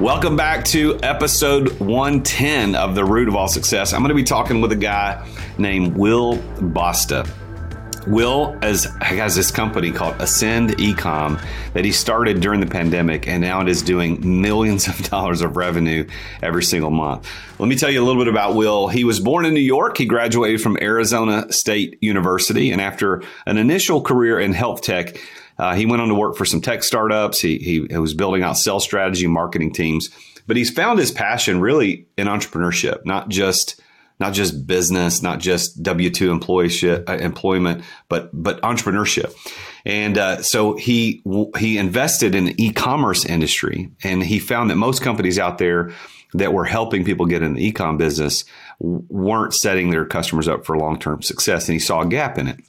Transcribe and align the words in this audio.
Welcome 0.00 0.36
back 0.36 0.64
to 0.66 0.96
episode 1.02 1.80
110 1.80 2.76
of 2.76 2.94
The 2.94 3.04
Root 3.04 3.26
of 3.26 3.34
All 3.34 3.48
Success. 3.48 3.92
I'm 3.92 4.00
going 4.00 4.10
to 4.10 4.14
be 4.14 4.22
talking 4.22 4.60
with 4.60 4.70
a 4.70 4.76
guy 4.76 5.28
named 5.58 5.96
Will 5.96 6.36
Basta. 6.60 7.26
Will 8.06 8.56
has, 8.62 8.84
has 9.00 9.34
this 9.34 9.50
company 9.50 9.90
called 9.90 10.14
Ascend 10.20 10.70
Ecom 10.78 11.42
that 11.72 11.84
he 11.84 11.90
started 11.90 12.40
during 12.40 12.60
the 12.60 12.66
pandemic, 12.66 13.26
and 13.26 13.40
now 13.40 13.60
it 13.60 13.68
is 13.68 13.82
doing 13.82 14.40
millions 14.40 14.86
of 14.86 14.96
dollars 15.10 15.40
of 15.40 15.56
revenue 15.56 16.06
every 16.42 16.62
single 16.62 16.92
month. 16.92 17.28
Let 17.58 17.68
me 17.68 17.74
tell 17.74 17.90
you 17.90 18.00
a 18.00 18.06
little 18.06 18.22
bit 18.22 18.28
about 18.28 18.54
Will. 18.54 18.86
He 18.86 19.02
was 19.02 19.18
born 19.18 19.46
in 19.46 19.52
New 19.52 19.58
York. 19.58 19.98
He 19.98 20.06
graduated 20.06 20.62
from 20.62 20.78
Arizona 20.80 21.52
State 21.52 21.98
University, 22.00 22.70
and 22.70 22.80
after 22.80 23.24
an 23.46 23.58
initial 23.58 24.00
career 24.00 24.38
in 24.38 24.52
health 24.52 24.82
tech, 24.82 25.18
uh, 25.58 25.74
he 25.74 25.86
went 25.86 26.02
on 26.02 26.08
to 26.08 26.14
work 26.14 26.36
for 26.36 26.44
some 26.44 26.60
tech 26.60 26.82
startups. 26.82 27.40
He, 27.40 27.58
he, 27.58 27.86
he 27.90 27.98
was 27.98 28.14
building 28.14 28.42
out 28.42 28.56
sales 28.56 28.84
strategy, 28.84 29.26
marketing 29.26 29.72
teams, 29.72 30.10
but 30.46 30.56
he's 30.56 30.70
found 30.70 30.98
his 30.98 31.10
passion 31.10 31.60
really 31.60 32.06
in 32.16 32.26
entrepreneurship, 32.26 33.04
not 33.04 33.28
just 33.28 33.80
not 34.20 34.32
just 34.32 34.66
business, 34.66 35.22
not 35.22 35.38
just 35.38 35.82
W 35.82 36.10
two 36.10 36.32
uh, 36.32 37.12
employment, 37.20 37.84
but 38.08 38.30
but 38.32 38.60
entrepreneurship. 38.62 39.32
And 39.84 40.18
uh, 40.18 40.42
so 40.42 40.76
he 40.76 41.22
he 41.56 41.78
invested 41.78 42.34
in 42.34 42.46
the 42.46 42.54
e-commerce 42.62 43.24
industry, 43.24 43.90
and 44.02 44.22
he 44.22 44.38
found 44.38 44.70
that 44.70 44.76
most 44.76 45.02
companies 45.02 45.38
out 45.38 45.58
there 45.58 45.92
that 46.34 46.52
were 46.52 46.64
helping 46.64 47.04
people 47.04 47.26
get 47.26 47.42
in 47.42 47.54
the 47.54 47.64
e-com 47.64 47.96
business 47.96 48.44
weren't 48.80 49.54
setting 49.54 49.90
their 49.90 50.04
customers 50.04 50.46
up 50.46 50.66
for 50.66 50.76
long 50.76 50.98
term 50.98 51.22
success, 51.22 51.68
and 51.68 51.74
he 51.74 51.78
saw 51.78 52.02
a 52.02 52.06
gap 52.06 52.38
in 52.38 52.48
it. 52.48 52.60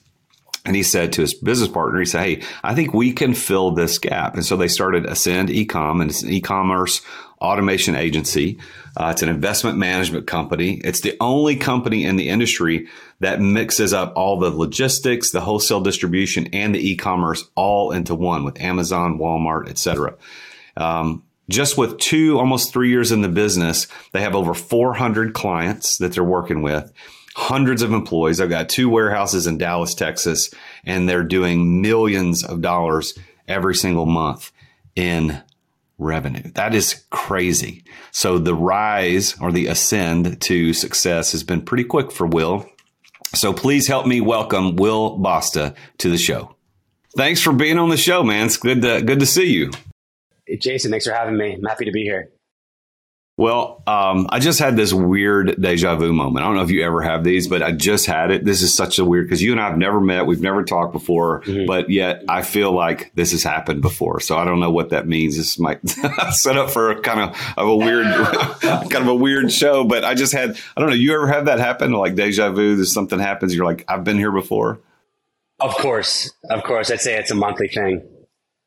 And 0.66 0.76
he 0.76 0.84
said 0.84 1.14
to 1.14 1.22
his 1.22 1.34
business 1.34 1.70
partner, 1.70 2.00
he 2.00 2.06
said, 2.06 2.24
Hey, 2.24 2.44
I 2.64 2.76
think 2.76 2.94
we 2.94 3.14
can 3.14 3.34
fill 3.34 3.72
this 3.72 3.98
gap. 3.98 4.36
And 4.36 4.46
so 4.46 4.58
they 4.58 4.68
started 4.68 5.06
Ascend 5.06 5.50
Ecom, 5.50 6.02
and 6.02 6.10
it's 6.10 6.24
an 6.24 6.30
e 6.30 6.42
commerce 6.42 7.02
automation 7.42 7.96
agency. 7.96 8.60
Uh, 8.98 9.10
it's 9.12 9.22
an 9.22 9.30
investment 9.30 9.78
management 9.78 10.28
company. 10.28 10.82
It's 10.84 11.02
the 11.02 11.16
only 11.22 11.56
company 11.56 12.04
in 12.04 12.18
the 12.18 12.28
industry 12.28 12.88
that 13.22 13.40
mixes 13.40 13.94
up 13.94 14.14
all 14.16 14.38
the 14.40 14.50
logistics, 14.50 15.32
the 15.32 15.42
wholesale 15.42 15.82
distribution, 15.82 16.48
and 16.54 16.76
the 16.76 16.90
e 16.90 16.96
commerce 16.98 17.50
all 17.56 17.92
into 17.92 18.16
one 18.16 18.44
with 18.44 18.60
Amazon, 18.60 19.18
Walmart, 19.18 19.70
etc. 19.70 20.18
Um, 20.76 21.24
just 21.48 21.78
with 21.78 21.98
two, 21.98 22.38
almost 22.38 22.72
three 22.72 22.90
years 22.90 23.12
in 23.12 23.22
the 23.22 23.30
business, 23.30 23.88
they 24.12 24.22
have 24.22 24.36
over 24.36 24.54
400 24.54 25.34
clients 25.34 25.98
that 25.98 26.14
they're 26.14 26.24
working 26.24 26.62
with 26.62 26.94
hundreds 27.40 27.82
of 27.82 27.94
employees. 27.94 28.42
I've 28.42 28.50
got 28.50 28.68
two 28.68 28.90
warehouses 28.90 29.48
in 29.48 29.58
Dallas, 29.58 29.96
Texas, 29.96 30.52
and 30.84 31.08
they're 31.08 31.24
doing 31.24 31.82
millions 31.82 32.44
of 32.44 32.62
dollars 32.62 33.18
every 33.48 33.76
single 33.76 34.06
month 34.06 34.52
in 34.96 35.42
revenue. 35.98 36.52
That 36.56 36.76
is 36.76 37.06
crazy. 37.12 37.84
So 38.12 38.40
the 38.40 38.54
rise 38.54 39.40
or 39.40 39.52
the 39.52 39.68
ascend 39.68 40.42
to 40.42 40.74
success 40.74 41.32
has 41.32 41.44
been 41.44 41.62
pretty 41.62 41.86
quick 41.86 42.12
for 42.12 42.28
Will. 42.28 42.70
So 43.34 43.54
please 43.54 43.88
help 43.88 44.06
me 44.06 44.20
welcome 44.20 44.76
Will 44.76 45.18
Basta 45.18 45.76
to 46.00 46.10
the 46.10 46.18
show. 46.18 46.56
Thanks 47.16 47.42
for 47.42 47.54
being 47.54 47.80
on 47.80 47.90
the 47.90 47.98
show, 47.98 48.22
man. 48.22 48.48
It's 48.48 48.58
good 48.58 48.82
to 48.82 49.02
good 49.02 49.20
to 49.20 49.26
see 49.26 49.52
you. 49.52 49.72
Jason, 50.60 50.92
thanks 50.92 51.06
for 51.06 51.14
having 51.14 51.38
me. 51.38 51.54
I'm 51.54 51.64
happy 51.64 51.86
to 51.86 51.92
be 51.92 52.04
here. 52.04 52.32
Well, 53.40 53.82
um, 53.88 54.28
I 54.32 54.40
just 54.40 54.60
had 54.60 54.76
this 54.76 54.92
weird 54.92 55.62
deja 55.62 55.96
vu 55.96 56.12
moment. 56.12 56.44
I 56.44 56.50
don't 56.50 56.58
know 56.58 56.64
if 56.64 56.72
you 56.72 56.84
ever 56.84 57.02
have 57.02 57.24
these, 57.24 57.48
but 57.48 57.64
I 57.64 57.72
just 57.72 58.06
had 58.06 58.32
it. 58.32 58.44
This 58.44 58.62
is 58.62 58.76
such 58.76 59.00
a 59.00 59.06
weird 59.06 59.28
because 59.28 59.42
you 59.42 59.54
and 59.54 59.62
I 59.62 59.70
have 59.70 59.78
never 59.78 60.02
met. 60.02 60.26
We've 60.26 60.42
never 60.42 60.62
talked 60.62 60.92
before, 60.92 61.40
mm-hmm. 61.44 61.66
but 61.66 61.90
yet 61.90 62.26
I 62.28 62.42
feel 62.42 62.74
like 62.74 63.14
this 63.16 63.32
has 63.32 63.42
happened 63.42 63.82
before. 63.82 64.20
So 64.20 64.36
I 64.38 64.44
don't 64.44 64.60
know 64.60 64.72
what 64.72 64.90
that 64.90 65.08
means. 65.08 65.38
This 65.38 65.58
might 65.58 65.80
set 66.32 66.58
up 66.58 66.70
for 66.70 66.92
a 66.92 67.00
kind 67.00 67.22
of, 67.22 67.42
of 67.56 67.70
a 67.70 67.76
weird, 67.78 68.08
kind 68.62 68.96
of 68.96 69.08
a 69.08 69.16
weird 69.16 69.54
show. 69.54 69.86
But 69.86 70.04
I 70.04 70.16
just 70.16 70.34
had, 70.34 70.60
I 70.76 70.82
don't 70.82 70.90
know. 70.90 70.96
You 70.98 71.14
ever 71.16 71.28
have 71.28 71.46
that 71.46 71.60
happen? 71.60 71.94
Like 71.94 72.16
deja 72.16 72.52
vu, 72.52 72.76
there's 72.76 72.92
something 72.92 73.20
happens. 73.20 73.56
You're 73.56 73.64
like, 73.64 73.86
I've 73.88 74.04
been 74.04 74.18
here 74.18 74.34
before. 74.34 74.82
Of 75.62 75.76
course. 75.76 76.34
Of 76.50 76.66
course. 76.66 76.92
I'd 76.92 77.00
say 77.00 77.18
it's 77.18 77.32
a 77.32 77.36
monthly 77.36 77.70
thing. 77.70 78.06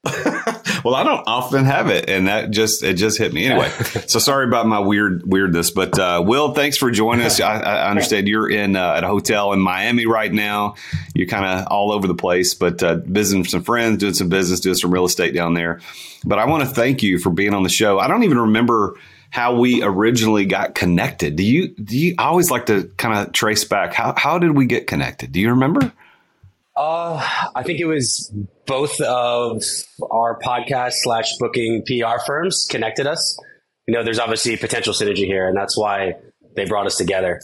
well, 0.84 0.96
I 0.96 1.04
don't 1.04 1.22
often 1.28 1.64
have 1.64 1.88
it, 1.88 2.10
and 2.10 2.26
that 2.26 2.50
just 2.50 2.82
it 2.82 2.94
just 2.94 3.18
hit 3.18 3.32
me 3.32 3.46
anyway. 3.46 3.68
so 4.08 4.18
sorry 4.18 4.46
about 4.46 4.66
my 4.66 4.80
weird 4.80 5.22
weirdness, 5.24 5.70
but 5.70 5.96
uh, 5.96 6.24
Will, 6.26 6.54
thanks 6.54 6.76
for 6.76 6.90
joining 6.90 7.24
us. 7.24 7.40
I, 7.40 7.60
I 7.60 7.88
understand 7.88 8.26
you're 8.26 8.50
in 8.50 8.74
uh, 8.74 8.94
at 8.94 9.04
a 9.04 9.06
hotel 9.06 9.52
in 9.52 9.60
Miami 9.60 10.06
right 10.06 10.32
now. 10.32 10.74
You're 11.14 11.28
kind 11.28 11.44
of 11.44 11.68
all 11.68 11.92
over 11.92 12.08
the 12.08 12.16
place, 12.16 12.54
but 12.54 12.82
uh, 12.82 12.96
visiting 12.96 13.44
some 13.44 13.62
friends, 13.62 13.98
doing 13.98 14.14
some 14.14 14.28
business, 14.28 14.58
doing 14.58 14.74
some 14.74 14.92
real 14.92 15.04
estate 15.04 15.34
down 15.34 15.54
there. 15.54 15.80
But 16.24 16.40
I 16.40 16.46
want 16.46 16.64
to 16.64 16.68
thank 16.68 17.04
you 17.04 17.20
for 17.20 17.30
being 17.30 17.54
on 17.54 17.62
the 17.62 17.68
show. 17.68 18.00
I 18.00 18.08
don't 18.08 18.24
even 18.24 18.38
remember 18.38 18.96
how 19.30 19.54
we 19.54 19.84
originally 19.84 20.46
got 20.46 20.74
connected. 20.74 21.36
Do 21.36 21.44
you? 21.44 21.68
Do 21.68 21.96
you? 21.96 22.16
I 22.18 22.24
always 22.24 22.50
like 22.50 22.66
to 22.66 22.90
kind 22.96 23.20
of 23.24 23.32
trace 23.32 23.62
back. 23.62 23.94
How 23.94 24.14
how 24.16 24.40
did 24.40 24.56
we 24.56 24.66
get 24.66 24.88
connected? 24.88 25.30
Do 25.30 25.38
you 25.38 25.50
remember? 25.50 25.92
Uh, 26.74 27.22
I 27.54 27.62
think 27.62 27.80
it 27.80 27.84
was 27.84 28.32
both 28.66 29.00
of 29.00 29.62
our 30.10 30.38
podcast 30.40 30.92
slash 31.02 31.36
booking 31.38 31.84
PR 31.86 32.18
firms 32.26 32.66
connected 32.70 33.06
us. 33.06 33.38
You 33.86 33.94
know, 33.94 34.04
there's 34.04 34.18
obviously 34.18 34.56
potential 34.56 34.94
synergy 34.94 35.26
here, 35.26 35.48
and 35.48 35.56
that's 35.56 35.76
why 35.76 36.14
they 36.54 36.64
brought 36.64 36.86
us 36.86 36.96
together. 36.96 37.40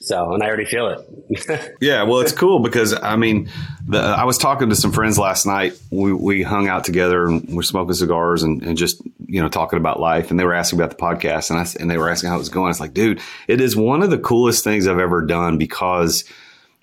So, 0.00 0.32
and 0.32 0.42
I 0.44 0.46
already 0.46 0.64
feel 0.64 0.88
it. 0.88 1.76
yeah, 1.80 2.04
well, 2.04 2.20
it's 2.20 2.32
cool 2.32 2.60
because 2.60 2.94
I 2.94 3.16
mean, 3.16 3.50
the, 3.86 3.98
I 3.98 4.24
was 4.24 4.38
talking 4.38 4.68
to 4.68 4.76
some 4.76 4.92
friends 4.92 5.18
last 5.18 5.44
night. 5.44 5.78
We, 5.90 6.12
we 6.12 6.42
hung 6.42 6.68
out 6.68 6.84
together 6.84 7.26
and 7.26 7.48
we're 7.48 7.62
smoking 7.62 7.94
cigars 7.94 8.44
and, 8.44 8.62
and, 8.62 8.78
just 8.78 9.02
you 9.26 9.42
know 9.42 9.48
talking 9.48 9.76
about 9.76 9.98
life. 9.98 10.30
And 10.30 10.38
they 10.38 10.44
were 10.44 10.54
asking 10.54 10.78
about 10.78 10.90
the 10.90 11.02
podcast, 11.02 11.50
and 11.50 11.58
I 11.58 11.66
and 11.80 11.90
they 11.90 11.98
were 11.98 12.08
asking 12.08 12.30
how 12.30 12.36
it 12.36 12.38
was 12.38 12.48
going. 12.48 12.70
It's 12.70 12.78
like, 12.78 12.94
dude, 12.94 13.20
it 13.48 13.60
is 13.60 13.74
one 13.74 14.02
of 14.02 14.10
the 14.10 14.18
coolest 14.18 14.62
things 14.62 14.86
I've 14.86 15.00
ever 15.00 15.26
done 15.26 15.58
because 15.58 16.22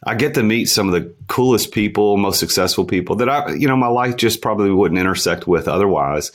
I 0.06 0.16
get 0.16 0.36
to 0.36 0.44
meet 0.44 0.66
some 0.66 0.88
of 0.88 0.94
the 0.94 1.14
coolest 1.28 1.72
people, 1.72 2.18
most 2.18 2.40
successful 2.40 2.86
people 2.86 3.16
that 3.18 3.30
I, 3.30 3.54
you 3.54 3.68
know, 3.68 3.76
my 3.76 3.88
life 3.88 4.18
just 4.18 4.42
probably 4.42 4.72
wouldn't 4.72 5.00
intersect 5.00 5.48
with 5.48 5.68
otherwise. 5.68 6.32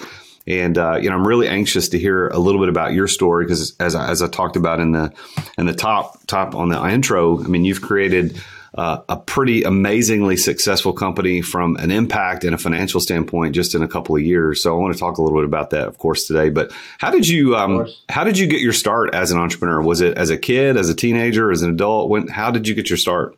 And 0.47 0.77
uh, 0.77 0.99
you 1.01 1.09
know, 1.09 1.17
I'm 1.17 1.27
really 1.27 1.49
anxious 1.49 1.91
to 1.91 1.99
hear 1.99 2.29
a 2.29 2.39
little 2.39 2.61
bit 2.61 2.69
about 2.69 2.93
your 2.93 3.07
story 3.07 3.45
because, 3.45 3.77
as 3.79 3.95
I, 3.95 4.11
as 4.11 4.23
I 4.23 4.29
talked 4.29 4.57
about 4.57 4.81
in 4.81 4.93
the 4.93 5.13
in 5.59 5.67
the 5.67 5.75
top 5.75 6.27
top 6.27 6.55
on 6.55 6.71
the 6.71 6.85
intro, 6.89 7.43
I 7.43 7.47
mean, 7.47 7.65
you've 7.65 7.83
created 7.83 8.41
uh, 8.75 9.03
a 9.09 9.17
pretty 9.17 9.65
amazingly 9.65 10.37
successful 10.37 10.93
company 10.93 11.43
from 11.43 11.77
an 11.77 11.91
impact 11.91 12.45
and 12.45 12.55
a 12.55 12.59
financial 12.59 13.01
standpoint 13.01 13.55
just 13.55 13.75
in 13.75 13.83
a 13.83 13.89
couple 13.89 14.17
of 14.17 14.23
years. 14.23 14.63
So 14.63 14.75
I 14.75 14.79
want 14.79 14.95
to 14.95 15.01
talk 15.01 15.19
a 15.19 15.23
little 15.23 15.39
bit 15.39 15.45
about 15.45 15.71
that, 15.71 15.89
of 15.89 15.99
course, 15.99 16.27
today. 16.27 16.51
But 16.51 16.73
how 16.99 17.11
did 17.11 17.29
you 17.29 17.57
um, 17.57 17.89
how 18.09 18.25
did 18.25 18.39
you 18.39 18.47
get 18.47 18.61
your 18.61 18.73
start 18.73 19.15
as 19.15 19.33
an 19.33 19.39
entrepreneur? 19.39 19.81
Was 19.83 20.01
it 20.01 20.17
as 20.17 20.31
a 20.31 20.39
kid, 20.39 20.77
as 20.77 20.89
a 20.89 20.95
teenager, 20.95 21.51
as 21.51 21.63
an 21.63 21.71
adult? 21.71 22.09
When 22.09 22.29
how 22.29 22.51
did 22.51 22.67
you 22.67 22.75
get 22.75 22.89
your 22.89 22.97
start? 22.97 23.37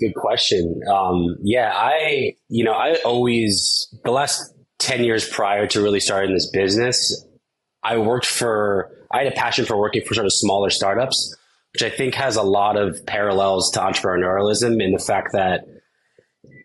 Good 0.00 0.14
question. 0.14 0.80
Um, 0.92 1.36
yeah, 1.42 1.72
I, 1.72 2.34
you 2.48 2.64
know, 2.64 2.72
I 2.72 2.96
always, 3.04 3.94
the 4.04 4.10
last 4.10 4.52
10 4.78 5.04
years 5.04 5.28
prior 5.28 5.66
to 5.68 5.80
really 5.80 6.00
starting 6.00 6.34
this 6.34 6.50
business, 6.50 7.24
I 7.84 7.98
worked 7.98 8.26
for, 8.26 8.90
I 9.12 9.18
had 9.18 9.28
a 9.28 9.36
passion 9.36 9.64
for 9.64 9.78
working 9.78 10.02
for 10.02 10.14
sort 10.14 10.26
of 10.26 10.32
smaller 10.32 10.70
startups, 10.70 11.36
which 11.72 11.84
I 11.84 11.90
think 11.90 12.14
has 12.14 12.34
a 12.34 12.42
lot 12.42 12.76
of 12.76 13.06
parallels 13.06 13.70
to 13.72 13.80
entrepreneurialism 13.80 14.82
in 14.82 14.92
the 14.92 14.98
fact 14.98 15.28
that 15.34 15.66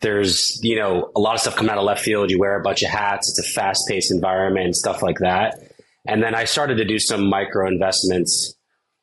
there's, 0.01 0.59
you 0.63 0.75
know, 0.75 1.11
a 1.15 1.19
lot 1.19 1.35
of 1.35 1.41
stuff 1.41 1.55
coming 1.55 1.71
out 1.71 1.77
of 1.77 1.83
left 1.83 2.01
field. 2.01 2.31
You 2.31 2.39
wear 2.39 2.59
a 2.59 2.63
bunch 2.63 2.81
of 2.81 2.89
hats. 2.89 3.29
It's 3.29 3.39
a 3.47 3.53
fast 3.53 3.83
paced 3.87 4.11
environment, 4.11 4.75
stuff 4.75 5.03
like 5.03 5.19
that. 5.19 5.59
And 6.07 6.23
then 6.23 6.33
I 6.33 6.45
started 6.45 6.75
to 6.77 6.85
do 6.85 6.97
some 6.97 7.29
micro 7.29 7.67
investments 7.67 8.55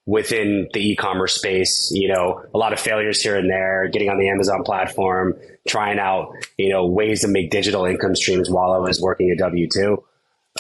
within 0.09 0.67
the 0.73 0.81
e-commerce 0.81 1.35
space. 1.35 1.91
You 1.93 2.09
know, 2.09 2.43
a 2.55 2.59
lot 2.59 2.73
of 2.73 2.81
failures 2.81 3.21
here 3.21 3.37
and 3.37 3.51
there, 3.51 3.89
getting 3.93 4.09
on 4.09 4.17
the 4.17 4.31
Amazon 4.31 4.63
platform, 4.65 5.35
trying 5.69 5.99
out, 5.99 6.33
you 6.57 6.71
know, 6.71 6.87
ways 6.87 7.21
to 7.21 7.29
make 7.29 7.51
digital 7.51 7.85
income 7.85 8.17
streams 8.17 8.49
while 8.51 8.73
I 8.73 8.79
was 8.79 9.03
working 9.03 9.31
at 9.31 9.37
W 9.37 9.69
two. 9.71 10.03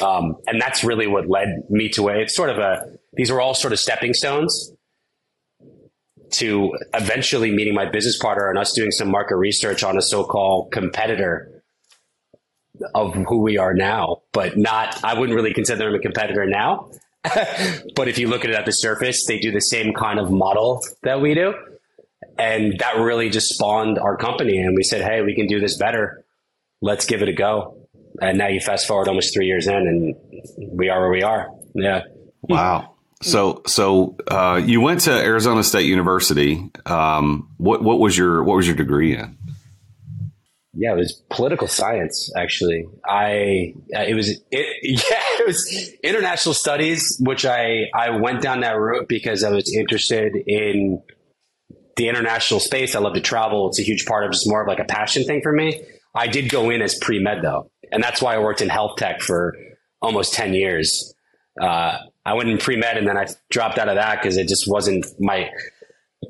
Um, 0.04 0.36
and 0.46 0.60
that's 0.60 0.84
really 0.84 1.06
what 1.06 1.28
led 1.28 1.64
me 1.70 1.88
to. 1.90 2.08
It's 2.08 2.36
sort 2.36 2.50
of 2.50 2.58
a, 2.58 2.98
these 3.14 3.32
were 3.32 3.40
all 3.40 3.54
sort 3.54 3.72
of 3.72 3.80
stepping 3.80 4.12
stones 4.12 4.72
to 6.32 6.76
eventually 6.92 7.50
meeting 7.50 7.74
my 7.74 7.86
business 7.86 8.18
partner 8.18 8.50
and 8.50 8.58
us 8.58 8.74
doing 8.74 8.90
some 8.90 9.10
market 9.10 9.36
research 9.36 9.82
on 9.82 9.96
a 9.96 10.02
so-called 10.02 10.70
competitor 10.70 11.62
of 12.94 13.14
who 13.14 13.38
we 13.38 13.56
are 13.56 13.72
now, 13.72 14.20
but 14.32 14.58
not, 14.58 15.02
I 15.02 15.18
wouldn't 15.18 15.34
really 15.34 15.54
consider 15.54 15.86
them 15.86 15.94
a 15.94 15.98
competitor 15.98 16.44
now. 16.44 16.90
but 17.94 18.08
if 18.08 18.18
you 18.18 18.28
look 18.28 18.44
at 18.44 18.50
it 18.50 18.56
at 18.56 18.66
the 18.66 18.72
surface, 18.72 19.26
they 19.26 19.38
do 19.38 19.50
the 19.50 19.60
same 19.60 19.92
kind 19.94 20.18
of 20.18 20.30
model 20.30 20.80
that 21.02 21.20
we 21.20 21.34
do. 21.34 21.54
And 22.38 22.78
that 22.78 22.96
really 22.96 23.30
just 23.30 23.48
spawned 23.54 23.98
our 23.98 24.16
company. 24.16 24.58
And 24.58 24.76
we 24.76 24.82
said, 24.82 25.02
hey, 25.02 25.22
we 25.22 25.34
can 25.34 25.46
do 25.46 25.60
this 25.60 25.76
better. 25.76 26.24
Let's 26.80 27.06
give 27.06 27.22
it 27.22 27.28
a 27.28 27.32
go. 27.32 27.88
And 28.20 28.38
now 28.38 28.48
you 28.48 28.60
fast 28.60 28.86
forward 28.86 29.08
almost 29.08 29.34
three 29.34 29.46
years 29.46 29.66
in, 29.66 29.74
and 29.74 30.14
we 30.76 30.88
are 30.88 31.00
where 31.00 31.10
we 31.10 31.22
are. 31.22 31.48
Yeah. 31.74 32.02
Wow. 32.42 32.94
So, 33.22 33.62
so 33.66 34.16
uh, 34.28 34.60
you 34.64 34.80
went 34.80 35.02
to 35.02 35.12
Arizona 35.12 35.62
State 35.62 35.86
University. 35.86 36.70
Um, 36.86 37.50
what 37.58 37.82
what 37.82 37.98
was 37.98 38.16
your 38.16 38.42
what 38.44 38.56
was 38.56 38.66
your 38.66 38.76
degree 38.76 39.16
in? 39.16 39.36
Yeah, 40.74 40.92
it 40.92 40.96
was 40.96 41.22
political 41.28 41.66
science. 41.66 42.30
Actually, 42.36 42.86
I 43.04 43.74
uh, 43.94 44.02
it 44.02 44.14
was 44.14 44.40
it, 44.50 44.76
yeah 45.10 45.27
was 45.48 45.90
international 46.04 46.54
studies, 46.54 47.16
which 47.20 47.44
I 47.44 47.86
I 47.94 48.10
went 48.10 48.42
down 48.42 48.60
that 48.60 48.78
route 48.78 49.08
because 49.08 49.42
I 49.42 49.50
was 49.50 49.74
interested 49.74 50.36
in 50.46 51.02
the 51.96 52.08
international 52.08 52.60
space. 52.60 52.94
I 52.94 53.00
love 53.00 53.14
to 53.14 53.20
travel. 53.20 53.68
It's 53.68 53.80
a 53.80 53.82
huge 53.82 54.06
part 54.06 54.24
of 54.24 54.32
just 54.32 54.48
more 54.48 54.62
of 54.62 54.68
like 54.68 54.78
a 54.78 54.84
passion 54.84 55.24
thing 55.24 55.40
for 55.42 55.52
me. 55.52 55.82
I 56.14 56.28
did 56.28 56.50
go 56.50 56.70
in 56.70 56.82
as 56.82 56.96
pre 56.98 57.18
med 57.18 57.42
though, 57.42 57.70
and 57.90 58.02
that's 58.02 58.22
why 58.22 58.34
I 58.34 58.38
worked 58.38 58.60
in 58.60 58.68
health 58.68 58.96
tech 58.96 59.20
for 59.20 59.56
almost 60.00 60.34
ten 60.34 60.54
years. 60.54 61.14
Uh, 61.60 61.98
I 62.24 62.34
went 62.34 62.50
in 62.50 62.58
pre 62.58 62.76
med 62.76 62.98
and 62.98 63.08
then 63.08 63.16
I 63.16 63.26
dropped 63.50 63.78
out 63.78 63.88
of 63.88 63.96
that 63.96 64.20
because 64.20 64.36
it 64.36 64.48
just 64.48 64.68
wasn't 64.68 65.06
my 65.18 65.50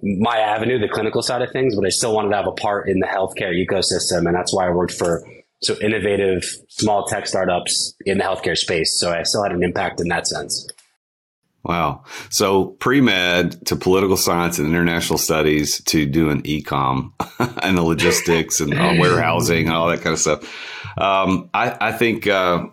my 0.02 0.38
avenue, 0.38 0.78
the 0.78 0.88
clinical 0.88 1.22
side 1.22 1.42
of 1.42 1.50
things. 1.50 1.74
But 1.74 1.84
I 1.84 1.90
still 1.90 2.14
wanted 2.14 2.30
to 2.30 2.36
have 2.36 2.46
a 2.46 2.52
part 2.52 2.88
in 2.88 3.00
the 3.00 3.06
healthcare 3.06 3.52
ecosystem, 3.52 4.26
and 4.26 4.34
that's 4.34 4.54
why 4.54 4.66
I 4.66 4.70
worked 4.70 4.94
for 4.94 5.22
so 5.62 5.76
innovative 5.80 6.44
small 6.68 7.04
tech 7.06 7.26
startups 7.26 7.94
in 8.06 8.18
the 8.18 8.24
healthcare 8.24 8.56
space. 8.56 8.98
So 8.98 9.10
I 9.10 9.22
still 9.24 9.42
had 9.42 9.52
an 9.52 9.62
impact 9.62 10.00
in 10.00 10.08
that 10.08 10.26
sense. 10.26 10.68
Wow. 11.64 12.04
So 12.30 12.66
pre 12.66 13.00
med 13.00 13.66
to 13.66 13.76
political 13.76 14.16
science 14.16 14.58
and 14.58 14.68
international 14.68 15.18
studies 15.18 15.82
to 15.84 16.06
doing 16.06 16.42
ecom 16.42 17.12
and 17.62 17.76
the 17.76 17.82
logistics 17.82 18.60
and 18.60 18.72
uh, 18.72 18.94
warehousing 18.98 19.66
and 19.66 19.76
all 19.76 19.88
that 19.88 20.00
kind 20.00 20.14
of 20.14 20.20
stuff. 20.20 20.98
Um, 20.98 21.50
I, 21.52 21.76
I, 21.88 21.92
think. 21.92 22.26
Uh, 22.26 22.68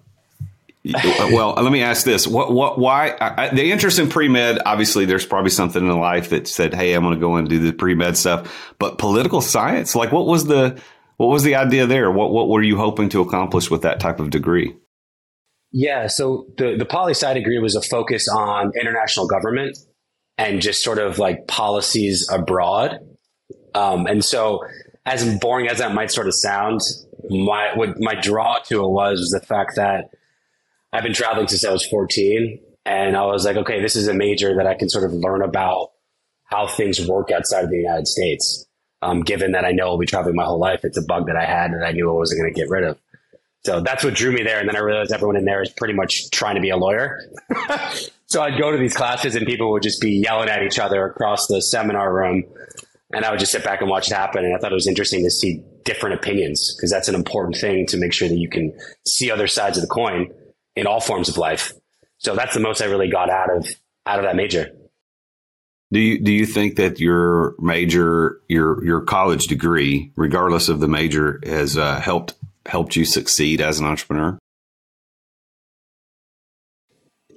well, 0.86 1.56
let 1.56 1.72
me 1.72 1.81
ask 1.81 2.06
this: 2.06 2.28
What, 2.28 2.54
what, 2.54 2.78
why? 2.78 3.18
I, 3.20 3.50
the 3.50 3.72
interest 3.72 3.98
in 3.98 4.08
pre 4.08 4.30
med? 4.30 4.60
Obviously, 4.66 5.06
there's 5.06 5.26
probably 5.26 5.50
something 5.50 5.86
in 5.86 6.00
life 6.00 6.30
that 6.30 6.48
said, 6.48 6.74
"Hey, 6.74 6.94
I'm 6.94 7.04
going 7.04 7.16
to 7.16 7.20
go 7.20 7.36
and 7.36 7.50
do 7.50 7.60
the 7.60 7.74
pre 7.74 7.96
med 7.96 8.16
stuff." 8.18 8.74
But 8.78 9.00
political 9.00 9.42
science, 9.42 9.96
like, 9.96 10.12
what 10.12 10.28
was 10.28 10.46
the 10.46 10.80
what 11.18 11.28
was 11.28 11.44
the 11.44 11.56
idea 11.56 11.86
there? 11.86 12.12
What 12.12 12.32
what 12.32 12.50
were 12.50 12.62
you 12.62 12.78
hoping 12.78 13.10
to 13.10 13.22
accomplish 13.22 13.70
with 13.70 13.82
that 13.84 14.00
type 14.00 14.20
of 14.20 14.30
degree? 14.30 14.76
Yeah, 15.72 16.08
so 16.08 16.48
the 16.58 16.76
the 16.78 16.86
poli 16.86 17.12
sci 17.12 17.34
degree 17.34 17.60
was 17.60 17.76
a 17.76 17.82
focus 17.82 18.28
on 18.28 18.72
international 18.80 19.28
government 19.28 19.78
and 20.38 20.62
just 20.62 20.84
sort 20.84 21.00
of 21.00 21.20
like 21.20 21.48
policies 21.48 22.28
abroad. 22.32 23.00
Um, 23.74 24.06
and 24.08 24.24
so, 24.24 24.60
as 25.06 25.38
boring 25.40 25.68
as 25.68 25.80
that 25.80 25.94
might 25.94 26.12
sort 26.12 26.28
of 26.28 26.34
sound, 26.36 26.82
my 27.30 27.72
what 27.76 28.00
my 28.00 28.16
draw 28.16 28.60
to 28.68 28.84
it 28.84 28.90
was, 28.90 29.20
was 29.20 29.30
the 29.30 29.46
fact 29.46 29.76
that 29.76 30.10
I've 30.96 31.04
been 31.04 31.14
traveling 31.14 31.48
since 31.48 31.66
I 31.66 31.72
was 31.72 31.86
14. 31.88 32.60
And 32.86 33.18
I 33.18 33.26
was 33.26 33.46
like, 33.46 33.58
okay, 33.58 33.82
this 33.82 33.96
is 33.96 34.08
a 34.08 34.14
major 34.14 34.56
that 34.56 34.68
I 34.68 34.76
can 34.76 34.90
sort 34.90 35.04
of 35.04 35.14
learn 35.14 35.42
about 35.42 35.92
how 36.46 36.68
things 36.68 37.06
work 37.06 37.32
outside 37.32 37.64
of 37.64 37.70
the 37.70 37.78
United 37.78 38.08
States. 38.08 38.65
Um, 39.01 39.21
given 39.21 39.51
that 39.51 39.65
I 39.65 39.71
know 39.71 39.88
I'll 39.88 39.97
be 39.97 40.06
traveling 40.06 40.36
my 40.36 40.45
whole 40.45 40.59
life, 40.59 40.81
it's 40.83 40.97
a 40.97 41.01
bug 41.01 41.27
that 41.27 41.36
I 41.36 41.45
had 41.45 41.71
and 41.71 41.86
I 41.86 41.92
knew 41.92 42.09
I 42.09 42.13
wasn't 42.13 42.42
going 42.42 42.53
to 42.53 42.59
get 42.59 42.69
rid 42.69 42.83
of. 42.83 42.97
So 43.65 43.81
that's 43.81 44.03
what 44.03 44.13
drew 44.13 44.31
me 44.31 44.44
there. 44.44 44.59
And 44.59 44.69
then 44.69 44.75
I 44.75 44.80
realized 44.80 45.12
everyone 45.12 45.36
in 45.38 45.45
there 45.45 45.62
is 45.62 45.69
pretty 45.69 45.95
much 45.95 46.30
trying 46.30 46.56
to 46.56 46.62
be 46.62 46.69
a 46.69 46.77
lawyer. 46.77 47.19
so 48.27 48.42
I'd 48.42 48.59
go 48.59 48.71
to 48.71 48.77
these 48.77 48.95
classes 48.95 49.36
and 49.36 49.45
people 49.45 49.71
would 49.71 49.81
just 49.81 50.00
be 50.00 50.12
yelling 50.12 50.50
at 50.50 50.62
each 50.62 50.77
other 50.77 51.06
across 51.07 51.47
the 51.47 51.62
seminar 51.62 52.13
room. 52.13 52.44
And 53.12 53.25
I 53.25 53.31
would 53.31 53.39
just 53.39 53.51
sit 53.51 53.63
back 53.63 53.81
and 53.81 53.89
watch 53.89 54.09
it 54.09 54.13
happen. 54.13 54.45
And 54.45 54.56
I 54.56 54.59
thought 54.59 54.71
it 54.71 54.75
was 54.75 54.88
interesting 54.88 55.24
to 55.24 55.31
see 55.31 55.63
different 55.83 56.15
opinions 56.15 56.75
because 56.75 56.92
that's 56.92 57.07
an 57.07 57.15
important 57.15 57.57
thing 57.57 57.88
to 57.88 57.97
make 57.97 58.13
sure 58.13 58.27
that 58.27 58.38
you 58.38 58.50
can 58.50 58.77
see 59.06 59.31
other 59.31 59.47
sides 59.47 59.77
of 59.77 59.81
the 59.81 59.88
coin 59.88 60.31
in 60.75 60.86
all 60.86 61.00
forms 61.00 61.27
of 61.27 61.38
life. 61.38 61.74
So 62.19 62.36
that's 62.36 62.53
the 62.53 62.59
most 62.59 62.81
I 62.81 62.86
really 62.86 63.09
got 63.09 63.30
out 63.30 63.56
of 63.56 63.68
out 64.06 64.19
of 64.19 64.25
that 64.25 64.36
major. 64.36 64.71
Do 65.95 66.01
you 66.01 66.19
do 66.19 66.30
you 66.30 66.45
think 66.45 66.75
that 66.75 67.00
your 67.00 67.56
major 67.57 68.42
your 68.50 68.83
your 68.83 69.00
college 69.00 69.47
degree, 69.47 70.12
regardless 70.18 70.68
of 70.68 70.81
the 70.81 70.89
major, 70.89 71.39
has 71.45 71.77
uh, 71.77 72.01
helped 72.01 72.33
helped 72.65 72.97
you 72.97 73.06
succeed 73.06 73.62
as 73.62 73.80
an 73.80 73.86
entrepreneur? 73.86 74.38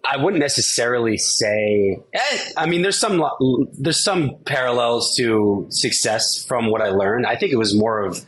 I 0.05 0.17
wouldn't 0.17 0.41
necessarily 0.41 1.19
say. 1.19 1.99
Eh, 2.13 2.39
I 2.57 2.67
mean, 2.67 2.83
there's 2.83 2.99
some 2.99 3.23
there's 3.79 4.03
some 4.03 4.39
parallels 4.45 5.15
to 5.19 5.69
success 5.71 6.45
from 6.49 6.69
what 6.69 6.83
I 6.83 6.89
learned. 6.89 7.27
I 7.27 7.37
think 7.37 7.53
it 7.53 7.59
was 7.59 7.77
more 7.77 8.05
of 8.05 8.27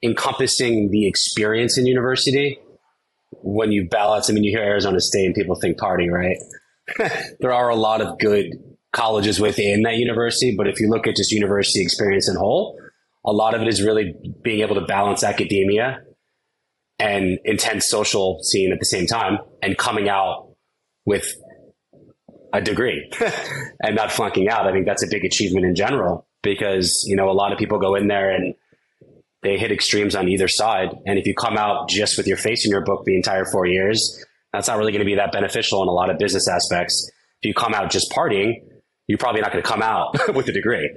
encompassing 0.00 0.92
the 0.92 1.08
experience 1.08 1.76
in 1.76 1.86
university 1.86 2.60
when 3.42 3.72
you 3.72 3.88
balance, 3.88 4.30
I 4.30 4.32
mean, 4.32 4.44
you 4.44 4.56
hear 4.56 4.62
Arizona 4.62 5.00
State 5.00 5.26
and 5.26 5.34
people 5.34 5.56
think 5.56 5.76
party, 5.76 6.08
right? 6.08 6.36
there 7.40 7.52
are 7.52 7.68
a 7.68 7.74
lot 7.74 8.00
of 8.00 8.20
good 8.20 8.52
colleges 8.92 9.40
within 9.40 9.82
that 9.82 9.96
university, 9.96 10.54
but 10.56 10.68
if 10.68 10.80
you 10.80 10.88
look 10.88 11.06
at 11.06 11.16
just 11.16 11.32
university 11.32 11.82
experience 11.82 12.28
in 12.28 12.36
whole, 12.36 12.78
a 13.24 13.32
lot 13.32 13.54
of 13.54 13.62
it 13.62 13.68
is 13.68 13.82
really 13.82 14.14
being 14.42 14.60
able 14.60 14.74
to 14.74 14.82
balance 14.82 15.24
academia 15.24 16.00
and 16.98 17.38
intense 17.44 17.88
social 17.88 18.40
scene 18.42 18.72
at 18.72 18.78
the 18.78 18.84
same 18.84 19.06
time 19.06 19.38
and 19.62 19.76
coming 19.78 20.08
out 20.08 20.54
with 21.04 21.26
a 22.52 22.60
degree 22.60 23.10
and 23.82 23.96
not 23.96 24.12
flunking 24.12 24.48
out. 24.48 24.66
I 24.66 24.72
think 24.72 24.86
that's 24.86 25.02
a 25.02 25.08
big 25.08 25.24
achievement 25.24 25.64
in 25.64 25.74
general 25.74 26.26
because, 26.42 27.04
you 27.06 27.16
know, 27.16 27.30
a 27.30 27.32
lot 27.32 27.52
of 27.52 27.58
people 27.58 27.78
go 27.78 27.94
in 27.94 28.08
there 28.08 28.30
and 28.30 28.54
they 29.42 29.58
hit 29.58 29.72
extremes 29.72 30.14
on 30.14 30.28
either 30.28 30.48
side. 30.48 30.90
And 31.06 31.18
if 31.18 31.26
you 31.26 31.34
come 31.34 31.56
out 31.56 31.88
just 31.88 32.16
with 32.16 32.26
your 32.26 32.36
face 32.36 32.64
in 32.64 32.70
your 32.70 32.82
book 32.82 33.04
the 33.04 33.16
entire 33.16 33.44
four 33.46 33.66
years, 33.66 34.24
that's 34.52 34.68
not 34.68 34.78
really 34.78 34.92
going 34.92 35.00
to 35.00 35.06
be 35.06 35.14
that 35.14 35.32
beneficial 35.32 35.82
in 35.82 35.88
a 35.88 35.92
lot 35.92 36.10
of 36.10 36.18
business 36.18 36.46
aspects. 36.46 37.10
If 37.40 37.48
you 37.48 37.54
come 37.54 37.74
out 37.74 37.90
just 37.90 38.12
partying, 38.12 38.60
you're 39.06 39.18
probably 39.18 39.40
not 39.40 39.52
going 39.52 39.62
to 39.62 39.68
come 39.68 39.82
out 39.82 40.16
with 40.34 40.48
a 40.48 40.52
degree. 40.52 40.90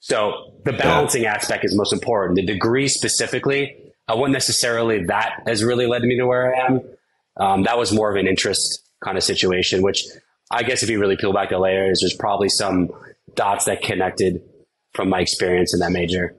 So 0.00 0.54
the 0.64 0.72
balancing 0.72 1.24
yeah. 1.24 1.34
aspect 1.34 1.64
is 1.64 1.76
most 1.76 1.92
important. 1.92 2.36
The 2.36 2.46
degree 2.46 2.88
specifically, 2.88 3.76
I 4.08 4.14
wouldn't 4.14 4.32
necessarily 4.32 5.04
that 5.06 5.42
has 5.46 5.62
really 5.62 5.86
led 5.86 6.02
me 6.02 6.16
to 6.16 6.26
where 6.26 6.54
I 6.54 6.66
am. 6.66 6.80
Um, 7.36 7.62
that 7.64 7.78
was 7.78 7.92
more 7.92 8.10
of 8.10 8.16
an 8.16 8.26
interest 8.26 8.82
kind 9.04 9.16
of 9.16 9.24
situation, 9.24 9.82
which 9.82 10.04
I 10.50 10.62
guess 10.62 10.82
if 10.82 10.90
you 10.90 10.98
really 10.98 11.16
peel 11.16 11.32
back 11.32 11.50
the 11.50 11.58
layers, 11.58 12.00
there's 12.00 12.14
probably 12.14 12.48
some 12.48 12.90
dots 13.34 13.66
that 13.66 13.82
connected 13.82 14.42
from 14.94 15.08
my 15.08 15.20
experience 15.20 15.72
in 15.72 15.80
that 15.80 15.92
major. 15.92 16.34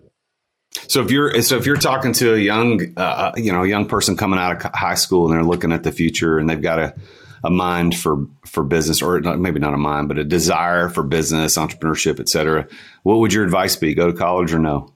So 0.88 1.02
if 1.02 1.12
you're 1.12 1.42
so 1.42 1.58
if 1.58 1.66
you're 1.66 1.76
talking 1.76 2.14
to 2.14 2.34
a 2.34 2.38
young 2.38 2.94
uh, 2.96 3.02
uh, 3.02 3.32
you 3.36 3.52
know 3.52 3.64
young 3.64 3.88
person 3.88 4.16
coming 4.16 4.40
out 4.40 4.66
of 4.66 4.74
high 4.74 4.96
school 4.96 5.26
and 5.26 5.36
they're 5.36 5.44
looking 5.44 5.72
at 5.72 5.84
the 5.84 5.92
future 5.92 6.38
and 6.38 6.50
they've 6.50 6.62
got 6.62 6.80
a 6.80 6.96
a 7.44 7.50
mind 7.50 7.96
for 7.96 8.28
for 8.46 8.64
business 8.64 9.02
or 9.02 9.20
not, 9.20 9.40
maybe 9.40 9.60
not 9.60 9.74
a 9.74 9.78
mind 9.78 10.08
but 10.08 10.18
a 10.18 10.24
desire 10.24 10.90
for 10.90 11.04
business 11.04 11.58
entrepreneurship 11.58 12.20
etc 12.20 12.68
what 13.04 13.18
would 13.20 13.34
your 13.34 13.44
advice 13.44 13.76
be? 13.76 13.94
Go 13.96 14.12
to 14.12 14.18
college 14.18 14.54
or 14.54 14.60
no? 14.60 14.94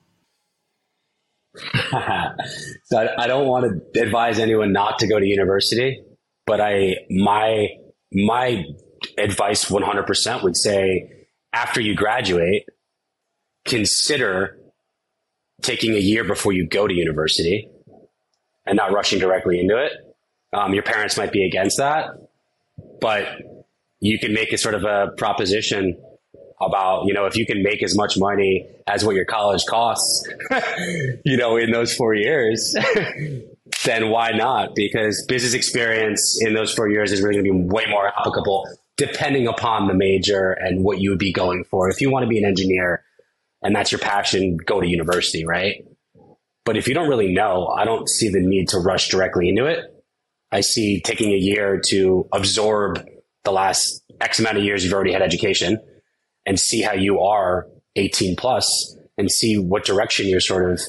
So 2.84 3.00
I, 3.00 3.24
I 3.24 3.28
don't 3.28 3.48
want 3.48 3.66
to 3.94 4.02
advise 4.02 4.38
anyone 4.38 4.72
not 4.72 5.00
to 5.00 5.08
go 5.08 5.18
to 5.18 5.26
university 5.26 6.04
but 6.46 6.62
i 6.62 6.96
my 7.10 7.70
my 8.14 8.64
advice 9.18 9.66
100% 9.66 10.44
would 10.44 10.56
say 10.56 11.28
after 11.52 11.82
you 11.82 11.96
graduate 11.96 12.66
consider 13.66 14.58
taking 15.62 15.96
a 15.96 16.00
year 16.00 16.24
before 16.24 16.54
you 16.54 16.68
go 16.68 16.88
to 16.88 16.94
university 16.94 17.68
and 18.66 18.78
not 18.78 18.92
rushing 18.92 19.20
directly 19.20 19.60
into 19.60 19.78
it. 19.78 19.92
Um, 20.54 20.74
your 20.74 20.84
parents 20.84 21.18
might 21.18 21.32
be 21.32 21.46
against 21.46 21.78
that, 21.78 22.10
but 23.00 23.28
you 24.00 24.20
can 24.20 24.34
make 24.34 24.54
a 24.54 24.58
sort 24.58 24.76
of 24.76 24.84
a 24.84 25.12
proposition 25.18 25.98
about, 26.62 27.06
you 27.06 27.14
know, 27.14 27.26
if 27.26 27.36
you 27.36 27.46
can 27.46 27.64
make 27.64 27.84
as 27.84 27.96
much 27.96 28.18
money 28.18 28.68
as 28.88 29.04
what 29.04 29.16
your 29.16 29.26
college 29.26 29.66
costs, 29.66 30.28
you 31.26 31.38
know, 31.38 31.58
in 31.58 31.72
those 31.72 31.94
four 31.94 32.14
years, 32.14 32.76
then 33.86 34.10
why 34.10 34.32
not? 34.32 34.76
Because 34.76 35.26
business 35.28 35.54
experience 35.54 36.40
in 36.42 36.54
those 36.54 36.74
four 36.74 36.90
years 36.90 37.12
is 37.12 37.22
really 37.22 37.36
going 37.36 37.46
to 37.46 37.52
be 37.52 37.74
way 37.74 37.86
more 37.90 38.08
applicable 38.08 38.68
depending 38.98 39.46
upon 39.48 39.88
the 39.88 39.94
major 39.94 40.52
and 40.52 40.84
what 40.84 41.00
you 41.00 41.10
would 41.10 41.20
be 41.20 41.34
going 41.34 41.66
for. 41.66 41.90
If 41.90 42.00
you 42.00 42.10
want 42.10 42.24
to 42.24 42.30
be 42.30 42.38
an 42.38 42.46
engineer 42.46 43.04
and 43.62 43.76
that's 43.76 43.92
your 43.92 44.00
passion, 44.00 44.58
go 44.58 44.80
to 44.80 44.88
university, 44.88 45.46
right? 45.46 45.86
But 46.64 46.78
if 46.78 46.88
you 46.88 46.94
don't 46.94 47.10
really 47.10 47.34
know, 47.34 47.68
I 47.68 47.84
don't 47.84 48.10
see 48.10 48.30
the 48.30 48.40
need 48.40 48.70
to 48.70 48.80
rush 48.80 49.10
directly 49.10 49.50
into 49.50 49.66
it. 49.66 49.95
I 50.56 50.62
see 50.62 51.02
taking 51.02 51.34
a 51.34 51.38
year 51.38 51.82
to 51.90 52.30
absorb 52.32 53.06
the 53.44 53.52
last 53.52 54.02
X 54.22 54.40
amount 54.40 54.58
of 54.58 54.64
years 54.64 54.86
you've 54.86 54.94
already 54.94 55.12
had 55.12 55.22
education 55.22 55.80
and 56.46 56.58
see 56.58 56.82
how 56.82 56.94
you 56.94 57.20
are 57.20 57.68
18 57.98 58.38
plus 58.38 58.96
and 59.18 59.30
see 59.30 59.58
what 59.58 59.84
direction 59.84 60.28
you're 60.28 60.40
sort 60.40 60.72
of 60.72 60.80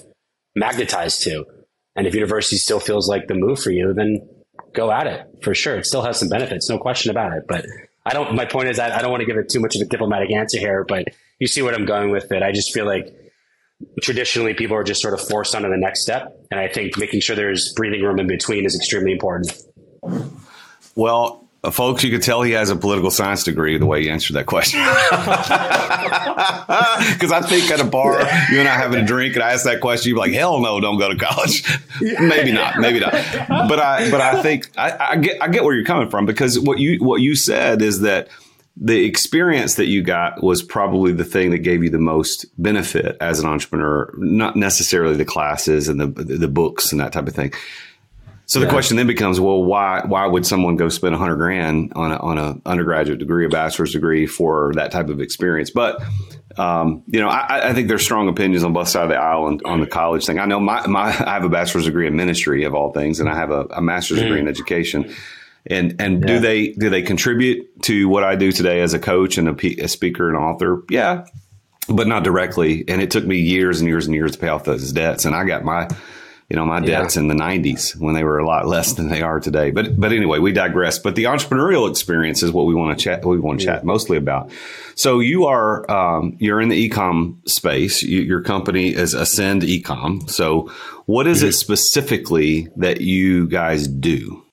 magnetized 0.55 1.25
to. 1.25 1.45
And 1.97 2.07
if 2.07 2.15
university 2.15 2.59
still 2.59 2.79
feels 2.79 3.09
like 3.09 3.27
the 3.27 3.35
move 3.35 3.59
for 3.59 3.73
you, 3.73 3.93
then 3.93 4.29
go 4.73 4.93
at 4.93 5.09
it 5.09 5.27
for 5.43 5.53
sure. 5.53 5.79
It 5.79 5.87
still 5.87 6.03
has 6.03 6.17
some 6.17 6.29
benefits, 6.29 6.71
no 6.71 6.79
question 6.79 7.11
about 7.11 7.33
it. 7.33 7.43
But 7.49 7.67
I 8.05 8.13
don't, 8.13 8.37
my 8.37 8.45
point 8.45 8.69
is, 8.69 8.79
I, 8.79 8.97
I 8.97 9.03
don't 9.03 9.11
want 9.11 9.23
to 9.23 9.27
give 9.27 9.37
it 9.37 9.49
too 9.49 9.59
much 9.59 9.75
of 9.75 9.83
a 9.83 9.87
diplomatic 9.87 10.31
answer 10.31 10.61
here, 10.61 10.85
but 10.87 11.09
you 11.41 11.49
see 11.49 11.63
what 11.63 11.75
I'm 11.75 11.87
going 11.87 12.13
with 12.13 12.31
it. 12.31 12.41
I 12.41 12.53
just 12.53 12.73
feel 12.73 12.87
like 12.87 13.13
traditionally 14.03 14.55
people 14.55 14.77
are 14.77 14.85
just 14.85 15.01
sort 15.01 15.15
of 15.15 15.27
forced 15.27 15.55
onto 15.55 15.69
the 15.69 15.77
next 15.77 16.03
step. 16.03 16.29
And 16.51 16.61
I 16.61 16.69
think 16.69 16.97
making 16.99 17.21
sure 17.21 17.37
there's 17.37 17.73
breathing 17.75 18.03
room 18.03 18.19
in 18.19 18.27
between 18.27 18.65
is 18.65 18.75
extremely 18.75 19.13
important. 19.13 19.53
Well, 20.95 21.47
uh, 21.65 21.71
folks, 21.71 22.05
you 22.05 22.11
could 22.11 22.23
tell 22.23 22.43
he 22.43 22.53
has 22.53 22.71
a 22.71 22.77
political 22.77 23.11
science 23.11 23.43
degree 23.43 23.77
the 23.77 23.87
way 23.87 24.03
he 24.03 24.11
answered 24.11 24.35
that 24.35 24.47
question. 24.47 24.81
Because 27.13 27.33
I 27.33 27.41
think 27.41 27.71
at 27.71 27.81
a 27.81 27.85
bar, 27.85 28.21
you 28.51 28.61
and 28.61 28.69
I 28.69 28.75
having 28.75 29.01
a 29.01 29.07
drink, 29.07 29.35
and 29.35 29.43
I 29.43 29.53
ask 29.53 29.65
that 29.65 29.81
question, 29.81 30.11
you'd 30.11 30.17
be 30.17 30.21
like, 30.21 30.33
"Hell 30.33 30.61
no, 30.61 30.81
don't 30.81 30.99
go 30.99 31.09
to 31.09 31.17
college." 31.17 31.63
maybe 32.01 32.53
not, 32.53 32.79
maybe 32.79 33.01
not. 33.01 33.13
But 33.13 33.81
I, 33.81 34.11
but 34.11 34.21
I 34.21 34.43
think 34.43 34.71
I, 34.77 35.13
I 35.13 35.17
get, 35.17 35.43
I 35.43 35.49
get 35.49 35.65
where 35.65 35.75
you're 35.75 35.85
coming 35.85 36.11
from 36.11 36.27
because 36.27 36.59
what 36.59 36.79
you, 36.79 37.03
what 37.03 37.21
you 37.21 37.35
said 37.35 37.83
is 37.83 38.01
that 38.01 38.29
the 38.77 39.05
experience 39.05 39.77
that 39.77 39.87
you 39.87 40.03
got 40.03 40.43
was 40.43 40.63
probably 40.63 41.13
the 41.13 41.25
thing 41.25 41.51
that 41.51 41.59
gave 41.59 41.83
you 41.83 41.91
the 41.91 41.99
most 41.99 42.45
benefit 42.63 43.17
as 43.21 43.41
an 43.41 43.47
entrepreneur, 43.47 44.13
not 44.19 44.55
necessarily 44.55 45.17
the 45.17 45.25
classes 45.25 45.89
and 45.89 46.01
the 46.01 46.07
the 46.07 46.49
books 46.49 46.93
and 46.93 47.01
that 47.01 47.13
type 47.13 47.27
of 47.27 47.35
thing. 47.35 47.53
So 48.49 48.61
the 48.61 48.69
question 48.69 48.97
then 48.97 49.09
becomes, 49.09 49.41
well, 49.41 49.65
why 49.65 50.03
why 50.07 50.25
would 50.27 50.47
someone 50.47 50.77
go 50.77 50.89
spend 50.89 51.15
a 51.15 51.19
hundred 51.19 51.37
grand 51.37 51.93
on 51.97 52.13
a 52.13 52.17
on 52.19 52.39
a 52.39 52.57
undergraduate 52.65 53.19
degree, 53.19 53.45
a 53.45 53.49
bachelor's 53.49 53.93
degree 53.93 54.27
for 54.27 54.73
that 54.75 54.93
type 54.93 55.09
of 55.09 55.21
experience? 55.21 55.71
But 55.71 56.01
um, 56.57 57.03
you 57.09 57.21
know, 57.21 57.29
I, 57.29 57.71
I, 57.71 57.75
think 57.75 57.89
there's 57.89 58.03
strong 58.03 58.29
opinions 58.29 58.65
on 58.65 58.73
both 58.73 58.89
sides 58.89 59.05
of 59.05 59.09
the 59.11 59.17
aisle 59.17 59.45
on, 59.45 59.61
on, 59.67 59.81
the 59.81 59.87
college 59.87 60.25
thing. 60.25 60.39
I 60.39 60.47
know 60.47 60.59
my, 60.59 60.87
my 60.87 61.09
I 61.09 61.35
have 61.35 61.45
a 61.45 61.51
bachelor's 61.51 61.85
degree 61.85 62.07
in 62.07 62.17
ministry 62.17 62.65
of 62.65 62.75
all 62.75 62.93
things, 62.93 63.21
and 63.21 63.29
I 63.29 63.35
have 63.35 63.51
a, 63.51 63.67
a 63.73 63.83
master's 63.83 64.19
mm-hmm. 64.19 64.27
degree 64.29 64.41
in 64.41 64.49
education. 64.49 65.15
And 65.69 66.01
and 66.01 66.21
yeah. 66.21 66.27
do 66.27 66.39
they 66.39 66.69
do 66.69 66.91
they 66.91 67.03
contribute 67.03 67.83
to 67.83 68.09
what 68.09 68.25
I 68.25 68.37
do 68.37 68.53
today 68.53 68.81
as 68.81 68.95
a 68.95 68.99
coach 68.99 69.39
and 69.39 69.49
a, 69.49 69.83
a 69.83 69.89
speaker 69.89 70.29
and 70.29 70.37
author? 70.37 70.83
Yeah, 70.91 71.27
but 71.89 72.07
not 72.07 72.25
directly. 72.25 72.85
And 72.89 73.01
it 73.03 73.11
took 73.11 73.25
me 73.25 73.39
years 73.39 73.81
and 73.81 73.89
years 73.89 74.07
and 74.07 74.15
years 74.15 74.33
to 74.33 74.39
pay 74.39 74.49
off 74.49 74.65
those 74.65 74.93
debts. 74.93 75.25
And 75.25 75.35
I 75.35 75.45
got 75.45 75.65
my 75.65 75.89
you 76.49 76.55
know, 76.55 76.65
my 76.65 76.79
debts 76.79 77.17
yeah. 77.17 77.23
in 77.23 77.29
the 77.29 77.35
90s 77.35 77.97
when 77.97 78.15
they 78.15 78.23
were 78.23 78.39
a 78.39 78.47
lot 78.47 78.69
less 78.69 78.93
than 78.93 79.09
they 79.09 79.21
are 79.21 79.41
today. 79.41 79.73
But 79.73 79.99
but 79.99 80.13
anyway, 80.13 80.39
we 80.39 80.53
digress. 80.53 80.99
But 80.99 81.17
the 81.17 81.25
entrepreneurial 81.25 81.91
experience 81.91 82.43
is 82.43 82.53
what 82.53 82.67
we 82.67 82.75
want 82.75 82.97
to 82.97 83.03
chat. 83.03 83.25
We 83.25 83.41
want 83.41 83.61
to 83.61 83.67
yeah. 83.67 83.75
chat 83.75 83.85
mostly 83.85 84.17
about. 84.17 84.53
So 84.95 85.19
you 85.19 85.47
are 85.47 85.91
um, 85.91 86.37
you're 86.39 86.61
in 86.61 86.69
the 86.69 86.89
ecom 86.89 87.37
space. 87.49 88.03
You, 88.03 88.21
your 88.21 88.43
company 88.43 88.95
is 88.95 89.13
Ascend 89.13 89.63
Ecom. 89.63 90.31
So 90.31 90.71
what 91.07 91.27
is 91.27 91.39
mm-hmm. 91.39 91.49
it 91.49 91.53
specifically 91.53 92.69
that 92.77 93.01
you 93.01 93.49
guys 93.49 93.89
do? 93.89 94.46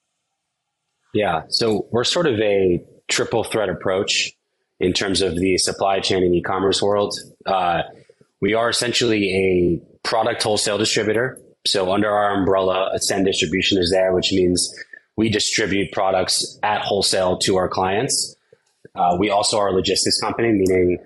Yeah, 1.14 1.44
so 1.50 1.88
we're 1.92 2.04
sort 2.04 2.28
of 2.28 2.40
a 2.40 2.84
triple 3.08 3.44
threat 3.44 3.70
approach 3.70 4.34
in 4.80 4.94
terms 4.94 5.22
of 5.22 5.36
the 5.36 5.58
supply 5.58 6.00
chain 6.00 6.24
and 6.24 6.34
e-commerce 6.36 6.82
world. 6.82 7.14
Uh, 7.46 7.84
we 8.42 8.54
are 8.54 8.70
essentially 8.70 9.34
a 9.36 10.08
product 10.08 10.44
wholesale 10.44 10.78
distributor 10.78 11.40
so 11.66 11.94
under 11.94 12.10
our 12.10 12.34
umbrella, 12.34 12.92
Ascend 12.94 13.26
Distribution 13.26 13.78
is 13.78 13.90
there, 13.92 14.14
which 14.14 14.34
means 14.34 14.74
we 15.16 15.30
distribute 15.30 15.92
products 15.92 16.60
at 16.62 16.82
wholesale 16.82 17.38
to 17.40 17.56
our 17.56 17.70
clients. 17.70 18.36
Uh, 18.96 19.16
we 19.18 19.30
also 19.30 19.58
are 19.58 19.70
a 19.70 19.72
logistics 19.72 20.20
company, 20.20 20.52
meaning 20.52 20.98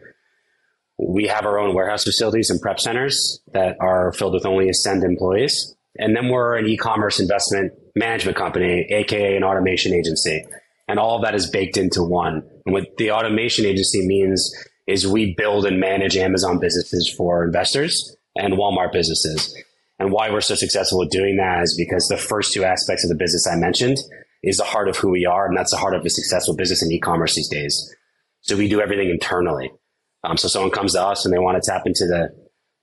we 0.98 1.28
have 1.28 1.46
our 1.46 1.60
own 1.60 1.76
warehouse 1.76 2.04
facilities 2.04 2.50
and 2.50 2.60
prep 2.60 2.80
centers 2.80 3.40
that 3.54 3.78
are 3.80 4.12
filled 4.14 4.34
with 4.34 4.46
only 4.46 4.68
Ascend 4.68 5.04
employees. 5.04 5.76
And 6.00 6.16
then 6.16 6.30
we're 6.30 6.58
an 6.58 6.66
e-commerce 6.68 7.20
investment 7.20 7.74
management 7.98 8.38
company, 8.38 8.88
aka 8.90 9.36
an 9.36 9.44
automation 9.44 9.94
agency. 9.94 10.46
And 10.88 11.00
all 11.00 11.18
of 11.18 11.24
that 11.24 11.36
is 11.36 11.50
baked 11.50 11.78
into 11.78 12.04
one. 12.04 12.44
And 12.66 12.74
what 12.74 12.98
the 12.98 13.12
automation 13.12 13.66
agency 13.66 14.06
means 14.06 14.54
is 14.86 15.06
we 15.06 15.34
build 15.34 15.66
and 15.66 15.80
manage 15.80 16.16
Amazon 16.16 16.60
businesses 16.60 17.10
for 17.10 17.44
investors 17.44 18.16
and 18.36 18.54
Walmart 18.54 18.94
businesses. 18.94 19.54
And 20.00 20.12
why 20.12 20.30
we're 20.30 20.42
so 20.42 20.56
successful 20.56 21.04
at 21.04 21.10
doing 21.10 21.38
that 21.38 21.64
is 21.64 21.76
because 21.76 22.08
the 22.08 22.18
first 22.18 22.54
two 22.54 22.64
aspects 22.64 23.04
of 23.04 23.10
the 23.10 23.16
business 23.16 23.48
I 23.48 23.56
mentioned 23.56 23.98
is 24.44 24.58
the 24.58 24.64
heart 24.64 24.88
of 24.88 24.96
who 24.96 25.10
we 25.10 25.26
are. 25.26 25.48
And 25.48 25.58
that's 25.58 25.72
the 25.72 25.78
heart 25.78 25.96
of 25.96 26.06
a 26.06 26.10
successful 26.10 26.56
business 26.56 26.84
in 26.84 26.92
e-commerce 26.92 27.36
these 27.36 27.50
days. 27.50 27.96
So 28.42 28.56
we 28.56 28.70
do 28.70 28.80
everything 28.80 29.10
internally. 29.10 29.72
Um, 30.24 30.38
so 30.38 30.48
someone 30.48 30.72
comes 30.72 30.94
to 30.94 31.02
us 31.02 31.26
and 31.26 31.34
they 31.34 31.40
want 31.40 31.62
to 31.62 31.70
tap 31.70 31.82
into 31.86 32.06
the 32.06 32.30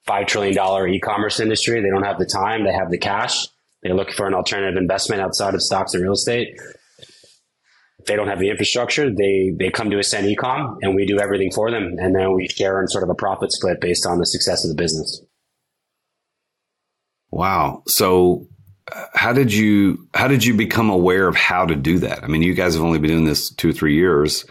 $5 0.06 0.26
trillion 0.26 0.94
e-commerce 0.94 1.40
industry. 1.40 1.80
They 1.80 1.88
don't 1.88 2.04
have 2.04 2.18
the 2.18 2.26
time. 2.26 2.64
They 2.64 2.73
have 2.73 2.90
the 2.90 2.99
cash. 2.99 3.47
They're 3.85 3.95
looking 3.95 4.14
for 4.14 4.26
an 4.26 4.35
alternative 4.35 4.76
investment 4.81 5.21
outside 5.21 5.55
of 5.55 5.62
stocks 5.62 5.93
and 5.93 6.03
real 6.03 6.14
estate. 6.14 6.59
If 7.99 8.07
they 8.07 8.17
don't 8.17 8.29
have 8.29 8.41
the 8.41 8.50
infrastructure, 8.50 9.14
they, 9.14 9.53
they 9.59 9.71
come 9.71 9.91
to 9.91 9.99
Ascend 9.99 10.26
Ecom 10.26 10.79
and 10.81 10.95
we 10.95 11.07
do 11.07 11.21
everything 11.21 11.53
for 11.53 11.71
them. 11.71 11.97
And 11.99 12.17
then 12.17 12.35
we 12.35 12.49
share 12.49 12.81
in 12.81 12.88
sort 12.88 13.05
of 13.05 13.11
a 13.11 13.14
profit 13.14 13.53
split 13.53 13.81
based 13.81 14.07
on 14.07 14.19
the 14.19 14.25
success 14.25 14.64
of 14.64 14.71
the 14.71 14.75
business. 14.75 15.23
Wow. 17.31 17.83
So 17.87 18.47
uh, 18.91 19.05
how 19.14 19.33
did 19.33 19.53
you 19.53 20.09
how 20.14 20.29
did 20.29 20.45
you 20.45 20.55
become 20.55 20.88
aware 20.88 21.29
of 21.29 21.37
how 21.37 21.67
to 21.67 21.75
do 21.75 21.99
that? 21.99 22.25
I 22.25 22.26
mean, 22.26 22.43
you 22.43 22.55
guys 22.55 22.75
have 22.75 22.83
only 22.83 22.99
been 22.99 23.11
doing 23.11 23.25
this 23.25 23.50
two 23.50 23.71
or 23.71 23.73
three 23.73 23.97
years, 23.97 24.45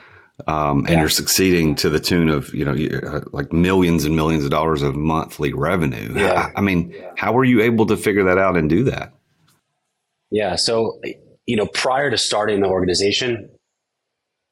um, 0.48 0.80
and 0.80 0.90
yeah. 0.90 1.00
you're 1.00 1.10
succeeding 1.10 1.76
to 1.76 1.90
the 1.90 2.00
tune 2.00 2.30
of 2.30 2.54
you 2.54 2.66
know 2.66 2.74
uh, 3.08 3.22
like 3.32 3.54
millions 3.54 4.06
and 4.06 4.16
millions 4.16 4.44
of 4.44 4.52
dollars 4.52 4.82
of 4.82 4.96
monthly 4.96 5.54
revenue. 5.54 6.14
Yeah. 6.14 6.50
I, 6.56 6.60
I 6.60 6.62
mean, 6.62 6.92
yeah. 6.92 7.12
how 7.16 7.32
were 7.32 7.46
you 7.46 7.62
able 7.62 7.86
to 7.86 7.96
figure 7.96 8.26
that 8.26 8.38
out 8.38 8.58
and 8.58 8.70
do 8.70 8.84
that? 8.86 9.14
Yeah. 10.34 10.56
So 10.56 11.00
you 11.46 11.56
know, 11.56 11.68
prior 11.68 12.10
to 12.10 12.18
starting 12.18 12.62
the 12.62 12.68
organization, 12.68 13.50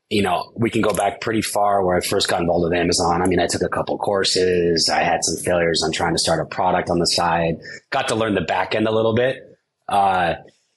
you 0.10 0.22
know, 0.22 0.52
we 0.56 0.70
can 0.70 0.82
go 0.82 0.94
back 0.94 1.22
pretty 1.22 1.42
far 1.42 1.84
where 1.84 1.98
I 1.98 2.02
first 2.02 2.28
got 2.28 2.42
involved 2.42 2.66
with 2.66 2.74
Amazon. 2.74 3.22
I 3.22 3.28
mean, 3.28 3.40
I 3.40 3.48
took 3.48 3.64
a 3.64 3.70
couple 3.70 3.98
courses. 3.98 4.90
I 4.90 5.04
had 5.04 5.24
some 5.24 5.44
failures 5.44 5.82
on 5.84 5.92
trying 5.92 6.14
to 6.14 6.20
start 6.20 6.40
a 6.40 6.46
product 6.46 6.90
on 6.90 7.00
the 7.00 7.06
side. 7.06 7.56
Got 7.90 8.10
to 8.10 8.16
learn 8.16 8.36
the 8.36 8.42
back 8.42 8.76
end 8.76 8.88
a 8.88 8.92
little 8.92 9.16
bit. 9.16 9.58
Uh, 9.90 10.36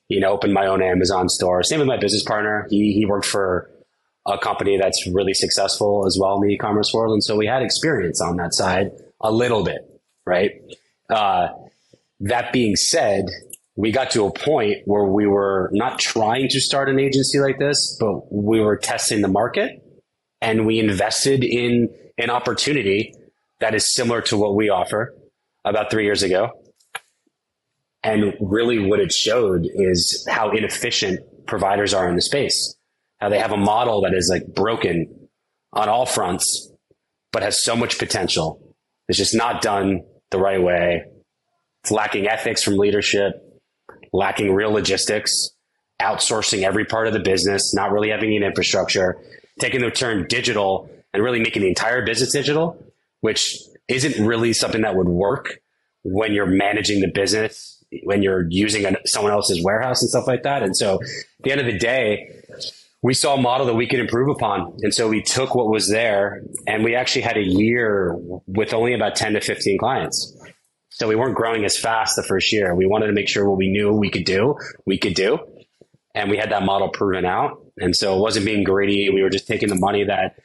you 0.09 0.21
know, 0.21 0.31
opened 0.31 0.55
my 0.55 0.67
own 0.67 0.83
Amazon 0.83 1.29
store. 1.29 1.63
Same 1.63 1.81
with 1.81 1.89
my 1.89 1.99
business 1.99 2.23
partner. 2.23 2.67
He 2.71 2.93
he 2.93 3.05
worked 3.05 3.27
for 3.27 3.71
a 4.27 4.39
company 4.39 4.79
that's 4.79 5.07
really 5.13 5.35
successful 5.35 6.07
as 6.07 6.17
well 6.19 6.37
in 6.37 6.49
the 6.49 6.55
e-commerce 6.55 6.93
world, 6.95 7.13
and 7.13 7.23
so 7.23 7.37
we 7.37 7.47
had 7.47 7.63
experience 7.63 8.23
on 8.23 8.37
that 8.37 8.55
side 8.55 8.93
a 9.21 9.31
little 9.31 9.65
bit, 9.65 9.83
right? 10.25 10.53
Uh, 11.11 11.49
that 12.21 12.53
being 12.53 12.77
said, 12.77 13.27
we 13.77 13.91
got 13.91 14.11
to 14.13 14.25
a 14.25 14.33
point 14.33 14.79
where 14.85 15.05
we 15.05 15.27
were 15.27 15.69
not 15.73 15.99
trying 15.99 16.49
to 16.49 16.61
start 16.61 16.89
an 16.89 17.01
agency 17.01 17.41
like 17.41 17.59
this, 17.59 17.97
but 17.99 18.33
we 18.33 18.61
were 18.61 18.77
testing 18.77 19.21
the 19.21 19.29
market 19.29 19.83
and 20.41 20.65
we 20.65 20.79
invested 20.79 21.43
in 21.43 21.89
an 22.19 22.31
opportunity 22.31 23.13
that 23.61 23.75
is 23.75 23.93
similar 23.93 24.21
to 24.23 24.37
what 24.37 24.55
we 24.55 24.69
offer 24.69 25.15
about 25.65 25.91
three 25.91 26.05
years 26.05 26.23
ago. 26.23 26.51
And 28.05 28.35
really 28.41 28.79
what 28.79 29.01
it 29.01 29.11
showed 29.11 29.67
is 29.75 30.27
how 30.31 30.51
inefficient 30.53 31.21
providers 31.47 31.95
are 31.95 32.09
in 32.09 32.15
the 32.15 32.23
space, 32.23 32.77
how 33.19 33.29
they 33.29 33.39
have 33.39 33.53
a 33.53 33.57
model 33.57 34.03
that 34.03 34.15
is 34.15 34.29
like 34.31 34.47
broken 34.55 35.29
on 35.73 35.89
all 35.89 36.07
fronts, 36.07 36.71
but 37.33 37.43
has 37.43 37.65
so 37.65 37.75
much 37.75 37.99
potential. 37.99 38.61
It's 39.09 39.19
just 39.19 39.35
not 39.35 39.63
done 39.63 40.03
the 40.31 40.39
right 40.39 40.63
way. 40.63 41.05
It's 41.83 41.91
lacking 41.91 42.29
ethics 42.29 42.63
from 42.63 42.77
leadership 42.77 43.33
lacking 44.13 44.53
real 44.53 44.71
logistics, 44.71 45.51
outsourcing 46.01 46.63
every 46.63 46.85
part 46.85 47.07
of 47.07 47.13
the 47.13 47.21
business, 47.21 47.75
not 47.75 47.93
really 47.93 48.11
having 48.11 48.35
an 48.37 48.43
infrastructure, 48.43 49.17
taking 49.59 49.81
the 49.81 49.91
term 49.91 50.27
digital 50.29 50.91
and 51.13 51.23
really 51.23 51.41
making 51.41 51.63
the 51.63 51.69
entire 51.69 52.05
business 52.05 52.33
digital, 52.33 52.77
which 53.21 53.59
isn't 53.89 54.25
really 54.25 54.53
something 54.53 54.83
that 54.83 54.97
would 54.97 55.09
work 55.09 55.61
when 56.03 56.33
you're 56.33 56.47
managing 56.47 57.01
the 57.01 57.11
business, 57.11 57.83
when 58.03 58.23
you're 58.23 58.47
using 58.51 58.95
someone 59.07 59.33
else's 59.33 59.63
warehouse 59.63 60.03
and 60.03 60.11
stuff 60.11 60.27
like 60.27 60.43
that. 60.43 60.63
And 60.63 60.77
so 60.77 60.95
at 61.03 61.09
the 61.43 61.53
end 61.53 61.61
of 61.61 61.67
the 61.67 61.79
day, 61.79 62.43
we 63.03 63.15
saw 63.15 63.35
a 63.35 63.41
model 63.41 63.67
that 63.67 63.75
we 63.75 63.87
could 63.87 64.01
improve 64.01 64.29
upon. 64.29 64.79
And 64.83 64.93
so 64.93 65.09
we 65.09 65.23
took 65.23 65.55
what 65.55 65.69
was 65.69 65.91
there 65.91 66.43
and 66.67 66.83
we 66.83 66.95
actually 66.95 67.23
had 67.23 67.37
a 67.37 67.43
year 67.43 68.17
with 68.47 68.73
only 68.73 68.95
about 68.95 69.15
10 69.15 69.35
to 69.35 69.41
15 69.41 69.79
clients. 69.79 70.37
So 70.97 71.09
we 71.09 71.17
weren't 71.17 71.35
growing 71.35 71.65
as 71.65 71.77
fast 71.77 72.15
the 72.15 72.23
first 72.23 72.53
year. 72.53 72.73
We 72.73 72.87
wanted 72.87 73.09
to 73.09 73.13
make 73.13 73.29
sure 73.29 73.49
what 73.49 73.59
we 73.59 73.69
knew 73.69 73.93
we 73.93 74.11
could 74.11 74.25
do, 74.25 74.55
we 74.87 74.97
could 74.97 75.15
do. 75.15 75.39
and 76.15 76.31
we 76.31 76.37
had 76.37 76.53
that 76.53 76.63
model 76.63 76.89
proven 76.89 77.25
out. 77.25 77.61
And 77.79 77.97
so 77.97 78.17
it 78.17 78.21
wasn't 78.21 78.47
being 78.47 78.63
greedy. 78.63 79.11
We 79.11 79.21
were 79.23 79.31
just 79.31 79.49
taking 79.49 79.69
the 79.69 79.75
money 79.75 80.05
that 80.05 80.37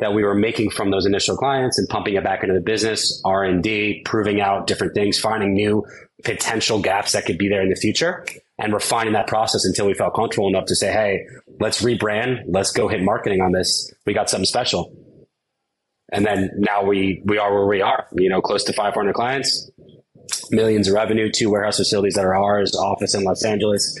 that 0.00 0.14
we 0.14 0.24
were 0.24 0.34
making 0.34 0.70
from 0.70 0.90
those 0.90 1.04
initial 1.06 1.36
clients 1.36 1.78
and 1.78 1.86
pumping 1.88 2.14
it 2.14 2.24
back 2.24 2.42
into 2.42 2.54
the 2.54 2.60
business, 2.60 3.20
R 3.24 3.44
and 3.44 3.62
D, 3.62 4.00
proving 4.04 4.40
out 4.40 4.66
different 4.66 4.94
things, 4.94 5.20
finding 5.20 5.52
new 5.52 5.84
potential 6.24 6.80
gaps 6.80 7.12
that 7.12 7.26
could 7.26 7.38
be 7.38 7.48
there 7.48 7.62
in 7.62 7.68
the 7.68 7.76
future, 7.76 8.24
and 8.58 8.72
refining 8.72 9.12
that 9.12 9.26
process 9.26 9.66
until 9.66 9.86
we 9.86 9.92
felt 9.94 10.14
comfortable 10.14 10.48
enough 10.48 10.64
to 10.66 10.74
say, 10.74 10.90
"Hey, 10.90 11.26
let's 11.60 11.82
rebrand, 11.82 12.44
let's 12.48 12.72
go 12.72 12.88
hit 12.88 13.02
marketing 13.02 13.42
on 13.42 13.52
this. 13.52 13.92
We 14.06 14.14
got 14.14 14.30
something 14.30 14.46
special." 14.46 14.90
And 16.14 16.24
then 16.24 16.50
now 16.56 16.84
we 16.84 17.20
we 17.24 17.38
are 17.38 17.52
where 17.52 17.66
we 17.66 17.82
are. 17.82 18.06
You 18.12 18.30
know, 18.30 18.40
close 18.40 18.62
to 18.64 18.72
500 18.72 19.12
clients, 19.14 19.68
millions 20.50 20.86
of 20.86 20.94
revenue, 20.94 21.28
two 21.28 21.50
warehouse 21.50 21.76
facilities 21.78 22.14
that 22.14 22.24
are 22.24 22.36
ours, 22.36 22.76
office 22.76 23.16
in 23.16 23.24
Los 23.24 23.44
Angeles, 23.44 24.00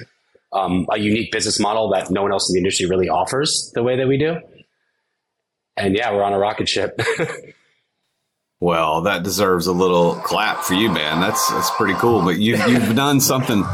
um, 0.52 0.86
a 0.92 0.98
unique 0.98 1.32
business 1.32 1.58
model 1.58 1.90
that 1.90 2.12
no 2.12 2.22
one 2.22 2.30
else 2.30 2.48
in 2.48 2.54
the 2.54 2.60
industry 2.60 2.86
really 2.86 3.08
offers 3.08 3.72
the 3.74 3.82
way 3.82 3.96
that 3.96 4.06
we 4.06 4.16
do. 4.16 4.36
And 5.76 5.96
yeah, 5.96 6.12
we're 6.12 6.22
on 6.22 6.32
a 6.32 6.38
rocket 6.38 6.68
ship. 6.68 7.00
well, 8.60 9.02
that 9.02 9.24
deserves 9.24 9.66
a 9.66 9.72
little 9.72 10.14
clap 10.14 10.62
for 10.62 10.74
you, 10.74 10.90
man. 10.90 11.20
That's 11.20 11.50
that's 11.50 11.70
pretty 11.72 11.94
cool. 11.94 12.22
But 12.22 12.38
you've 12.38 12.64
you've 12.68 12.94
done 12.94 13.20
something. 13.20 13.64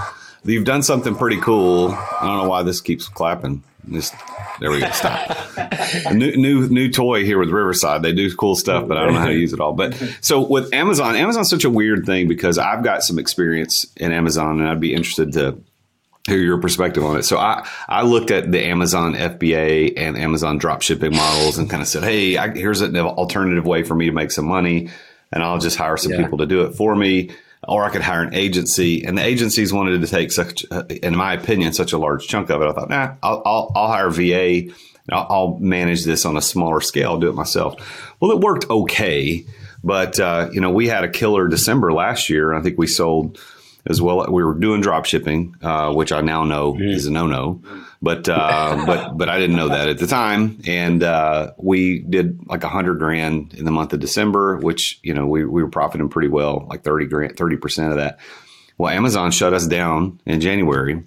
You've 0.45 0.65
done 0.65 0.83
something 0.83 1.15
pretty 1.15 1.41
cool. 1.41 1.91
I 1.91 2.27
don't 2.27 2.39
know 2.39 2.49
why 2.49 2.63
this 2.63 2.81
keeps 2.81 3.09
clapping. 3.09 3.63
Just 3.91 4.15
there 4.61 4.71
we 4.71 4.81
go. 4.81 4.91
Stop. 4.91 5.37
a 6.07 6.15
new 6.15 6.37
new 6.37 6.69
new 6.69 6.91
toy 6.91 7.25
here 7.25 7.39
with 7.39 7.51
Riverside. 7.51 8.03
They 8.03 8.13
do 8.13 8.35
cool 8.37 8.55
stuff, 8.57 8.87
but 8.87 8.97
I 8.97 9.05
don't 9.05 9.15
know 9.15 9.21
how 9.21 9.27
to 9.27 9.35
use 9.35 9.53
it 9.53 9.61
all. 9.61 9.73
But 9.73 9.95
so 10.21 10.47
with 10.47 10.73
Amazon, 10.75 11.17
Amazon's 11.17 11.49
such 11.49 11.65
a 11.65 11.71
weird 11.71 12.05
thing 12.07 12.29
because 12.29 12.59
I've 12.59 12.85
got 12.85 13.03
some 13.03 13.19
experience 13.19 13.87
in 13.97 14.13
Amazon, 14.13 14.61
and 14.61 14.69
I'd 14.69 14.81
be 14.81 14.95
interested 14.95 15.33
to 15.33 15.59
hear 16.27 16.39
your 16.39 16.59
perspective 16.59 17.05
on 17.05 17.17
it. 17.17 17.23
So 17.25 17.39
I, 17.39 17.67
I 17.89 18.03
looked 18.03 18.31
at 18.31 18.53
the 18.53 18.63
Amazon 18.63 19.15
FBA 19.15 19.95
and 19.97 20.19
Amazon 20.19 20.59
drop 20.59 20.83
shipping 20.83 21.17
models 21.17 21.57
and 21.57 21.69
kind 21.69 21.81
of 21.81 21.89
said, 21.89 22.05
Hey, 22.05 22.37
I, 22.37 22.51
here's 22.51 22.83
an 22.83 22.95
alternative 22.97 23.65
way 23.65 23.83
for 23.83 23.95
me 23.95 24.07
to 24.07 24.13
make 24.13 24.31
some 24.31 24.47
money 24.47 24.91
and 25.33 25.43
I'll 25.43 25.59
just 25.59 25.77
hire 25.77 25.97
some 25.97 26.13
yeah. 26.13 26.23
people 26.23 26.39
to 26.39 26.47
do 26.47 26.63
it 26.63 26.75
for 26.75 26.95
me. 26.95 27.31
Or 27.69 27.85
I 27.85 27.91
could 27.91 28.01
hire 28.01 28.23
an 28.23 28.35
agency 28.35 29.05
and 29.05 29.19
the 29.19 29.25
agencies 29.25 29.73
wanted 29.73 30.01
to 30.01 30.07
take 30.07 30.33
such, 30.33 30.65
in 30.89 31.15
my 31.15 31.35
opinion, 31.35 31.75
such 31.75 31.93
a 31.93 31.99
large 31.99 32.27
chunk 32.27 32.49
of 32.51 32.63
it. 32.63 32.67
I 32.67 32.73
thought, 32.73 32.89
nah, 32.89 33.15
I'll, 33.23 33.43
I'll, 33.45 33.73
I'll 33.75 33.89
hire 33.89 34.11
VA. 34.11 34.73
I'll, 35.13 35.27
I'll 35.29 35.59
manage 35.59 36.05
this 36.05 36.25
on 36.25 36.39
a 36.39 36.43
smaller 36.43 36.81
scale. 36.81 37.11
I'll 37.11 37.21
do 37.21 37.29
it 37.29 37.35
myself. 37.35 38.15
Well, 38.19 38.31
it 38.31 38.39
worked 38.39 38.71
okay. 38.71 39.45
But, 39.85 40.19
uh, 40.19 40.49
you 40.53 40.61
know, 40.61 40.71
we 40.71 40.89
had 40.89 41.05
a 41.05 41.09
killer 41.09 41.49
December 41.49 41.93
last 41.93 42.31
year. 42.31 42.55
I 42.55 42.63
think 42.63 42.79
we 42.79 42.87
sold 42.87 43.39
as 43.87 44.01
well. 44.01 44.27
We 44.31 44.45
were 44.45 44.55
doing 44.55 44.81
drop 44.81 45.05
shipping, 45.05 45.57
uh, 45.63 45.93
which 45.93 46.13
I 46.13 46.21
now 46.21 46.45
know 46.45 46.75
mm. 46.75 46.89
is 46.89 47.07
a 47.07 47.11
no 47.11 47.27
no, 47.27 47.63
but 48.03 48.29
uh, 48.29 48.85
but 48.87 49.17
but 49.17 49.29
I 49.29 49.39
didn't 49.39 49.57
know 49.57 49.69
that 49.69 49.89
at 49.89 49.99
the 49.99 50.07
time. 50.07 50.61
And 50.67 51.03
uh, 51.03 51.53
we 51.57 52.01
did 52.01 52.47
like 52.47 52.65
a 52.65 52.69
hundred 52.69 52.99
grand 52.99 53.55
in 53.55 53.65
the 53.65 53.71
month 53.71 53.93
of 53.93 54.01
December, 54.01 54.57
which 54.57 55.01
you 55.03 55.15
know 55.15 55.27
we 55.27 55.45
we 55.45 55.63
were 55.63 55.71
profiting 55.71 56.09
pretty 56.09 56.29
well, 56.29 56.67
like 56.69 56.83
thirty 56.83 57.07
grand, 57.07 57.37
thirty 57.37 57.57
percent 57.57 57.93
of 57.93 57.99
that. 57.99 58.19
Well, 58.79 58.93
Amazon 58.93 59.31
shut 59.31 59.53
us 59.53 59.67
down 59.67 60.21
in 60.25 60.41
January, 60.41 61.03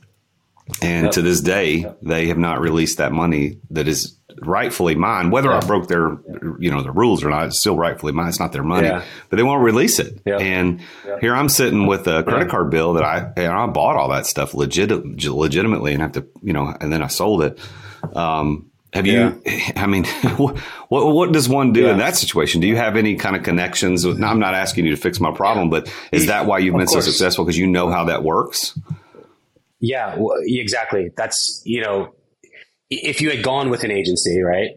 and 0.81 1.11
to 1.11 1.21
this 1.21 1.41
day, 1.41 1.85
they 2.01 2.27
have 2.27 2.37
not 2.37 2.61
released 2.61 2.97
that 2.97 3.11
money 3.11 3.59
that 3.71 3.87
is 3.87 4.17
rightfully 4.41 4.95
mine. 4.95 5.29
Whether 5.29 5.49
yeah. 5.49 5.57
I 5.57 5.65
broke 5.65 5.87
their, 5.87 6.17
you 6.59 6.71
know, 6.71 6.81
the 6.81 6.91
rules 6.91 7.23
or 7.23 7.29
not, 7.29 7.47
it's 7.47 7.59
still 7.59 7.75
rightfully 7.75 8.13
mine. 8.13 8.29
It's 8.29 8.39
not 8.39 8.51
their 8.51 8.63
money, 8.63 8.87
yeah. 8.87 9.03
but 9.29 9.37
they 9.37 9.43
won't 9.43 9.63
release 9.63 9.99
it. 9.99 10.21
Yeah. 10.25 10.37
And 10.37 10.81
here 11.21 11.35
I'm 11.35 11.49
sitting 11.49 11.85
with 11.85 12.07
a 12.07 12.23
credit 12.23 12.49
card 12.49 12.69
bill 12.69 12.93
that 12.93 13.03
I, 13.03 13.31
and 13.35 13.51
I 13.51 13.67
bought 13.67 13.97
all 13.97 14.09
that 14.09 14.25
stuff 14.25 14.53
legit, 14.53 14.91
legitimately 15.25 15.93
and 15.93 16.01
have 16.01 16.13
to, 16.13 16.25
you 16.41 16.53
know, 16.53 16.75
and 16.79 16.91
then 16.91 17.01
I 17.01 17.07
sold 17.07 17.43
it. 17.43 17.59
Um, 18.15 18.71
have 18.93 19.07
you? 19.07 19.41
I 19.75 19.87
mean, 19.87 20.05
what, 20.37 20.55
what 20.89 21.31
does 21.31 21.49
one 21.49 21.73
do 21.73 21.87
in 21.87 21.97
that 21.97 22.15
situation? 22.15 22.61
Do 22.61 22.67
you 22.67 22.75
have 22.75 22.95
any 22.95 23.15
kind 23.15 23.35
of 23.35 23.41
connections? 23.41 24.05
With, 24.05 24.19
now, 24.19 24.29
I'm 24.29 24.39
not 24.39 24.53
asking 24.53 24.85
you 24.85 24.91
to 24.91 25.01
fix 25.01 25.19
my 25.19 25.31
problem, 25.31 25.71
but 25.71 25.91
is 26.11 26.27
that 26.27 26.45
why 26.45 26.59
you've 26.59 26.75
been 26.75 26.87
so 26.87 26.99
successful? 26.99 27.43
Because 27.43 27.57
you 27.57 27.65
know 27.65 27.89
how 27.89 28.05
that 28.05 28.23
works. 28.23 28.77
Yeah, 29.83 30.15
well, 30.17 30.37
exactly. 30.41 31.11
That's 31.17 31.61
you 31.65 31.81
know 31.81 32.15
if 32.89 33.19
you 33.19 33.29
had 33.29 33.43
gone 33.43 33.69
with 33.69 33.83
an 33.83 33.91
agency, 33.91 34.41
right, 34.41 34.69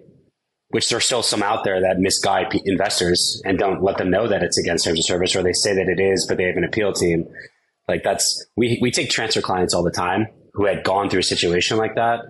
which 0.70 0.90
there's 0.90 1.06
still 1.06 1.22
some 1.22 1.44
out 1.44 1.62
there 1.62 1.80
that 1.80 2.00
misguide 2.00 2.52
investors 2.64 3.40
and 3.44 3.56
don't 3.56 3.84
let 3.84 3.98
them 3.98 4.10
know 4.10 4.26
that 4.26 4.42
it's 4.42 4.58
against 4.58 4.84
terms 4.84 4.98
of 4.98 5.04
service, 5.04 5.36
or 5.36 5.44
they 5.44 5.52
say 5.52 5.74
that 5.74 5.86
it 5.88 6.02
is, 6.02 6.26
but 6.26 6.38
they 6.38 6.44
have 6.44 6.56
an 6.56 6.64
appeal 6.64 6.92
team. 6.92 7.24
Like 7.86 8.02
that's 8.02 8.44
we 8.56 8.80
we 8.82 8.90
take 8.90 9.08
transfer 9.08 9.40
clients 9.40 9.74
all 9.74 9.84
the 9.84 9.92
time 9.92 10.26
who 10.54 10.66
had 10.66 10.82
gone 10.82 11.08
through 11.08 11.20
a 11.20 11.22
situation 11.22 11.76
like 11.76 11.94
that, 11.94 12.22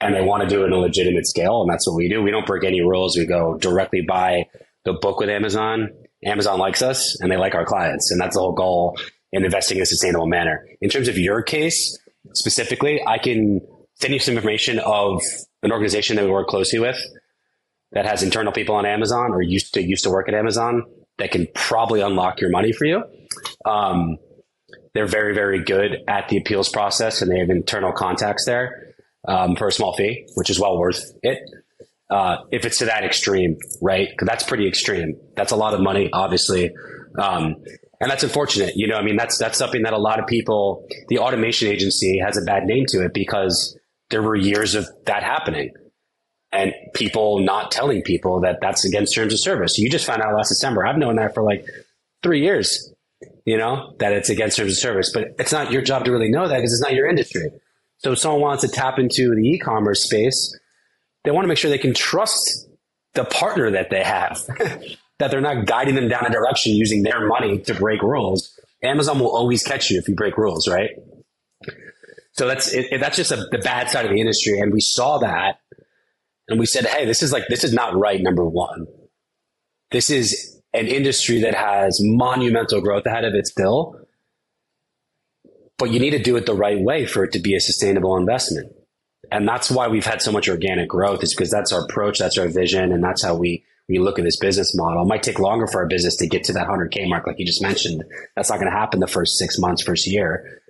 and 0.00 0.12
they 0.12 0.22
want 0.22 0.42
to 0.42 0.48
do 0.48 0.64
it 0.64 0.66
in 0.66 0.72
a 0.72 0.78
legitimate 0.78 1.28
scale, 1.28 1.62
and 1.62 1.70
that's 1.70 1.86
what 1.86 1.94
we 1.94 2.08
do. 2.08 2.20
We 2.20 2.32
don't 2.32 2.46
break 2.46 2.64
any 2.64 2.80
rules. 2.80 3.16
We 3.16 3.26
go 3.26 3.56
directly 3.58 4.00
buy 4.00 4.46
the 4.84 4.94
book 4.94 5.20
with 5.20 5.28
Amazon. 5.28 5.90
Amazon 6.24 6.58
likes 6.58 6.82
us, 6.82 7.20
and 7.20 7.30
they 7.30 7.36
like 7.36 7.54
our 7.54 7.64
clients, 7.64 8.10
and 8.10 8.20
that's 8.20 8.34
the 8.34 8.40
whole 8.40 8.54
goal 8.54 8.98
in 9.32 9.44
investing 9.44 9.78
in 9.78 9.82
a 9.82 9.86
sustainable 9.86 10.26
manner. 10.26 10.66
In 10.80 10.90
terms 10.90 11.08
of 11.08 11.16
your 11.18 11.42
case 11.42 11.98
specifically, 12.34 13.00
I 13.06 13.18
can 13.18 13.60
send 13.96 14.12
you 14.12 14.20
some 14.20 14.34
information 14.34 14.78
of 14.80 15.22
an 15.62 15.72
organization 15.72 16.16
that 16.16 16.24
we 16.24 16.30
work 16.30 16.48
closely 16.48 16.78
with 16.78 16.98
that 17.92 18.06
has 18.06 18.22
internal 18.22 18.52
people 18.52 18.74
on 18.74 18.86
Amazon 18.86 19.32
or 19.32 19.42
used 19.42 19.74
to 19.74 19.82
used 19.82 20.04
to 20.04 20.10
work 20.10 20.28
at 20.28 20.34
Amazon 20.34 20.84
that 21.18 21.30
can 21.30 21.46
probably 21.54 22.00
unlock 22.00 22.40
your 22.40 22.50
money 22.50 22.72
for 22.72 22.84
you. 22.84 23.02
Um, 23.64 24.18
they're 24.94 25.06
very 25.06 25.34
very 25.34 25.62
good 25.62 25.98
at 26.08 26.28
the 26.28 26.36
appeals 26.38 26.68
process 26.68 27.22
and 27.22 27.30
they 27.30 27.38
have 27.38 27.50
internal 27.50 27.92
contacts 27.92 28.44
there 28.44 28.94
um, 29.26 29.56
for 29.56 29.68
a 29.68 29.72
small 29.72 29.94
fee, 29.94 30.26
which 30.34 30.50
is 30.50 30.58
well 30.58 30.78
worth 30.78 31.12
it. 31.22 31.38
Uh, 32.10 32.44
if 32.50 32.66
it's 32.66 32.78
to 32.78 32.84
that 32.86 33.04
extreme, 33.04 33.56
right? 33.80 34.08
Because 34.10 34.28
that's 34.28 34.44
pretty 34.44 34.68
extreme. 34.68 35.16
That's 35.34 35.52
a 35.52 35.56
lot 35.56 35.72
of 35.72 35.80
money, 35.80 36.10
obviously. 36.12 36.70
Um, 37.18 37.56
and 38.02 38.10
that's 38.10 38.24
unfortunate. 38.24 38.76
You 38.76 38.88
know, 38.88 38.96
I 38.96 39.02
mean, 39.02 39.16
that's 39.16 39.38
that's 39.38 39.56
something 39.56 39.82
that 39.84 39.92
a 39.92 39.98
lot 39.98 40.18
of 40.18 40.26
people. 40.26 40.86
The 41.08 41.18
automation 41.18 41.68
agency 41.68 42.18
has 42.18 42.36
a 42.36 42.42
bad 42.42 42.64
name 42.64 42.84
to 42.88 43.04
it 43.04 43.14
because 43.14 43.78
there 44.10 44.22
were 44.22 44.36
years 44.36 44.74
of 44.74 44.86
that 45.06 45.22
happening 45.22 45.72
and 46.52 46.74
people 46.94 47.38
not 47.38 47.70
telling 47.70 48.02
people 48.02 48.40
that 48.40 48.58
that's 48.60 48.84
against 48.84 49.14
terms 49.14 49.32
of 49.32 49.40
service. 49.40 49.78
You 49.78 49.88
just 49.88 50.04
found 50.04 50.20
out 50.20 50.34
last 50.34 50.48
December. 50.48 50.84
I've 50.84 50.98
known 50.98 51.16
that 51.16 51.32
for 51.32 51.42
like 51.42 51.64
three 52.22 52.42
years, 52.42 52.92
you 53.46 53.56
know, 53.56 53.94
that 54.00 54.12
it's 54.12 54.28
against 54.28 54.58
terms 54.58 54.72
of 54.72 54.78
service, 54.78 55.12
but 55.12 55.34
it's 55.38 55.52
not 55.52 55.72
your 55.72 55.80
job 55.80 56.04
to 56.04 56.12
really 56.12 56.28
know 56.28 56.46
that 56.46 56.56
because 56.56 56.72
it's 56.72 56.82
not 56.82 56.92
your 56.92 57.06
industry. 57.06 57.50
So 57.98 58.12
if 58.12 58.18
someone 58.18 58.40
wants 58.40 58.62
to 58.62 58.68
tap 58.68 58.98
into 58.98 59.34
the 59.34 59.42
e-commerce 59.42 60.04
space, 60.04 60.58
they 61.24 61.30
want 61.30 61.44
to 61.44 61.48
make 61.48 61.56
sure 61.56 61.70
they 61.70 61.78
can 61.78 61.94
trust 61.94 62.68
the 63.14 63.24
partner 63.24 63.70
that 63.70 63.90
they 63.90 64.02
have, 64.02 64.40
that 65.18 65.30
they're 65.30 65.40
not 65.40 65.66
guiding 65.66 65.94
them 65.94 66.08
down 66.08 66.26
a 66.26 66.30
direction 66.30 66.72
using 66.72 67.02
their 67.02 67.26
money 67.26 67.58
to 67.58 67.74
break 67.74 68.02
rules. 68.02 68.58
Amazon 68.82 69.18
will 69.18 69.34
always 69.34 69.62
catch 69.62 69.90
you 69.90 69.98
if 69.98 70.08
you 70.08 70.14
break 70.14 70.36
rules, 70.36 70.68
right? 70.68 70.90
So 72.32 72.48
that's 72.48 72.72
it, 72.72 72.98
that's 72.98 73.16
just 73.16 73.30
a, 73.30 73.36
the 73.50 73.58
bad 73.58 73.90
side 73.90 74.06
of 74.06 74.10
the 74.10 74.18
industry, 74.18 74.58
and 74.58 74.72
we 74.72 74.80
saw 74.80 75.18
that, 75.18 75.60
and 76.48 76.58
we 76.58 76.66
said, 76.66 76.86
"Hey, 76.86 77.04
this 77.04 77.22
is 77.22 77.30
like 77.30 77.44
this 77.48 77.62
is 77.62 77.74
not 77.74 77.96
right." 77.96 78.20
Number 78.20 78.44
one, 78.44 78.86
this 79.90 80.08
is 80.08 80.60
an 80.72 80.86
industry 80.86 81.40
that 81.42 81.54
has 81.54 81.98
monumental 82.00 82.80
growth 82.80 83.04
ahead 83.04 83.24
of 83.24 83.34
it 83.34 83.46
still, 83.46 84.00
but 85.76 85.90
you 85.90 86.00
need 86.00 86.10
to 86.10 86.22
do 86.22 86.36
it 86.36 86.46
the 86.46 86.54
right 86.54 86.80
way 86.80 87.04
for 87.04 87.22
it 87.22 87.32
to 87.32 87.38
be 87.38 87.54
a 87.54 87.60
sustainable 87.60 88.16
investment, 88.16 88.72
and 89.30 89.46
that's 89.46 89.70
why 89.70 89.88
we've 89.88 90.06
had 90.06 90.22
so 90.22 90.32
much 90.32 90.48
organic 90.48 90.88
growth. 90.88 91.22
Is 91.22 91.34
because 91.34 91.50
that's 91.50 91.70
our 91.70 91.84
approach, 91.84 92.18
that's 92.18 92.38
our 92.38 92.48
vision, 92.48 92.92
and 92.92 93.04
that's 93.04 93.22
how 93.22 93.36
we 93.36 93.62
we 93.88 93.98
look 93.98 94.18
at 94.18 94.24
this 94.24 94.38
business 94.38 94.74
model. 94.76 95.02
It 95.02 95.06
might 95.06 95.22
take 95.22 95.38
longer 95.38 95.66
for 95.66 95.80
our 95.82 95.86
business 95.86 96.16
to 96.16 96.26
get 96.26 96.44
to 96.44 96.52
that 96.52 96.66
100K 96.66 97.08
mark, 97.08 97.26
like 97.26 97.38
you 97.38 97.46
just 97.46 97.62
mentioned. 97.62 98.02
That's 98.36 98.48
not 98.50 98.58
going 98.58 98.70
to 98.70 98.76
happen 98.76 99.00
the 99.00 99.06
first 99.06 99.36
six 99.38 99.58
months, 99.58 99.82
first 99.82 100.06
year. 100.06 100.60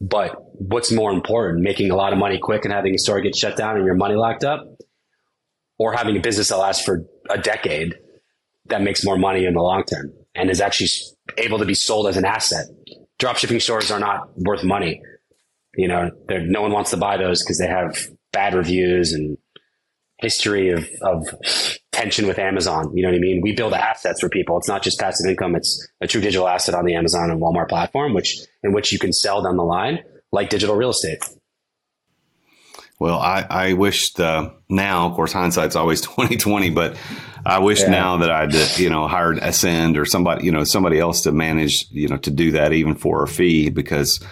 But 0.00 0.36
what's 0.54 0.90
more 0.90 1.12
important, 1.12 1.62
making 1.62 1.90
a 1.90 1.96
lot 1.96 2.12
of 2.12 2.18
money 2.18 2.38
quick 2.38 2.64
and 2.64 2.72
having 2.72 2.94
a 2.94 2.98
store 2.98 3.20
get 3.20 3.36
shut 3.36 3.56
down 3.56 3.76
and 3.76 3.84
your 3.84 3.94
money 3.94 4.14
locked 4.14 4.44
up, 4.44 4.64
or 5.78 5.92
having 5.92 6.16
a 6.16 6.20
business 6.20 6.48
that 6.48 6.56
lasts 6.56 6.84
for 6.84 7.04
a 7.28 7.38
decade 7.38 7.94
that 8.66 8.82
makes 8.82 9.04
more 9.04 9.18
money 9.18 9.44
in 9.44 9.54
the 9.54 9.60
long 9.60 9.84
term 9.84 10.12
and 10.34 10.48
is 10.48 10.60
actually 10.60 10.88
able 11.36 11.58
to 11.58 11.66
be 11.66 11.74
sold 11.74 12.06
as 12.06 12.16
an 12.16 12.24
asset? 12.24 12.66
Dropshipping 13.18 13.60
stores 13.60 13.90
are 13.90 14.00
not 14.00 14.30
worth 14.38 14.64
money. 14.64 15.02
You 15.76 15.88
know, 15.88 16.10
no 16.28 16.62
one 16.62 16.72
wants 16.72 16.90
to 16.90 16.96
buy 16.96 17.16
those 17.16 17.42
because 17.42 17.58
they 17.58 17.66
have 17.66 17.96
bad 18.32 18.54
reviews 18.54 19.12
and 19.12 19.36
history 20.18 20.70
of, 20.70 20.88
of 21.02 21.28
tension 21.92 22.26
with 22.26 22.38
Amazon. 22.38 22.96
You 22.96 23.02
know 23.02 23.08
what 23.08 23.16
I 23.16 23.20
mean? 23.20 23.40
We 23.42 23.52
build 23.52 23.72
assets 23.72 24.20
for 24.20 24.28
people. 24.28 24.56
It's 24.58 24.68
not 24.68 24.82
just 24.82 24.98
passive 24.98 25.28
income. 25.28 25.54
It's 25.56 25.88
a 26.00 26.06
true 26.06 26.20
digital 26.20 26.48
asset 26.48 26.74
on 26.74 26.84
the 26.84 26.94
Amazon 26.94 27.30
and 27.30 27.40
Walmart 27.40 27.68
platform, 27.68 28.14
which 28.14 28.38
in 28.62 28.72
which 28.72 28.92
you 28.92 28.98
can 28.98 29.12
sell 29.12 29.42
down 29.42 29.56
the 29.56 29.64
line 29.64 30.04
like 30.32 30.50
digital 30.50 30.76
real 30.76 30.90
estate. 30.90 31.18
Well, 32.98 33.18
I, 33.18 33.46
I 33.48 33.72
wish 33.72 34.12
the, 34.12 34.52
now, 34.68 35.06
of 35.08 35.14
course, 35.14 35.32
hindsight's 35.32 35.74
always 35.74 36.00
twenty 36.02 36.36
twenty, 36.36 36.70
but 36.70 36.96
I 37.44 37.58
wish 37.58 37.80
yeah. 37.80 37.90
now 37.90 38.18
that 38.18 38.30
I'd 38.30 38.78
you 38.78 38.90
know 38.90 39.08
hired 39.08 39.38
Ascend 39.38 39.96
or 39.96 40.04
somebody 40.04 40.44
you 40.44 40.52
know 40.52 40.64
somebody 40.64 40.98
else 40.98 41.22
to 41.22 41.32
manage 41.32 41.86
you 41.90 42.08
know 42.08 42.18
to 42.18 42.30
do 42.30 42.52
that 42.52 42.72
even 42.72 42.94
for 42.94 43.22
a 43.22 43.28
fee 43.28 43.70
because 43.70 44.22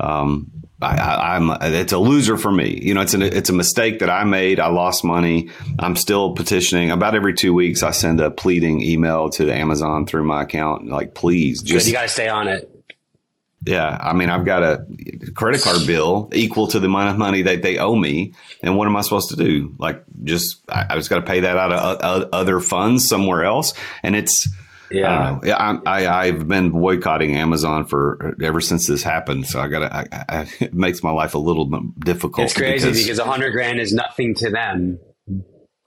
um, 0.00 0.50
I, 0.80 1.36
am 1.36 1.50
it's 1.60 1.92
a 1.92 1.98
loser 1.98 2.36
for 2.36 2.52
me. 2.52 2.78
You 2.80 2.94
know, 2.94 3.00
it's 3.00 3.14
an 3.14 3.22
it's 3.22 3.50
a 3.50 3.52
mistake 3.52 3.98
that 3.98 4.10
I 4.10 4.24
made. 4.24 4.60
I 4.60 4.68
lost 4.68 5.04
money. 5.04 5.50
I'm 5.78 5.96
still 5.96 6.34
petitioning. 6.34 6.90
About 6.90 7.14
every 7.14 7.34
two 7.34 7.52
weeks, 7.52 7.82
I 7.82 7.90
send 7.90 8.20
a 8.20 8.30
pleading 8.30 8.82
email 8.82 9.28
to 9.30 9.52
Amazon 9.52 10.06
through 10.06 10.24
my 10.24 10.42
account. 10.42 10.86
Like, 10.86 11.14
please, 11.14 11.62
just 11.62 11.86
Good, 11.86 11.90
you 11.90 11.92
got 11.94 12.02
to 12.02 12.08
stay 12.08 12.28
on 12.28 12.46
it. 12.46 12.70
Yeah, 13.66 13.98
I 14.00 14.12
mean, 14.12 14.30
I've 14.30 14.44
got 14.44 14.62
a 14.62 14.86
credit 15.34 15.62
card 15.62 15.84
bill 15.84 16.30
equal 16.32 16.68
to 16.68 16.78
the 16.78 16.86
amount 16.86 17.10
of 17.10 17.18
money 17.18 17.42
that 17.42 17.60
they 17.60 17.78
owe 17.78 17.96
me, 17.96 18.34
and 18.62 18.76
what 18.76 18.86
am 18.86 18.96
I 18.96 19.00
supposed 19.00 19.30
to 19.30 19.36
do? 19.36 19.74
Like, 19.78 20.04
just 20.22 20.62
I, 20.68 20.86
I 20.90 20.94
just 20.94 21.10
got 21.10 21.16
to 21.16 21.26
pay 21.26 21.40
that 21.40 21.56
out 21.56 21.72
of 21.72 22.28
other 22.32 22.60
funds 22.60 23.08
somewhere 23.08 23.44
else, 23.44 23.74
and 24.04 24.14
it's 24.14 24.48
Um, 24.90 25.40
yeah, 25.44 25.56
I, 25.56 26.04
I, 26.04 26.22
I've 26.24 26.48
been 26.48 26.70
boycotting 26.70 27.36
Amazon 27.36 27.86
for 27.86 28.36
ever 28.42 28.60
since 28.60 28.86
this 28.86 29.02
happened. 29.02 29.46
So 29.46 29.60
I 29.60 29.68
got 29.68 29.80
to. 29.80 30.48
It 30.60 30.74
makes 30.74 31.02
my 31.02 31.10
life 31.10 31.34
a 31.34 31.38
little 31.38 31.66
bit 31.66 32.00
difficult. 32.00 32.46
It's 32.46 32.54
crazy 32.54 32.90
because 32.90 33.18
a 33.18 33.24
hundred 33.24 33.52
grand 33.52 33.80
is 33.80 33.92
nothing 33.92 34.34
to 34.36 34.50
them, 34.50 34.98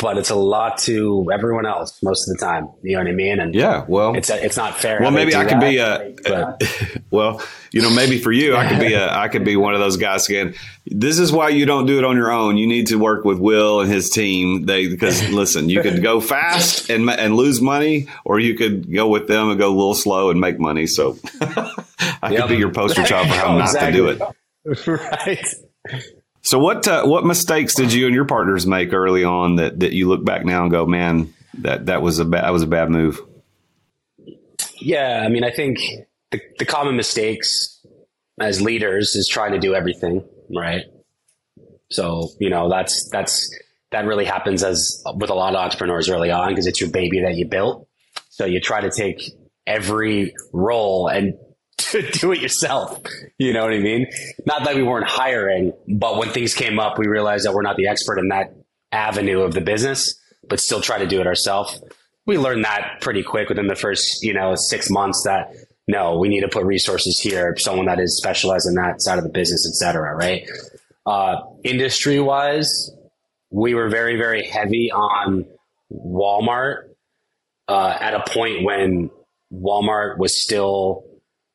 but 0.01 0.17
it's 0.17 0.31
a 0.31 0.35
lot 0.35 0.79
to 0.79 1.29
everyone 1.31 1.65
else 1.65 2.01
most 2.01 2.27
of 2.27 2.35
the 2.35 2.43
time. 2.43 2.69
You 2.81 2.93
know 2.93 3.03
what 3.03 3.09
I 3.09 3.13
mean? 3.13 3.39
And 3.39 3.53
yeah, 3.53 3.85
well, 3.87 4.15
it's 4.15 4.29
it's 4.29 4.57
not 4.57 4.75
fair. 4.75 4.99
Well, 4.99 5.11
maybe 5.11 5.35
I 5.35 5.45
could 5.45 5.59
be 5.59 5.77
a, 5.77 6.13
well, 7.11 7.41
you 7.71 7.81
know, 7.81 7.91
maybe 7.91 8.17
for 8.17 8.31
you, 8.31 8.55
I 8.55 8.67
could 8.67 8.79
be 8.79 8.93
a, 8.93 9.13
I 9.13 9.27
could 9.27 9.45
be 9.45 9.55
one 9.55 9.75
of 9.75 9.79
those 9.79 9.97
guys 9.97 10.27
again. 10.27 10.55
This 10.87 11.19
is 11.19 11.31
why 11.31 11.49
you 11.49 11.65
don't 11.65 11.85
do 11.85 11.99
it 11.99 12.03
on 12.03 12.17
your 12.17 12.31
own. 12.31 12.57
You 12.57 12.65
need 12.65 12.87
to 12.87 12.97
work 12.97 13.23
with 13.23 13.37
Will 13.37 13.81
and 13.81 13.91
his 13.91 14.09
team. 14.09 14.65
They 14.65 14.87
because 14.87 15.29
listen, 15.29 15.69
you 15.69 15.81
could 15.81 16.01
go 16.01 16.19
fast 16.19 16.89
and 16.89 17.09
and 17.09 17.35
lose 17.35 17.61
money, 17.61 18.07
or 18.25 18.39
you 18.39 18.55
could 18.55 18.91
go 18.91 19.07
with 19.07 19.27
them 19.27 19.51
and 19.51 19.59
go 19.59 19.69
a 19.69 19.75
little 19.75 19.93
slow 19.93 20.31
and 20.31 20.41
make 20.41 20.59
money. 20.59 20.87
So 20.87 21.17
I 21.39 22.31
yep. 22.31 22.41
could 22.41 22.49
be 22.49 22.57
your 22.57 22.73
poster 22.73 23.03
child 23.03 23.27
for 23.27 23.35
how 23.35 23.57
not 23.57 23.71
to 23.71 23.91
do 23.91 24.07
it. 24.07 24.21
Right. 24.87 25.45
So 26.41 26.57
what 26.59 26.87
uh, 26.87 27.05
what 27.05 27.25
mistakes 27.25 27.75
did 27.75 27.93
you 27.93 28.07
and 28.07 28.15
your 28.15 28.25
partners 28.25 28.65
make 28.65 28.93
early 28.93 29.23
on 29.23 29.57
that, 29.57 29.79
that 29.81 29.93
you 29.93 30.07
look 30.07 30.25
back 30.25 30.43
now 30.43 30.63
and 30.63 30.71
go, 30.71 30.85
man, 30.85 31.33
that 31.59 31.85
that 31.85 32.01
was 32.01 32.19
a 32.19 32.25
bad, 32.25 32.43
that 32.43 32.51
was 32.51 32.63
a 32.63 32.67
bad 32.67 32.89
move. 32.89 33.21
Yeah, 34.79 35.21
I 35.23 35.29
mean, 35.29 35.43
I 35.43 35.51
think 35.51 35.79
the, 36.31 36.41
the 36.57 36.65
common 36.65 36.95
mistakes 36.95 37.85
as 38.39 38.61
leaders 38.61 39.15
is 39.15 39.27
trying 39.27 39.51
to 39.51 39.59
do 39.59 39.75
everything 39.75 40.23
right. 40.55 40.83
So 41.91 42.29
you 42.39 42.49
know 42.49 42.69
that's 42.69 43.07
that's 43.11 43.53
that 43.91 44.05
really 44.05 44.25
happens 44.25 44.63
as 44.63 45.03
with 45.15 45.29
a 45.29 45.35
lot 45.35 45.53
of 45.53 45.61
entrepreneurs 45.61 46.09
early 46.09 46.31
on 46.31 46.49
because 46.49 46.65
it's 46.65 46.81
your 46.81 46.89
baby 46.89 47.21
that 47.21 47.35
you 47.35 47.45
built. 47.45 47.87
So 48.29 48.45
you 48.45 48.59
try 48.59 48.81
to 48.81 48.89
take 48.89 49.21
every 49.67 50.33
role 50.53 51.07
and 51.07 51.35
to 51.85 52.09
do 52.11 52.31
it 52.31 52.39
yourself. 52.39 53.01
You 53.37 53.53
know 53.53 53.63
what 53.63 53.73
I 53.73 53.79
mean? 53.79 54.07
Not 54.45 54.63
that 54.65 54.75
we 54.75 54.83
weren't 54.83 55.07
hiring, 55.07 55.73
but 55.87 56.17
when 56.17 56.29
things 56.29 56.53
came 56.53 56.79
up, 56.79 56.97
we 56.97 57.07
realized 57.07 57.45
that 57.45 57.53
we're 57.53 57.61
not 57.61 57.77
the 57.77 57.87
expert 57.87 58.19
in 58.19 58.29
that 58.29 58.53
avenue 58.91 59.41
of 59.41 59.53
the 59.53 59.61
business, 59.61 60.19
but 60.47 60.59
still 60.59 60.81
try 60.81 60.99
to 60.99 61.07
do 61.07 61.21
it 61.21 61.27
ourselves. 61.27 61.81
We 62.25 62.37
learned 62.37 62.65
that 62.65 62.99
pretty 63.01 63.23
quick 63.23 63.49
within 63.49 63.67
the 63.67 63.75
first, 63.75 64.23
you 64.23 64.33
know, 64.33 64.55
six 64.55 64.89
months 64.89 65.23
that 65.25 65.53
no, 65.87 66.17
we 66.17 66.29
need 66.29 66.41
to 66.41 66.47
put 66.47 66.63
resources 66.63 67.19
here, 67.19 67.55
someone 67.57 67.87
that 67.87 67.99
is 67.99 68.17
specialized 68.17 68.67
in 68.67 68.75
that 68.75 69.01
side 69.01 69.17
of 69.17 69.23
the 69.23 69.29
business, 69.29 69.67
et 69.67 69.75
cetera, 69.75 70.15
right? 70.15 70.47
Uh, 71.05 71.37
industry 71.63 72.19
wise, 72.19 72.91
we 73.49 73.73
were 73.73 73.89
very, 73.89 74.15
very 74.15 74.47
heavy 74.47 74.91
on 74.91 75.45
Walmart 75.91 76.83
uh, 77.67 77.97
at 77.99 78.13
a 78.13 78.23
point 78.27 78.63
when 78.63 79.09
Walmart 79.51 80.17
was 80.17 80.41
still 80.41 81.03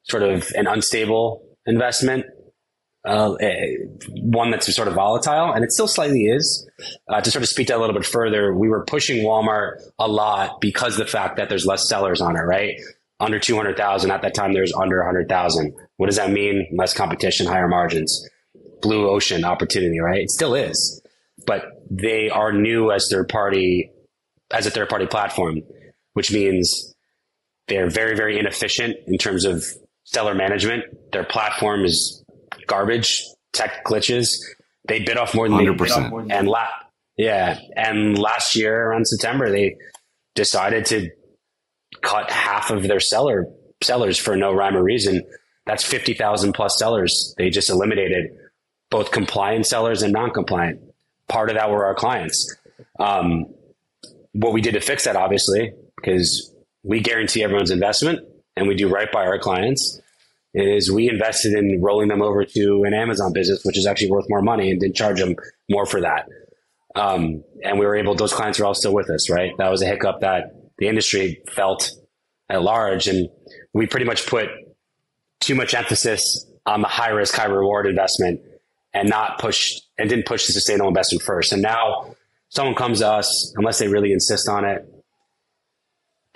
sort 0.08 0.22
of 0.22 0.48
an 0.54 0.66
unstable 0.66 1.42
investment, 1.66 2.26
uh, 3.06 3.34
eh, 3.34 3.76
one 4.08 4.50
that's 4.50 4.74
sort 4.74 4.88
of 4.88 4.94
volatile, 4.94 5.52
and 5.52 5.64
it 5.64 5.72
still 5.72 5.88
slightly 5.88 6.24
is. 6.24 6.68
Uh, 7.08 7.20
to 7.20 7.30
sort 7.30 7.42
of 7.42 7.48
speak 7.48 7.68
that 7.68 7.76
a 7.76 7.80
little 7.80 7.94
bit 7.94 8.04
further, 8.04 8.54
we 8.54 8.68
were 8.68 8.84
pushing 8.84 9.24
Walmart 9.24 9.80
a 9.98 10.08
lot 10.08 10.60
because 10.60 10.96
the 10.96 11.06
fact 11.06 11.36
that 11.36 11.48
there's 11.48 11.66
less 11.66 11.88
sellers 11.88 12.20
on 12.20 12.36
it, 12.36 12.40
right? 12.40 12.74
Under 13.20 13.38
200,000. 13.38 14.10
At 14.10 14.22
that 14.22 14.34
time, 14.34 14.52
there's 14.52 14.72
under 14.72 14.98
100,000. 14.98 15.74
What 15.96 16.06
does 16.06 16.16
that 16.16 16.30
mean? 16.30 16.66
Less 16.72 16.92
competition, 16.92 17.46
higher 17.46 17.68
margins. 17.68 18.28
Blue 18.82 19.08
ocean 19.08 19.44
opportunity, 19.44 20.00
right? 20.00 20.22
It 20.22 20.30
still 20.30 20.54
is. 20.54 21.00
But 21.46 21.64
they 21.90 22.28
are 22.28 22.52
new 22.52 22.90
as 22.90 23.08
third 23.10 23.28
party, 23.28 23.90
as 24.52 24.66
a 24.66 24.70
third 24.70 24.88
party 24.88 25.06
platform, 25.06 25.62
which 26.14 26.32
means 26.32 26.94
they're 27.68 27.88
very, 27.88 28.16
very 28.16 28.38
inefficient 28.38 28.96
in 29.06 29.16
terms 29.16 29.44
of 29.44 29.64
seller 30.06 30.34
management. 30.34 30.84
Their 31.12 31.24
platform 31.24 31.84
is 31.84 32.24
garbage, 32.66 33.22
tech 33.52 33.84
glitches. 33.84 34.28
They 34.88 35.00
bit 35.00 35.18
off 35.18 35.34
more 35.34 35.48
than 35.48 35.58
100%. 35.58 35.66
they 35.78 35.84
bit 35.84 35.92
off 35.92 36.26
and 36.30 36.48
la- 36.48 36.66
yeah, 37.16 37.58
and 37.76 38.18
last 38.18 38.56
year 38.56 38.88
around 38.88 39.06
September 39.06 39.50
they 39.50 39.76
decided 40.34 40.84
to 40.86 41.10
cut 42.02 42.30
half 42.30 42.70
of 42.70 42.82
their 42.88 43.00
seller 43.00 43.46
sellers 43.82 44.18
for 44.18 44.36
no 44.36 44.52
rhyme 44.52 44.76
or 44.76 44.82
reason. 44.82 45.22
That's 45.66 45.82
50,000 45.84 46.52
plus 46.52 46.78
sellers. 46.78 47.34
They 47.38 47.50
just 47.50 47.70
eliminated 47.70 48.30
both 48.90 49.10
compliant 49.10 49.66
sellers 49.66 50.02
and 50.02 50.12
non-compliant. 50.12 50.80
Part 51.28 51.50
of 51.50 51.56
that 51.56 51.70
were 51.70 51.84
our 51.84 51.94
clients. 51.94 52.54
Um, 53.00 53.46
what 54.32 54.52
we 54.52 54.60
did 54.60 54.74
to 54.74 54.80
fix 54.80 55.04
that, 55.04 55.16
obviously, 55.16 55.72
because 55.96 56.54
we 56.84 57.00
guarantee 57.00 57.42
everyone's 57.42 57.70
investment 57.72 58.20
and 58.56 58.66
we 58.66 58.74
do 58.74 58.88
right 58.88 59.10
by 59.10 59.26
our 59.26 59.38
clients 59.38 60.00
is 60.54 60.90
we 60.90 61.08
invested 61.08 61.52
in 61.52 61.80
rolling 61.82 62.08
them 62.08 62.22
over 62.22 62.44
to 62.44 62.84
an 62.84 62.94
Amazon 62.94 63.32
business, 63.32 63.60
which 63.64 63.76
is 63.76 63.86
actually 63.86 64.10
worth 64.10 64.24
more 64.28 64.40
money 64.40 64.70
and 64.70 64.80
didn't 64.80 64.96
charge 64.96 65.20
them 65.20 65.36
more 65.68 65.84
for 65.84 66.00
that. 66.00 66.28
Um, 66.94 67.44
and 67.62 67.78
we 67.78 67.84
were 67.84 67.94
able, 67.94 68.14
those 68.14 68.32
clients 68.32 68.58
are 68.58 68.64
all 68.64 68.74
still 68.74 68.94
with 68.94 69.10
us, 69.10 69.28
right? 69.28 69.52
That 69.58 69.70
was 69.70 69.82
a 69.82 69.86
hiccup 69.86 70.20
that 70.20 70.54
the 70.78 70.88
industry 70.88 71.42
felt 71.50 71.90
at 72.48 72.62
large. 72.62 73.06
And 73.06 73.28
we 73.74 73.86
pretty 73.86 74.06
much 74.06 74.26
put 74.26 74.48
too 75.40 75.54
much 75.54 75.74
emphasis 75.74 76.46
on 76.64 76.80
the 76.80 76.88
high 76.88 77.10
risk, 77.10 77.34
high 77.34 77.44
reward 77.44 77.86
investment 77.86 78.40
and 78.94 79.10
not 79.10 79.38
push 79.38 79.74
and 79.98 80.08
didn't 80.08 80.24
push 80.24 80.46
the 80.46 80.54
sustainable 80.54 80.88
investment 80.88 81.22
first. 81.22 81.52
And 81.52 81.60
now 81.60 82.14
someone 82.48 82.74
comes 82.74 83.00
to 83.00 83.08
us, 83.08 83.52
unless 83.56 83.78
they 83.78 83.88
really 83.88 84.12
insist 84.12 84.48
on 84.48 84.64
it, 84.64 84.88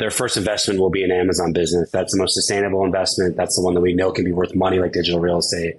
their 0.01 0.11
first 0.11 0.39
investment 0.39 0.81
will 0.81 0.91
be 0.91 1.05
an 1.05 1.13
Amazon 1.13 1.53
business. 1.53 1.91
That's 1.93 2.13
the 2.13 2.19
most 2.19 2.35
sustainable 2.35 2.85
investment. 2.87 3.37
That's 3.37 3.55
the 3.55 3.63
one 3.63 3.75
that 3.75 3.83
we 3.83 3.93
know 3.93 4.11
can 4.11 4.25
be 4.25 4.33
worth 4.33 4.55
money, 4.55 4.79
like 4.79 4.93
digital 4.93 5.21
real 5.21 5.39
estate. 5.39 5.75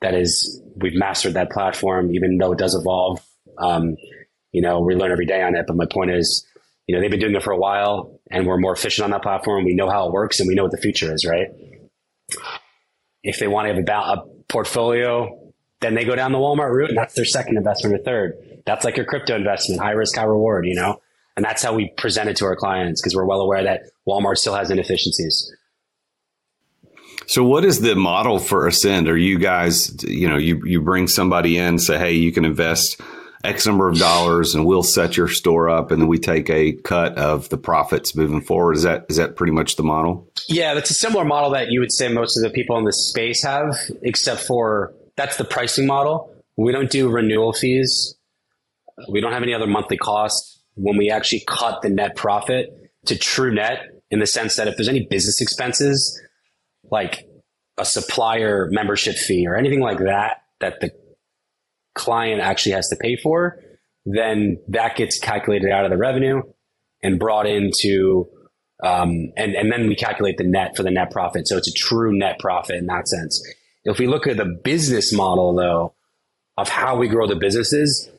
That 0.00 0.14
is, 0.14 0.60
we've 0.74 0.94
mastered 0.94 1.34
that 1.34 1.50
platform, 1.50 2.14
even 2.14 2.38
though 2.38 2.52
it 2.52 2.58
does 2.58 2.74
evolve. 2.74 3.20
Um, 3.58 3.96
you 4.52 4.62
know, 4.62 4.80
we 4.80 4.94
learn 4.94 5.12
every 5.12 5.26
day 5.26 5.42
on 5.42 5.54
it. 5.54 5.66
But 5.66 5.76
my 5.76 5.84
point 5.84 6.10
is, 6.10 6.46
you 6.86 6.94
know, 6.94 7.02
they've 7.02 7.10
been 7.10 7.20
doing 7.20 7.34
it 7.34 7.42
for 7.42 7.52
a 7.52 7.58
while, 7.58 8.18
and 8.30 8.46
we're 8.46 8.56
more 8.56 8.72
efficient 8.72 9.04
on 9.04 9.10
that 9.10 9.22
platform. 9.22 9.64
We 9.64 9.74
know 9.74 9.90
how 9.90 10.06
it 10.06 10.12
works, 10.12 10.40
and 10.40 10.48
we 10.48 10.54
know 10.54 10.62
what 10.62 10.72
the 10.72 10.78
future 10.78 11.12
is. 11.12 11.26
Right? 11.26 11.48
If 13.22 13.38
they 13.38 13.48
want 13.48 13.68
to 13.68 13.74
have 13.74 13.86
a, 13.86 13.92
a 13.92 14.24
portfolio, 14.48 15.52
then 15.82 15.94
they 15.94 16.04
go 16.04 16.16
down 16.16 16.32
the 16.32 16.38
Walmart 16.38 16.72
route, 16.72 16.88
and 16.88 16.96
that's 16.96 17.14
their 17.14 17.26
second 17.26 17.58
investment 17.58 18.00
or 18.00 18.02
third. 18.02 18.62
That's 18.64 18.84
like 18.84 18.96
your 18.96 19.04
crypto 19.04 19.36
investment, 19.36 19.82
high 19.82 19.92
risk, 19.92 20.16
high 20.16 20.24
reward. 20.24 20.66
You 20.66 20.74
know 20.74 21.00
and 21.36 21.44
that's 21.44 21.62
how 21.62 21.74
we 21.74 21.92
present 21.96 22.28
it 22.28 22.36
to 22.36 22.44
our 22.44 22.56
clients 22.56 23.00
because 23.00 23.14
we're 23.14 23.24
well 23.24 23.40
aware 23.40 23.64
that 23.64 23.82
Walmart 24.06 24.36
still 24.36 24.54
has 24.54 24.70
inefficiencies. 24.70 25.52
So 27.26 27.44
what 27.44 27.64
is 27.64 27.80
the 27.80 27.94
model 27.94 28.38
for 28.38 28.66
Ascend? 28.66 29.08
Are 29.08 29.16
you 29.16 29.38
guys, 29.38 30.02
you 30.04 30.28
know, 30.28 30.36
you, 30.36 30.60
you 30.64 30.82
bring 30.82 31.06
somebody 31.06 31.56
in, 31.56 31.78
say, 31.78 31.98
hey, 31.98 32.12
you 32.12 32.32
can 32.32 32.44
invest 32.44 33.00
X 33.44 33.66
number 33.66 33.88
of 33.88 33.98
dollars 33.98 34.54
and 34.54 34.66
we'll 34.66 34.82
set 34.82 35.16
your 35.16 35.28
store 35.28 35.68
up 35.68 35.90
and 35.90 36.00
then 36.00 36.08
we 36.08 36.18
take 36.18 36.50
a 36.50 36.72
cut 36.72 37.16
of 37.16 37.48
the 37.48 37.56
profits 37.56 38.14
moving 38.14 38.40
forward. 38.40 38.76
Is 38.76 38.82
that 38.82 39.06
is 39.08 39.16
that 39.16 39.36
pretty 39.36 39.52
much 39.52 39.76
the 39.76 39.82
model? 39.82 40.28
Yeah, 40.48 40.74
that's 40.74 40.90
a 40.90 40.94
similar 40.94 41.24
model 41.24 41.50
that 41.50 41.70
you 41.70 41.80
would 41.80 41.92
say 41.92 42.08
most 42.08 42.36
of 42.36 42.42
the 42.42 42.50
people 42.50 42.76
in 42.78 42.84
this 42.84 43.08
space 43.08 43.42
have, 43.42 43.74
except 44.02 44.42
for 44.42 44.94
that's 45.16 45.36
the 45.36 45.44
pricing 45.44 45.86
model. 45.86 46.32
We 46.56 46.70
don't 46.70 46.90
do 46.90 47.08
renewal 47.08 47.52
fees. 47.52 48.16
We 49.08 49.20
don't 49.20 49.32
have 49.32 49.42
any 49.42 49.54
other 49.54 49.66
monthly 49.66 49.96
costs 49.96 50.51
when 50.74 50.96
we 50.96 51.10
actually 51.10 51.42
cut 51.46 51.82
the 51.82 51.90
net 51.90 52.16
profit 52.16 52.90
to 53.06 53.16
true 53.18 53.52
net 53.52 54.02
in 54.10 54.18
the 54.20 54.26
sense 54.26 54.56
that 54.56 54.68
if 54.68 54.76
there's 54.76 54.88
any 54.88 55.06
business 55.06 55.40
expenses, 55.40 56.20
like 56.90 57.28
a 57.78 57.84
supplier 57.84 58.68
membership 58.70 59.16
fee 59.16 59.46
or 59.46 59.56
anything 59.56 59.80
like 59.80 59.98
that, 59.98 60.42
that 60.60 60.80
the 60.80 60.90
client 61.94 62.40
actually 62.40 62.72
has 62.72 62.88
to 62.88 62.96
pay 62.96 63.16
for, 63.16 63.58
then 64.04 64.58
that 64.68 64.96
gets 64.96 65.18
calculated 65.18 65.70
out 65.70 65.84
of 65.84 65.90
the 65.90 65.96
revenue 65.96 66.42
and 67.02 67.18
brought 67.18 67.46
into, 67.46 68.28
um, 68.84 69.32
and, 69.36 69.54
and 69.54 69.70
then 69.72 69.88
we 69.88 69.94
calculate 69.94 70.36
the 70.38 70.44
net 70.44 70.76
for 70.76 70.82
the 70.82 70.90
net 70.90 71.10
profit. 71.10 71.48
So 71.48 71.56
it's 71.56 71.68
a 71.68 71.72
true 71.72 72.16
net 72.16 72.38
profit 72.38 72.76
in 72.76 72.86
that 72.86 73.08
sense. 73.08 73.42
If 73.84 73.98
we 73.98 74.06
look 74.06 74.26
at 74.26 74.36
the 74.36 74.60
business 74.62 75.12
model 75.12 75.54
though, 75.54 75.94
of 76.58 76.68
how 76.68 76.96
we 76.96 77.08
grow 77.08 77.26
the 77.26 77.36
businesses, 77.36 78.10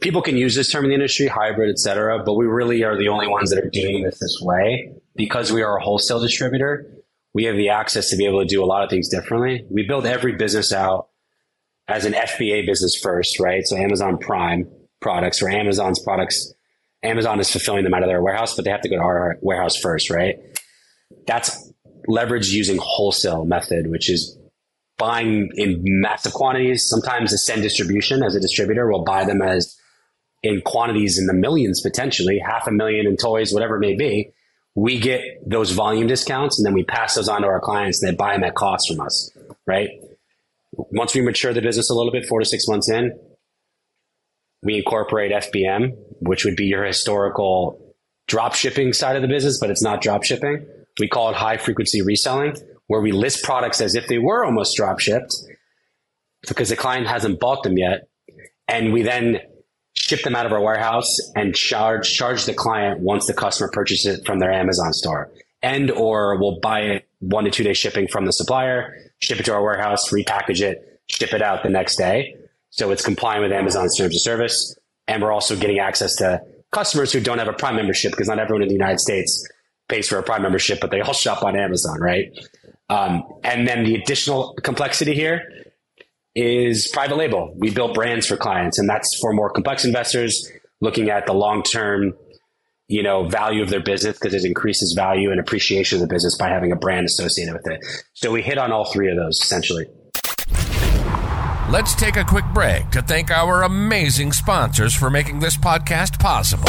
people 0.00 0.22
can 0.22 0.36
use 0.36 0.54
this 0.54 0.70
term 0.70 0.84
in 0.84 0.90
the 0.90 0.94
industry, 0.94 1.26
hybrid, 1.26 1.70
et 1.70 1.78
cetera, 1.78 2.22
but 2.24 2.34
we 2.34 2.46
really 2.46 2.82
are 2.82 2.96
the 2.96 3.08
only 3.08 3.28
ones 3.28 3.50
that 3.50 3.58
are 3.58 3.70
doing 3.70 4.02
this 4.02 4.18
this 4.18 4.38
way 4.40 4.92
because 5.16 5.52
we 5.52 5.62
are 5.62 5.76
a 5.76 5.82
wholesale 5.82 6.20
distributor. 6.20 6.90
We 7.34 7.44
have 7.44 7.56
the 7.56 7.68
access 7.70 8.10
to 8.10 8.16
be 8.16 8.26
able 8.26 8.40
to 8.40 8.46
do 8.46 8.62
a 8.62 8.66
lot 8.66 8.84
of 8.84 8.90
things 8.90 9.08
differently. 9.08 9.64
We 9.70 9.86
build 9.86 10.06
every 10.06 10.32
business 10.32 10.72
out 10.72 11.08
as 11.88 12.04
an 12.04 12.12
FBA 12.12 12.66
business 12.66 12.98
first, 13.00 13.38
right? 13.40 13.62
So 13.64 13.76
Amazon 13.76 14.18
Prime 14.18 14.68
products 15.00 15.42
or 15.42 15.50
Amazon's 15.50 16.00
products, 16.00 16.52
Amazon 17.02 17.38
is 17.40 17.50
fulfilling 17.50 17.84
them 17.84 17.94
out 17.94 18.02
of 18.02 18.08
their 18.08 18.22
warehouse, 18.22 18.54
but 18.54 18.64
they 18.64 18.70
have 18.70 18.80
to 18.82 18.88
go 18.88 18.96
to 18.96 19.02
our 19.02 19.38
warehouse 19.42 19.76
first, 19.76 20.10
right? 20.10 20.36
That's 21.26 21.72
leveraged 22.08 22.50
using 22.50 22.78
wholesale 22.80 23.44
method, 23.44 23.90
which 23.90 24.10
is 24.10 24.38
buying 24.98 25.50
in 25.54 25.80
massive 25.82 26.32
quantities. 26.32 26.86
Sometimes 26.88 27.32
Ascend 27.32 27.62
distribution 27.62 28.22
as 28.22 28.34
a 28.34 28.40
distributor 28.40 28.90
will 28.90 29.04
buy 29.04 29.24
them 29.24 29.42
as 29.42 29.76
in 30.42 30.60
quantities 30.60 31.18
in 31.18 31.26
the 31.26 31.32
millions 31.32 31.80
potentially, 31.80 32.38
half 32.38 32.66
a 32.66 32.70
million 32.70 33.06
in 33.06 33.16
toys, 33.16 33.52
whatever 33.52 33.76
it 33.76 33.80
may 33.80 33.94
be. 33.94 34.30
We 34.76 34.98
get 34.98 35.22
those 35.48 35.70
volume 35.70 36.06
discounts 36.06 36.58
and 36.58 36.66
then 36.66 36.74
we 36.74 36.84
pass 36.84 37.14
those 37.14 37.28
on 37.28 37.42
to 37.42 37.46
our 37.46 37.60
clients 37.60 38.02
and 38.02 38.12
they 38.12 38.16
buy 38.16 38.34
them 38.34 38.44
at 38.44 38.54
cost 38.54 38.88
from 38.88 39.00
us, 39.00 39.30
right? 39.66 39.88
Once 40.72 41.14
we 41.14 41.22
mature 41.22 41.52
the 41.52 41.62
business 41.62 41.90
a 41.90 41.94
little 41.94 42.12
bit, 42.12 42.26
four 42.26 42.40
to 42.40 42.44
six 42.44 42.66
months 42.68 42.90
in, 42.90 43.12
we 44.62 44.78
incorporate 44.78 45.30
FBM, 45.30 45.96
which 46.20 46.44
would 46.44 46.56
be 46.56 46.64
your 46.64 46.84
historical 46.84 47.94
drop 48.26 48.54
shipping 48.54 48.92
side 48.92 49.14
of 49.16 49.22
the 49.22 49.28
business, 49.28 49.58
but 49.60 49.70
it's 49.70 49.82
not 49.82 50.00
drop 50.00 50.24
shipping. 50.24 50.66
We 50.98 51.08
call 51.08 51.30
it 51.30 51.36
high 51.36 51.56
frequency 51.56 52.02
reselling, 52.02 52.56
where 52.86 53.00
we 53.00 53.12
list 53.12 53.42
products 53.44 53.80
as 53.80 53.94
if 53.94 54.06
they 54.08 54.18
were 54.18 54.44
almost 54.44 54.76
drop 54.76 55.00
shipped 55.00 55.34
because 56.46 56.68
the 56.68 56.76
client 56.76 57.06
hasn't 57.06 57.40
bought 57.40 57.62
them 57.62 57.78
yet. 57.78 58.08
And 58.68 58.92
we 58.92 59.02
then 59.02 59.38
ship 59.96 60.22
them 60.22 60.34
out 60.34 60.46
of 60.46 60.52
our 60.52 60.60
warehouse 60.60 61.08
and 61.34 61.54
charge 61.54 62.12
charge 62.12 62.44
the 62.44 62.54
client 62.54 63.00
once 63.00 63.26
the 63.26 63.34
customer 63.34 63.70
purchases 63.72 64.18
it 64.18 64.26
from 64.26 64.38
their 64.38 64.52
Amazon 64.52 64.92
store. 64.92 65.30
And 65.62 65.90
or 65.90 66.38
we'll 66.38 66.60
buy 66.60 66.80
it 66.80 67.08
one 67.20 67.44
to 67.44 67.50
two 67.50 67.64
day 67.64 67.72
shipping 67.72 68.06
from 68.08 68.26
the 68.26 68.32
supplier, 68.32 68.94
ship 69.20 69.40
it 69.40 69.44
to 69.44 69.54
our 69.54 69.62
warehouse, 69.62 70.10
repackage 70.10 70.60
it, 70.60 71.00
ship 71.06 71.32
it 71.32 71.42
out 71.42 71.62
the 71.62 71.70
next 71.70 71.96
day. 71.96 72.36
So 72.70 72.90
it's 72.90 73.04
complying 73.04 73.42
with 73.42 73.52
Amazon's 73.52 73.96
terms 73.96 74.14
of 74.16 74.20
service. 74.20 74.76
And 75.06 75.22
we're 75.22 75.32
also 75.32 75.56
getting 75.56 75.78
access 75.78 76.16
to 76.16 76.42
customers 76.72 77.12
who 77.12 77.20
don't 77.20 77.38
have 77.38 77.48
a 77.48 77.52
Prime 77.52 77.76
membership 77.76 78.10
because 78.12 78.28
not 78.28 78.38
everyone 78.38 78.62
in 78.62 78.68
the 78.68 78.74
United 78.74 79.00
States 79.00 79.46
pays 79.88 80.08
for 80.08 80.18
a 80.18 80.22
Prime 80.22 80.42
membership, 80.42 80.80
but 80.80 80.90
they 80.90 81.00
all 81.00 81.12
shop 81.14 81.42
on 81.42 81.56
Amazon, 81.56 82.00
right? 82.00 82.26
Um, 82.88 83.24
and 83.42 83.66
then 83.66 83.84
the 83.84 83.94
additional 83.94 84.54
complexity 84.62 85.14
here 85.14 85.42
is 86.34 86.88
private 86.92 87.16
label. 87.16 87.52
We 87.56 87.70
build 87.70 87.94
brands 87.94 88.26
for 88.26 88.36
clients, 88.36 88.78
and 88.78 88.88
that's 88.88 89.18
for 89.20 89.32
more 89.32 89.50
complex 89.50 89.84
investors 89.84 90.50
looking 90.80 91.08
at 91.08 91.26
the 91.26 91.32
long 91.32 91.62
term, 91.62 92.14
you 92.88 93.02
know, 93.02 93.28
value 93.28 93.62
of 93.62 93.70
their 93.70 93.82
business 93.82 94.18
because 94.18 94.34
it 94.34 94.44
increases 94.44 94.92
value 94.94 95.30
and 95.30 95.40
appreciation 95.40 95.96
of 95.96 96.08
the 96.08 96.12
business 96.12 96.36
by 96.36 96.48
having 96.48 96.72
a 96.72 96.76
brand 96.76 97.06
associated 97.06 97.54
with 97.54 97.66
it. 97.66 97.80
So 98.12 98.30
we 98.30 98.42
hit 98.42 98.58
on 98.58 98.72
all 98.72 98.84
three 98.92 99.10
of 99.10 99.16
those 99.16 99.40
essentially. 99.40 99.86
Let's 101.70 101.94
take 101.94 102.16
a 102.16 102.24
quick 102.24 102.44
break 102.52 102.90
to 102.90 103.00
thank 103.00 103.30
our 103.30 103.62
amazing 103.62 104.32
sponsors 104.32 104.94
for 104.94 105.10
making 105.10 105.40
this 105.40 105.56
podcast 105.56 106.20
possible. 106.20 106.68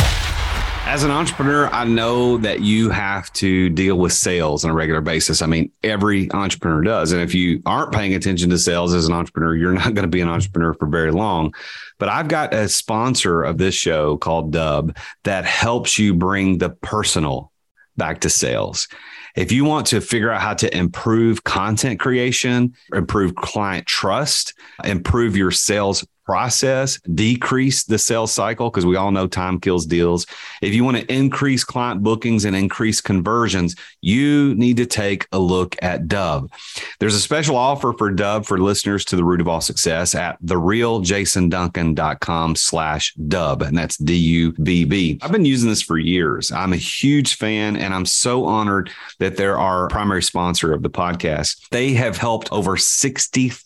As 0.88 1.04
an 1.04 1.10
entrepreneur, 1.10 1.67
I 1.67 1.84
know 1.84 2.38
that 2.38 2.62
you 2.62 2.91
have 2.91 3.34
to 3.34 3.69
deal 3.69 3.98
with 3.98 4.13
sales 4.13 4.63
on 4.63 4.69
a 4.69 4.74
regular 4.74 5.02
basis. 5.02 5.41
I 5.41 5.48
mean, 5.48 5.71
every 5.84 6.32
entrepreneur 6.32 6.84
does. 6.84 7.12
And 7.12 7.21
if 7.21 7.34
you 7.34 7.62
aren't 7.65 7.91
paying 7.91 8.13
attention 8.13 8.52
to 8.52 8.58
sales 8.60 8.93
as 8.93 9.08
an 9.08 9.13
entrepreneur, 9.13 9.56
you're 9.56 9.74
not 9.74 9.95
going 9.95 10.04
to 10.04 10.08
be 10.08 10.21
an 10.21 10.30
entrepreneur 10.30 10.76
for 10.76 10.86
very 10.86 11.12
long. 11.12 11.56
But 11.98 12.10
I've 12.10 12.28
got 12.28 12.54
a 12.54 12.69
sponsor 12.69 13.41
of 13.41 13.58
this 13.58 13.74
show 13.74 14.17
called 14.17 14.54
Dubb 14.54 14.95
that 15.24 15.43
helps 15.43 15.98
you 15.98 16.13
bring 16.13 16.60
the 16.60 16.69
personal 16.69 17.52
back 17.98 18.21
to 18.21 18.30
sales. 18.30 18.88
If 19.36 19.52
you 19.52 19.65
want 19.65 19.88
to 19.88 20.02
figure 20.02 20.30
out 20.30 20.41
how 20.41 20.54
to 20.54 20.78
improve 20.78 21.43
content 21.43 22.00
creation, 22.00 22.74
improve 22.93 23.36
client 23.36 23.88
trust, 23.88 24.54
improve 24.84 25.36
your 25.36 25.52
sales 25.52 26.06
process, 26.26 27.00
decrease 27.14 27.84
the 27.84 27.98
sales 27.98 28.32
cycle, 28.32 28.70
because 28.70 28.86
we 28.86 28.96
all 28.96 29.12
know 29.12 29.28
time 29.28 29.60
kills 29.60 29.86
deals. 29.86 30.26
If 30.62 30.74
you 30.74 30.84
want 30.84 30.98
to 30.98 31.14
increase 31.14 31.64
client 31.64 32.04
bookings 32.04 32.46
and 32.46 32.56
increase 32.56 33.02
conversions, 33.02 33.76
you 34.02 34.56
need 34.56 34.78
to 34.78 34.86
take 34.86 35.28
a 35.32 35.40
look 35.40 35.76
at 35.82 36.08
Dubb. 36.08 36.52
There's 37.00 37.16
a 37.16 37.20
special 37.20 37.56
offer 37.56 37.94
for 37.94 38.12
Dubb 38.12 38.46
for 38.46 38.58
listeners 38.58 39.06
to 39.06 39.16
the 39.16 39.24
root 39.24 39.42
of 39.42 39.48
all 39.48 39.62
success 39.62 40.16
at 40.16 40.42
therealjasonduncan.com 40.42 42.56
slash 42.56 43.14
Dubb. 43.16 43.62
And 43.62 43.78
that's 43.78 43.98
D-U-B-B. 43.98 45.20
I've 45.22 45.32
been 45.32 45.46
using 45.46 45.70
this 45.70 45.82
for 45.82 45.98
years. 45.98 46.52
I'm 46.52 46.74
a 46.74 46.78
huge 46.78 47.36
fan 47.36 47.78
and 47.78 47.94
I'm 47.94 48.06
so 48.06 48.46
honored 48.46 48.90
that 49.20 49.38
they're 49.38 49.58
our 49.58 49.88
primary 49.88 50.24
sponsor 50.24 50.74
of 50.74 50.82
the 50.82 50.90
podcast. 50.90 51.70
They 51.70 51.94
have 51.94 52.18
helped 52.18 52.52
over 52.52 52.76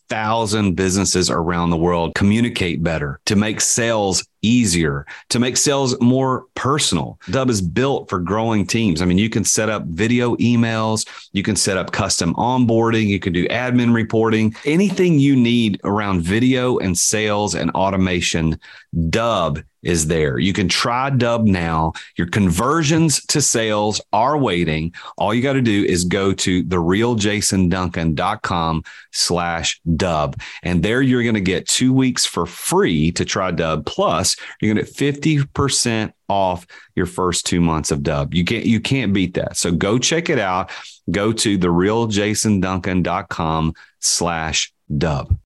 60,000 0.10 0.74
businesses 0.74 1.30
around 1.30 1.70
the 1.70 1.78
world 1.78 2.16
communicate 2.16 2.82
better, 2.82 3.20
to 3.26 3.36
make 3.36 3.62
sales 3.62 4.26
easier, 4.42 5.06
to 5.30 5.38
make 5.38 5.56
sales 5.56 6.00
more 6.02 6.46
personal. 6.56 7.20
Dubb 7.28 7.50
is 7.50 7.62
built 7.62 8.10
for 8.10 8.18
growing 8.18 8.66
teams. 8.66 9.04
I 9.04 9.06
mean, 9.06 9.20
you 9.20 9.30
can 9.30 9.44
set 9.44 9.70
up 9.70 9.86
video 9.86 10.36
emails, 10.38 11.08
you 11.32 11.44
can 11.44 11.56
set 11.56 11.78
up 11.78 11.92
custom 11.92 12.34
onboarding, 12.36 13.06
you 13.06 13.20
can 13.20 13.34
do 13.34 13.48
admin 13.50 13.94
reporting, 13.94 14.56
anything 14.66 15.20
you 15.20 15.36
need 15.36 15.80
around 15.84 16.24
video 16.24 16.80
and 16.80 16.98
sales 16.98 17.54
and 17.54 17.70
automation. 17.72 18.60
Dubb 18.96 19.64
is 19.84 20.08
there. 20.08 20.40
You 20.40 20.54
can 20.54 20.68
try 20.68 21.10
Dubb 21.10 21.46
now. 21.46 21.94
Your 22.18 22.28
conversions 22.28 23.26
to 23.28 23.42
sales 23.42 24.02
are 24.12 24.38
waiting. 24.38 24.94
All 25.18 25.34
you 25.34 25.42
got 25.42 25.54
to 25.54 25.62
do 25.62 25.86
is 25.86 26.04
go 26.04 26.34
to 26.34 26.62
therealjasonduncan.com 26.64 28.84
slash 29.12 29.80
Dubb. 29.88 30.42
And 30.64 30.84
there 30.84 31.02
you're 31.02 31.24
going 31.24 31.36
to 31.36 31.42
get 31.42 31.68
two 31.68 31.94
weeks 31.94 32.26
for 32.26 32.46
free 32.46 33.12
to 33.14 33.24
try 33.26 33.52
Dubb. 33.52 33.86
Plus 33.86 34.36
you're 34.60 34.74
going 34.74 34.86
to 34.86 34.92
get 34.92 35.16
50% 35.16 36.12
off 36.28 36.66
your 36.96 37.06
first 37.06 37.46
two 37.46 37.62
months 37.62 37.92
of 37.92 38.00
Dubb. 38.00 38.34
You 38.34 38.44
can't, 38.46 38.66
you 38.66 38.80
can't 38.80 39.14
beat 39.14 39.36
that. 39.36 39.58
So 39.58 39.72
go 39.72 39.98
check 39.98 40.30
it 40.30 40.40
out. 40.40 40.72
Go 41.10 41.32
to 41.34 41.58
therealjasonduncan.com 41.58 43.74
slash 44.00 44.72
Dubb. 44.92 45.40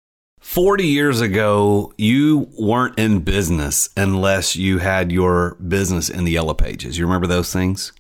40 0.44 0.86
years 0.86 1.22
ago, 1.22 1.94
you 1.98 2.50
weren't 2.60 3.00
in 3.00 3.22
business 3.22 3.90
unless 3.96 4.58
you 4.58 4.78
had 4.78 5.10
your 5.10 5.56
business 5.56 6.10
in 6.10 6.26
the 6.26 6.32
yellow 6.32 6.54
pages. 6.54 6.98
You 6.98 7.06
remember 7.06 7.28
those 7.28 7.52
things? 7.52 7.94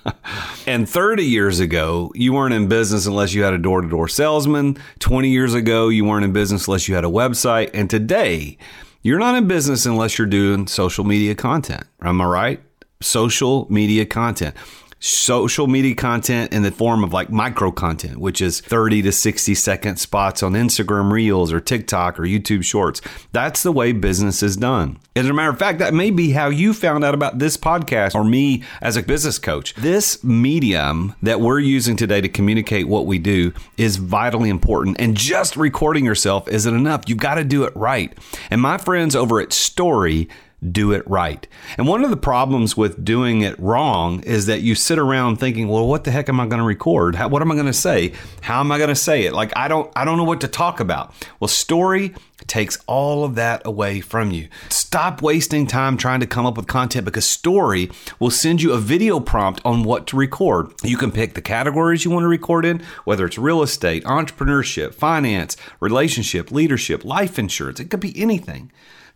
and 0.66 0.88
30 0.88 1.24
years 1.24 1.60
ago, 1.60 2.10
you 2.14 2.32
weren't 2.32 2.54
in 2.54 2.68
business 2.68 3.04
unless 3.04 3.34
you 3.34 3.42
had 3.42 3.52
a 3.52 3.58
door 3.58 3.82
to 3.82 3.88
door 3.88 4.08
salesman. 4.08 4.78
20 5.00 5.28
years 5.28 5.52
ago, 5.52 5.90
you 5.90 6.06
weren't 6.06 6.24
in 6.24 6.32
business 6.32 6.66
unless 6.66 6.88
you 6.88 6.94
had 6.94 7.04
a 7.04 7.08
website. 7.08 7.70
And 7.74 7.88
today, 7.88 8.56
you're 9.02 9.18
not 9.18 9.36
in 9.36 9.46
business 9.46 9.84
unless 9.84 10.16
you're 10.18 10.26
doing 10.26 10.66
social 10.66 11.04
media 11.04 11.34
content. 11.34 11.84
Am 12.00 12.18
I 12.22 12.24
right? 12.24 12.60
Social 13.02 13.66
media 13.70 14.06
content 14.06 14.56
social 15.04 15.66
media 15.66 15.94
content 15.94 16.50
in 16.52 16.62
the 16.62 16.70
form 16.70 17.04
of 17.04 17.12
like 17.12 17.30
micro 17.30 17.70
content, 17.70 18.16
which 18.16 18.40
is 18.40 18.60
30 18.62 19.02
to 19.02 19.12
60 19.12 19.54
second 19.54 19.98
spots 19.98 20.42
on 20.42 20.54
Instagram 20.54 21.12
Reels 21.12 21.52
or 21.52 21.60
TikTok 21.60 22.18
or 22.18 22.22
YouTube 22.22 22.64
Shorts. 22.64 23.02
That's 23.30 23.62
the 23.62 23.72
way 23.72 23.92
business 23.92 24.42
is 24.42 24.56
done. 24.56 24.98
As 25.14 25.28
a 25.28 25.34
matter 25.34 25.50
of 25.50 25.58
fact, 25.58 25.78
that 25.78 25.92
may 25.92 26.10
be 26.10 26.30
how 26.30 26.48
you 26.48 26.72
found 26.72 27.04
out 27.04 27.12
about 27.12 27.38
this 27.38 27.56
podcast 27.58 28.14
or 28.14 28.24
me 28.24 28.64
as 28.80 28.96
a 28.96 29.02
business 29.02 29.38
coach. 29.38 29.74
This 29.74 30.24
medium 30.24 31.14
that 31.22 31.40
we're 31.40 31.60
using 31.60 31.96
today 31.96 32.22
to 32.22 32.28
communicate 32.28 32.88
what 32.88 33.04
we 33.04 33.18
do 33.18 33.52
is 33.76 33.96
vitally 33.96 34.48
important. 34.48 34.96
And 34.98 35.16
just 35.16 35.54
recording 35.56 36.06
yourself 36.06 36.48
isn't 36.48 36.74
enough. 36.74 37.04
You've 37.08 37.18
got 37.18 37.34
to 37.34 37.44
do 37.44 37.64
it 37.64 37.76
right. 37.76 38.16
And 38.50 38.60
my 38.60 38.78
friends 38.78 39.14
over 39.14 39.40
at 39.40 39.52
Story, 39.52 40.28
do 40.72 40.92
it 40.92 41.08
right. 41.08 41.46
And 41.76 41.86
one 41.86 42.04
of 42.04 42.10
the 42.10 42.16
problems 42.16 42.76
with 42.76 43.04
doing 43.04 43.42
it 43.42 43.58
wrong 43.58 44.22
is 44.22 44.46
that 44.46 44.62
you 44.62 44.74
sit 44.74 44.98
around 44.98 45.36
thinking, 45.36 45.68
well, 45.68 45.86
what 45.86 46.04
the 46.04 46.10
heck 46.10 46.28
am 46.28 46.40
I 46.40 46.46
going 46.46 46.58
to 46.58 46.64
record? 46.64 47.14
How, 47.14 47.28
what 47.28 47.42
am 47.42 47.50
I 47.50 47.54
going 47.54 47.66
to 47.66 47.72
say? 47.72 48.12
How 48.40 48.60
am 48.60 48.72
I 48.72 48.78
going 48.78 48.88
to 48.88 48.96
say 48.96 49.24
it? 49.24 49.32
Like 49.32 49.52
I 49.56 49.68
don't 49.68 49.90
I 49.96 50.04
don't 50.04 50.16
know 50.16 50.24
what 50.24 50.40
to 50.42 50.48
talk 50.48 50.80
about. 50.80 51.14
Well, 51.40 51.48
story 51.48 52.14
takes 52.46 52.78
all 52.86 53.24
of 53.24 53.36
that 53.36 53.62
away 53.64 54.00
from 54.00 54.30
you. 54.30 54.48
Stop 54.68 55.22
wasting 55.22 55.66
time 55.66 55.96
trying 55.96 56.20
to 56.20 56.26
come 56.26 56.46
up 56.46 56.56
with 56.56 56.66
content 56.66 57.04
because 57.04 57.26
story 57.26 57.90
will 58.18 58.30
send 58.30 58.60
you 58.60 58.72
a 58.72 58.78
video 58.78 59.20
prompt 59.20 59.60
on 59.64 59.82
what 59.82 60.06
to 60.08 60.16
record. 60.16 60.72
You 60.82 60.96
can 60.96 61.12
pick 61.12 61.34
the 61.34 61.42
categories 61.42 62.04
you 62.04 62.10
want 62.10 62.24
to 62.24 62.28
record 62.28 62.64
in, 62.64 62.82
whether 63.04 63.24
it's 63.24 63.38
real 63.38 63.62
estate, 63.62 64.04
entrepreneurship, 64.04 64.94
finance, 64.94 65.56
relationship, 65.80 66.50
leadership, 66.50 67.04
life 67.04 67.38
insurance. 67.38 67.80
It 67.80 67.90
could 67.90 68.00
be 68.00 68.20
anything. 68.20 68.70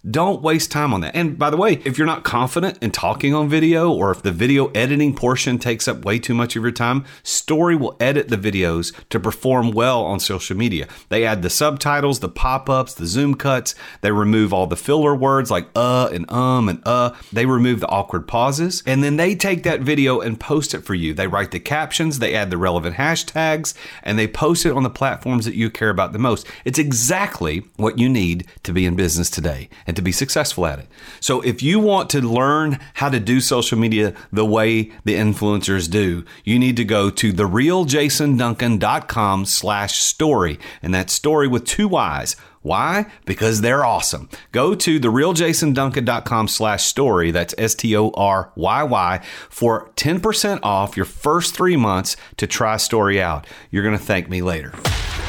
Don't 0.09 0.43
waste 0.43 0.71
time 0.71 0.95
on 0.95 1.01
that. 1.01 1.17
And 1.17 1.37
by 1.37 1.51
the 1.51 1.57
way, 1.57 1.83
if 1.85 1.99
you're 1.99 2.07
not 2.07 2.23
confident 2.23 2.79
in 2.81 2.93
talking 2.93 3.35
on 3.35 3.49
video 3.49 3.91
or 3.93 4.13
if 4.13 4.23
the 4.23 4.31
video 4.31 4.69
editing 4.69 5.13
portion 5.13 5.59
takes 5.59 5.89
up 5.89 6.05
way 6.05 6.21
too 6.21 6.35
much 6.35 6.55
of 6.55 6.63
your 6.63 6.71
time, 6.71 7.05
Story 7.25 7.75
will 7.75 7.97
edit 7.99 8.29
the 8.29 8.37
videos 8.37 8.95
to 9.09 9.19
perform 9.19 9.73
well 9.73 10.05
on 10.05 10.21
social 10.21 10.57
media. 10.57 10.87
They 11.09 11.25
add 11.27 11.43
the 11.43 11.51
subtitles, 11.51 12.21
the 12.21 12.29
pop 12.29 12.71
ups, 12.71 12.95
the 12.95 13.09
zoom 13.09 13.35
cuts. 13.35 13.75
They 14.01 14.13
remove 14.13 14.53
all 14.53 14.69
the 14.69 14.77
filler 14.77 15.17
words 15.17 15.51
like 15.51 15.69
uh 15.75 16.11
and 16.13 16.31
um 16.31 16.69
and 16.69 16.81
uh. 16.87 17.11
They 17.33 17.47
remove 17.47 17.81
the 17.81 17.89
awkward 17.89 18.29
pauses. 18.29 18.85
And 18.87 19.03
then 19.03 19.17
they 19.17 19.35
take 19.35 19.65
that 19.65 19.81
video 19.81 20.21
and 20.21 20.39
post 20.39 20.75
it 20.75 20.85
for 20.85 20.95
you. 20.95 21.13
They 21.13 21.27
write 21.27 21.51
the 21.51 21.59
captions, 21.59 22.21
they 22.21 22.37
add 22.37 22.51
the 22.51 22.57
relevant 22.57 22.97
hashtags, 22.97 23.75
and 24.05 24.17
they 24.17 24.29
post 24.29 24.65
it 24.65 24.73
on 24.73 24.85
the 24.85 24.91
platforms 24.91 25.45
that 25.45 25.57
you 25.57 25.71
care 25.71 25.91
about 25.91 26.13
the 26.13 26.21
most. 26.21 26.47
It's 26.65 26.79
exactly 26.79 27.65
what 27.77 27.99
you 27.99 28.09
need 28.09 28.47
to 28.63 28.73
be 28.73 28.87
in 28.87 28.95
business 28.95 29.29
today 29.29 29.69
and 29.89 29.97
to 29.97 30.03
be 30.03 30.13
successful 30.13 30.67
at 30.67 30.79
it. 30.79 30.87
So 31.19 31.41
if 31.41 31.61
you 31.63 31.81
want 31.81 32.11
to 32.11 32.21
learn 32.21 32.79
how 32.95 33.09
to 33.09 33.19
do 33.19 33.41
social 33.41 33.77
media 33.79 34.15
the 34.31 34.45
way 34.45 34.93
the 35.05 35.15
influencers 35.15 35.91
do, 35.91 36.27
you 36.45 36.59
need 36.59 36.77
to 36.77 36.85
go 36.85 37.09
to 37.09 37.33
therealjasonduncan.com 37.33 39.47
slash 39.47 39.99
story. 39.99 40.59
And 40.83 40.93
that 40.93 41.09
story 41.09 41.49
with 41.49 41.65
two 41.65 41.89
Y's. 41.89 42.37
Why? 42.69 43.07
Because 43.25 43.63
they're 43.63 43.83
awesome. 43.83 44.29
Go 44.53 44.75
to 44.75 45.01
therealjasonduncan.com 45.01 46.49
slash 46.49 46.85
story. 46.85 47.31
That's 47.31 47.55
S-T-O-R-Y-Y 47.57 49.21
for 49.49 49.91
10% 49.97 50.61
off 50.63 50.95
your 50.95 51.07
first 51.07 51.55
three 51.55 51.79
months 51.79 52.19
to 52.37 52.47
try 52.47 52.77
story 52.77 53.23
out. 53.23 53.47
You're 53.71 53.83
going 53.83 53.97
to 53.97 54.05
thank 54.05 54.29
me 54.29 54.43
later. 54.43 54.73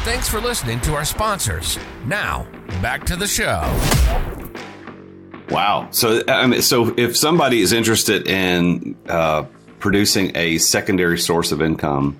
Thanks 0.03 0.27
for 0.27 0.41
listening 0.41 0.81
to 0.81 0.95
our 0.95 1.05
sponsors. 1.05 1.79
Now, 2.05 2.45
back 2.81 3.05
to 3.05 3.15
the 3.15 3.27
show. 3.27 3.61
Wow. 5.49 5.87
So, 5.91 6.21
I 6.27 6.45
mean, 6.45 6.61
so 6.61 6.93
if 6.97 7.15
somebody 7.15 7.61
is 7.61 7.71
interested 7.71 8.27
in 8.27 8.97
uh, 9.07 9.43
producing 9.79 10.35
a 10.35 10.57
secondary 10.57 11.17
source 11.17 11.53
of 11.53 11.61
income, 11.61 12.19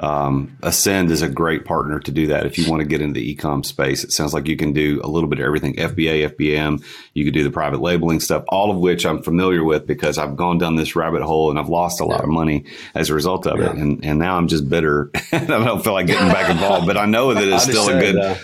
um, 0.00 0.56
Ascend 0.62 1.10
is 1.10 1.20
a 1.20 1.28
great 1.28 1.64
partner 1.64 2.00
to 2.00 2.10
do 2.10 2.28
that. 2.28 2.46
If 2.46 2.56
you 2.56 2.70
want 2.70 2.80
to 2.80 2.88
get 2.88 3.02
into 3.02 3.20
the 3.20 3.36
ecom 3.36 3.64
space, 3.64 4.02
it 4.02 4.12
sounds 4.12 4.32
like 4.32 4.48
you 4.48 4.56
can 4.56 4.72
do 4.72 5.00
a 5.04 5.08
little 5.08 5.28
bit 5.28 5.40
of 5.40 5.44
everything 5.44 5.74
FBA, 5.76 6.30
FBM. 6.30 6.82
You 7.12 7.24
could 7.24 7.34
do 7.34 7.44
the 7.44 7.50
private 7.50 7.80
labeling 7.80 8.20
stuff, 8.20 8.44
all 8.48 8.70
of 8.70 8.78
which 8.78 9.04
I'm 9.04 9.22
familiar 9.22 9.62
with 9.62 9.86
because 9.86 10.16
I've 10.16 10.36
gone 10.36 10.58
down 10.58 10.76
this 10.76 10.96
rabbit 10.96 11.22
hole 11.22 11.50
and 11.50 11.58
I've 11.58 11.68
lost 11.68 12.00
a 12.00 12.06
lot 12.06 12.22
of 12.22 12.30
money 12.30 12.64
as 12.94 13.10
a 13.10 13.14
result 13.14 13.46
of 13.46 13.58
yeah. 13.58 13.70
it. 13.70 13.76
And, 13.76 14.04
and 14.04 14.18
now 14.18 14.36
I'm 14.36 14.48
just 14.48 14.68
bitter 14.68 15.10
I 15.32 15.44
don't 15.44 15.84
feel 15.84 15.92
like 15.92 16.06
getting 16.06 16.28
back 16.28 16.50
involved, 16.50 16.86
but 16.86 16.96
I 16.96 17.04
know 17.04 17.34
that 17.34 17.46
it's 17.46 17.64
still 17.64 17.88
a 17.88 18.00
good. 18.00 18.16
Uh, 18.16 18.36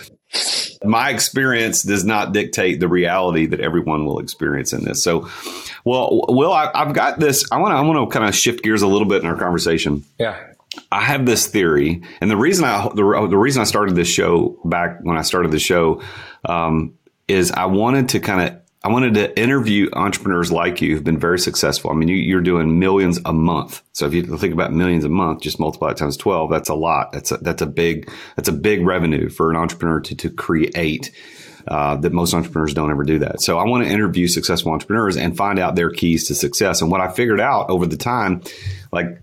my 0.83 1.09
experience 1.09 1.81
does 1.81 2.05
not 2.05 2.33
dictate 2.33 2.79
the 2.79 2.87
reality 2.87 3.47
that 3.47 3.59
everyone 3.61 4.05
will 4.05 4.19
experience 4.19 4.73
in 4.73 4.83
this. 4.83 5.03
So, 5.03 5.29
well, 5.85 6.25
Will, 6.27 6.53
I, 6.53 6.69
have 6.75 6.93
got 6.93 7.19
this. 7.19 7.49
I 7.51 7.57
want 7.57 7.71
to 7.71 7.77
I 7.77 7.81
want 7.81 7.97
to 7.97 8.13
kind 8.13 8.27
of 8.27 8.35
shift 8.35 8.63
gears 8.63 8.81
a 8.81 8.87
little 8.87 9.07
bit 9.07 9.23
in 9.23 9.27
our 9.27 9.37
conversation. 9.37 10.03
Yeah. 10.19 10.46
I 10.91 11.01
have 11.01 11.25
this 11.25 11.47
theory, 11.47 12.03
and 12.21 12.29
the 12.29 12.37
reason 12.37 12.65
I 12.65 12.87
the, 12.89 13.27
the 13.29 13.37
reason 13.37 13.61
I 13.61 13.65
started 13.65 13.95
this 13.95 14.09
show 14.09 14.59
back 14.65 14.99
when 15.01 15.17
I 15.17 15.21
started 15.21 15.51
the 15.51 15.59
show 15.59 16.01
um, 16.45 16.93
is 17.27 17.51
I 17.51 17.65
wanted 17.65 18.09
to 18.09 18.19
kind 18.19 18.41
of 18.47 18.61
I 18.83 18.89
wanted 18.89 19.15
to 19.15 19.37
interview 19.39 19.89
entrepreneurs 19.93 20.51
like 20.51 20.81
you 20.81 20.93
who've 20.93 21.03
been 21.03 21.19
very 21.19 21.39
successful. 21.39 21.91
I 21.91 21.93
mean, 21.93 22.07
you, 22.07 22.37
are 22.37 22.41
doing 22.41 22.79
millions 22.79 23.19
a 23.25 23.33
month. 23.33 23.81
So 23.91 24.05
if 24.05 24.13
you 24.13 24.23
think 24.37 24.53
about 24.53 24.71
millions 24.71 25.03
a 25.03 25.09
month, 25.09 25.41
just 25.41 25.59
multiply 25.59 25.91
it 25.91 25.97
times 25.97 26.15
twelve. 26.15 26.51
That's 26.51 26.69
a 26.69 26.75
lot. 26.75 27.11
That's 27.11 27.31
a, 27.31 27.37
that's 27.37 27.61
a 27.61 27.65
big 27.65 28.09
that's 28.35 28.49
a 28.49 28.53
big 28.53 28.85
revenue 28.85 29.29
for 29.29 29.49
an 29.49 29.57
entrepreneur 29.57 29.99
to 30.01 30.15
to 30.15 30.29
create. 30.29 31.11
Uh, 31.67 31.97
that 31.97 32.13
most 32.13 32.33
entrepreneurs 32.33 32.73
don't 32.73 32.89
ever 32.91 33.03
do 33.03 33.19
that. 33.19 33.41
So 33.41 33.59
I 33.59 33.65
want 33.65 33.83
to 33.83 33.89
interview 33.89 34.29
successful 34.29 34.71
entrepreneurs 34.71 35.17
and 35.17 35.35
find 35.35 35.59
out 35.59 35.75
their 35.75 35.89
keys 35.89 36.25
to 36.29 36.35
success. 36.35 36.81
And 36.81 36.89
what 36.89 37.01
I 37.01 37.11
figured 37.11 37.41
out 37.41 37.69
over 37.69 37.85
the 37.85 37.97
time, 37.97 38.41
like 38.93 39.21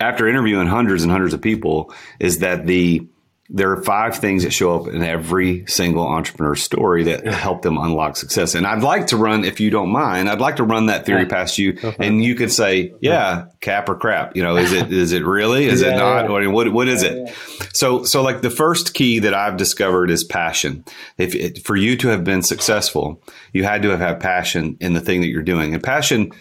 after 0.00 0.28
interviewing 0.28 0.66
hundreds 0.66 1.02
and 1.02 1.12
hundreds 1.12 1.34
of 1.34 1.40
people 1.40 1.94
is 2.18 2.38
that 2.38 2.66
the 2.66 3.06
there 3.50 3.70
are 3.70 3.82
five 3.82 4.16
things 4.16 4.42
that 4.42 4.52
show 4.52 4.80
up 4.80 4.88
in 4.88 5.02
every 5.02 5.66
single 5.66 6.06
entrepreneur 6.06 6.54
story 6.54 7.04
that 7.04 7.26
help 7.26 7.60
them 7.60 7.76
unlock 7.76 8.16
success. 8.16 8.54
And 8.54 8.66
I'd 8.66 8.82
like 8.82 9.08
to 9.08 9.18
run, 9.18 9.44
if 9.44 9.60
you 9.60 9.68
don't 9.68 9.90
mind, 9.90 10.30
I'd 10.30 10.40
like 10.40 10.56
to 10.56 10.64
run 10.64 10.86
that 10.86 11.04
theory 11.04 11.22
yeah. 11.22 11.28
past 11.28 11.58
you, 11.58 11.78
okay. 11.84 11.94
and 12.06 12.24
you 12.24 12.36
could 12.36 12.50
say, 12.50 12.94
yeah, 13.00 13.46
cap 13.60 13.88
or 13.88 13.96
crap. 13.96 14.34
You 14.34 14.42
know, 14.42 14.56
is 14.56 14.72
it 14.72 14.90
is 14.90 15.12
it 15.12 15.24
really? 15.24 15.66
Is 15.66 15.82
yeah, 15.82 15.88
it 15.88 15.96
not? 15.96 16.30
Yeah. 16.30 16.46
what 16.48 16.72
what 16.72 16.88
is 16.88 17.02
it? 17.02 17.34
So 17.74 18.02
so 18.02 18.22
like 18.22 18.40
the 18.40 18.50
first 18.50 18.94
key 18.94 19.18
that 19.18 19.34
I've 19.34 19.58
discovered 19.58 20.10
is 20.10 20.24
passion. 20.24 20.84
If 21.18 21.34
it, 21.34 21.64
for 21.64 21.76
you 21.76 21.96
to 21.98 22.08
have 22.08 22.24
been 22.24 22.42
successful, 22.42 23.22
you 23.52 23.64
had 23.64 23.82
to 23.82 23.90
have 23.90 24.00
had 24.00 24.20
passion 24.20 24.78
in 24.80 24.94
the 24.94 25.00
thing 25.00 25.20
that 25.20 25.28
you're 25.28 25.42
doing, 25.42 25.74
and 25.74 25.82
passion 25.82 26.32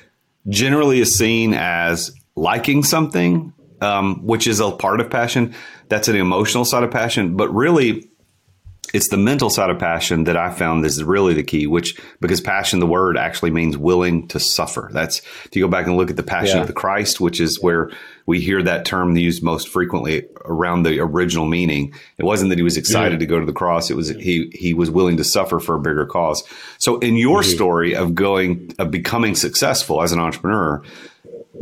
generally 0.48 1.00
is 1.00 1.16
seen 1.16 1.54
as 1.54 2.16
liking 2.36 2.84
something, 2.84 3.54
um, 3.82 4.26
which 4.26 4.48
is 4.48 4.60
a 4.60 4.72
part 4.72 5.00
of 5.00 5.10
passion. 5.10 5.54
That's 5.90 6.08
an 6.08 6.16
emotional 6.16 6.66
side 6.66 6.84
of 6.84 6.92
passion, 6.92 7.36
but 7.36 7.54
really, 7.54 8.10
it's 8.94 9.10
the 9.10 9.18
mental 9.18 9.50
side 9.50 9.72
of 9.72 9.80
passion 9.80 10.26
that 10.26 10.38
I 10.38 10.52
found 10.52 10.86
is 10.86 11.04
really 11.04 11.34
the 11.34 11.44
key. 11.44 11.68
Which 11.68 12.00
because 12.20 12.42
passion, 12.42 12.80
the 12.80 12.86
word 12.86 13.18
actually 13.18 13.52
means 13.52 13.78
willing 13.78 14.28
to 14.30 14.40
suffer. 14.40 14.90
That's 14.94 15.20
if 15.46 15.56
you 15.56 15.64
go 15.64 15.68
back 15.68 15.88
and 15.88 15.98
look 15.98 16.12
at 16.12 16.16
the 16.16 16.24
passion 16.24 16.58
yeah. 16.58 16.62
of 16.62 16.68
the 16.68 16.74
Christ, 16.74 17.20
which 17.20 17.42
is 17.42 17.62
where 17.62 17.90
we 18.26 18.40
hear 18.40 18.62
that 18.62 18.86
term 18.86 19.18
used 19.18 19.42
most 19.42 19.68
frequently 19.68 20.28
around 20.46 20.84
the 20.84 21.00
original 21.00 21.48
meaning. 21.48 21.94
It 22.18 22.24
wasn't 22.24 22.50
that 22.50 22.60
he 22.60 22.64
was 22.64 22.78
excited 22.78 23.20
to 23.20 23.26
go 23.26 23.40
to 23.40 23.46
the 23.46 23.54
cross; 23.54 23.90
it 23.90 23.96
was 23.96 24.10
he 24.10 24.52
he 24.54 24.74
was 24.74 24.92
willing 24.92 25.18
to 25.18 25.24
suffer 25.24 25.60
for 25.60 25.76
a 25.76 25.82
bigger 25.82 26.06
cause. 26.06 26.44
So, 26.78 27.00
in 27.00 27.16
your 27.16 27.42
mm-hmm. 27.42 27.52
story 27.52 27.96
of 27.96 28.14
going 28.14 28.76
of 28.78 28.92
becoming 28.92 29.34
successful 29.34 30.04
as 30.04 30.12
an 30.12 30.20
entrepreneur, 30.20 30.84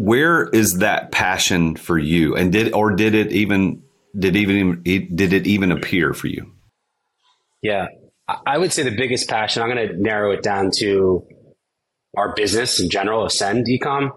where 0.02 0.50
is 0.50 0.80
that 0.80 1.12
passion 1.12 1.76
for 1.76 1.96
you? 1.96 2.36
And 2.36 2.52
did 2.52 2.74
or 2.74 2.96
did 2.96 3.14
it 3.14 3.32
even 3.32 3.84
did 4.18 4.36
even 4.36 4.82
did 4.84 5.32
it 5.32 5.46
even 5.46 5.72
appear 5.72 6.14
for 6.14 6.28
you? 6.28 6.52
Yeah. 7.62 7.88
I 8.28 8.58
would 8.58 8.74
say 8.74 8.84
the 8.84 8.96
biggest 8.96 9.30
passion 9.30 9.62
i'm 9.62 9.70
going 9.70 9.90
to 9.90 10.02
narrow 10.02 10.32
it 10.32 10.42
down 10.42 10.72
to 10.78 11.28
our 12.18 12.34
business 12.34 12.80
in 12.80 12.90
general 12.90 13.26
ascend 13.26 13.68
ecom. 13.68 14.12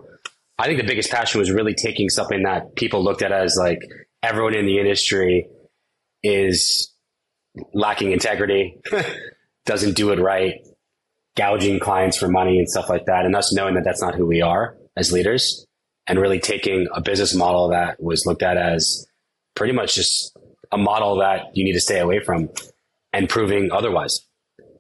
I 0.59 0.67
think 0.67 0.81
the 0.81 0.87
biggest 0.87 1.11
passion 1.11 1.41
was 1.41 1.51
really 1.51 1.75
taking 1.75 2.09
something 2.09 2.45
that 2.45 2.77
people 2.77 3.05
looked 3.05 3.23
at 3.23 3.33
as 3.33 3.57
like 3.59 3.81
everyone 4.23 4.55
in 4.55 4.67
the 4.67 4.79
industry 4.79 5.49
is 6.23 6.93
lacking 7.75 8.13
integrity 8.13 8.79
doesn't 9.67 9.97
do 9.97 10.11
it 10.13 10.21
right 10.21 10.67
gouging 11.37 11.79
clients 11.79 12.17
for 12.17 12.29
money 12.29 12.59
and 12.59 12.71
stuff 12.71 12.89
like 12.89 13.05
that 13.07 13.27
and 13.27 13.37
us 13.37 13.53
knowing 13.53 13.75
that 13.75 13.85
that's 13.85 14.01
not 14.01 14.15
who 14.15 14.25
we 14.25 14.41
are 14.41 14.77
as 14.97 15.13
leaders 15.13 15.67
and 16.07 16.19
really 16.19 16.41
taking 16.41 16.89
a 16.95 17.01
business 17.01 17.35
model 17.35 17.69
that 17.69 18.03
was 18.03 18.27
looked 18.27 18.43
at 18.43 18.57
as 18.57 19.07
pretty 19.55 19.73
much 19.73 19.95
just 19.95 20.37
a 20.73 20.79
model 20.79 21.17
that 21.17 21.57
you 21.57 21.65
need 21.65 21.73
to 21.73 21.81
stay 21.81 22.01
away 22.01 22.21
from 22.21 22.49
and 23.13 23.29
proving 23.29 23.71
otherwise. 23.73 24.21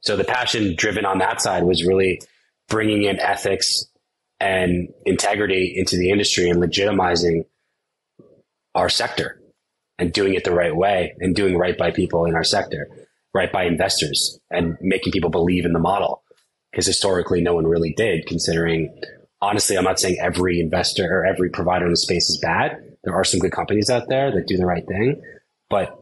So 0.03 0.17
the 0.17 0.25
passion 0.25 0.75
driven 0.77 1.05
on 1.05 1.19
that 1.19 1.41
side 1.41 1.65
was 1.65 1.85
really 1.85 2.21
bringing 2.69 3.05
in 3.05 3.21
ethics 3.21 3.87
and 4.41 4.89
integrity 5.07 5.73
into 5.77 5.97
the 5.97 6.11
industry 6.11 6.51
and 6.51 6.61
legitimizing 6.61 7.45
our 8.75 8.89
sector 8.89 9.41
and 9.99 10.13
doing 10.13 10.35
it 10.35 10.45
the 10.45 10.53
right 10.53 10.75
way 10.75 11.15
and 11.21 11.35
doing 11.35 11.57
right 11.57 11.79
by 11.79 11.91
people 11.91 12.25
in 12.27 12.35
our 12.35 12.45
sector, 12.45 12.89
right 13.33 13.53
by 13.53 13.65
investors 13.65 14.41
and 14.51 14.77
making 14.81 15.13
people 15.13 15.31
believe 15.31 15.65
in 15.65 15.73
the 15.73 15.79
model. 15.79 16.23
Because 16.71 16.87
historically, 16.87 17.41
no 17.41 17.55
one 17.55 17.67
really 17.67 17.95
did, 17.97 18.27
considering 18.27 19.01
honestly, 19.41 19.77
I'm 19.77 19.85
not 19.85 20.01
saying 20.01 20.19
every 20.21 20.61
investor 20.61 21.05
or 21.05 21.27
every 21.27 21.51
provider 21.51 21.87
in 21.87 21.91
the 21.91 21.97
space 21.97 22.29
is 22.31 22.39
bad. 22.39 22.97
There 23.05 23.15
are 23.15 23.25
some 23.25 23.41
good 23.41 23.53
companies 23.53 23.91
out 23.91 24.09
there 24.09 24.33
that 24.33 24.47
do 24.47 24.57
the 24.57 24.67
right 24.67 24.87
thing, 24.87 25.21
but 25.69 25.99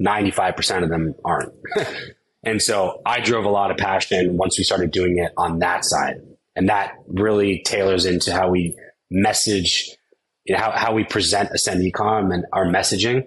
95% 0.00 0.82
of 0.82 0.88
them 0.88 1.14
aren't. 1.24 1.52
and 2.44 2.62
so 2.62 3.00
I 3.04 3.20
drove 3.20 3.44
a 3.44 3.50
lot 3.50 3.70
of 3.70 3.76
passion 3.76 4.36
once 4.36 4.58
we 4.58 4.64
started 4.64 4.90
doing 4.90 5.18
it 5.18 5.32
on 5.36 5.60
that 5.60 5.84
side. 5.84 6.20
And 6.56 6.68
that 6.68 6.94
really 7.08 7.62
tailors 7.64 8.04
into 8.04 8.32
how 8.32 8.50
we 8.50 8.76
message, 9.10 9.90
you 10.44 10.54
know, 10.54 10.60
how, 10.60 10.70
how 10.72 10.92
we 10.92 11.04
present 11.04 11.50
Ascend 11.50 11.80
Ecom 11.82 12.32
and 12.32 12.44
our 12.52 12.66
messaging 12.66 13.24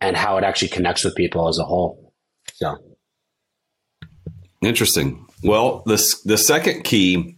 and 0.00 0.16
how 0.16 0.36
it 0.36 0.44
actually 0.44 0.68
connects 0.68 1.04
with 1.04 1.14
people 1.14 1.48
as 1.48 1.58
a 1.58 1.64
whole. 1.64 2.12
So 2.54 2.76
interesting. 4.62 5.26
Well, 5.42 5.82
the, 5.86 6.02
the 6.24 6.38
second 6.38 6.82
key 6.82 7.35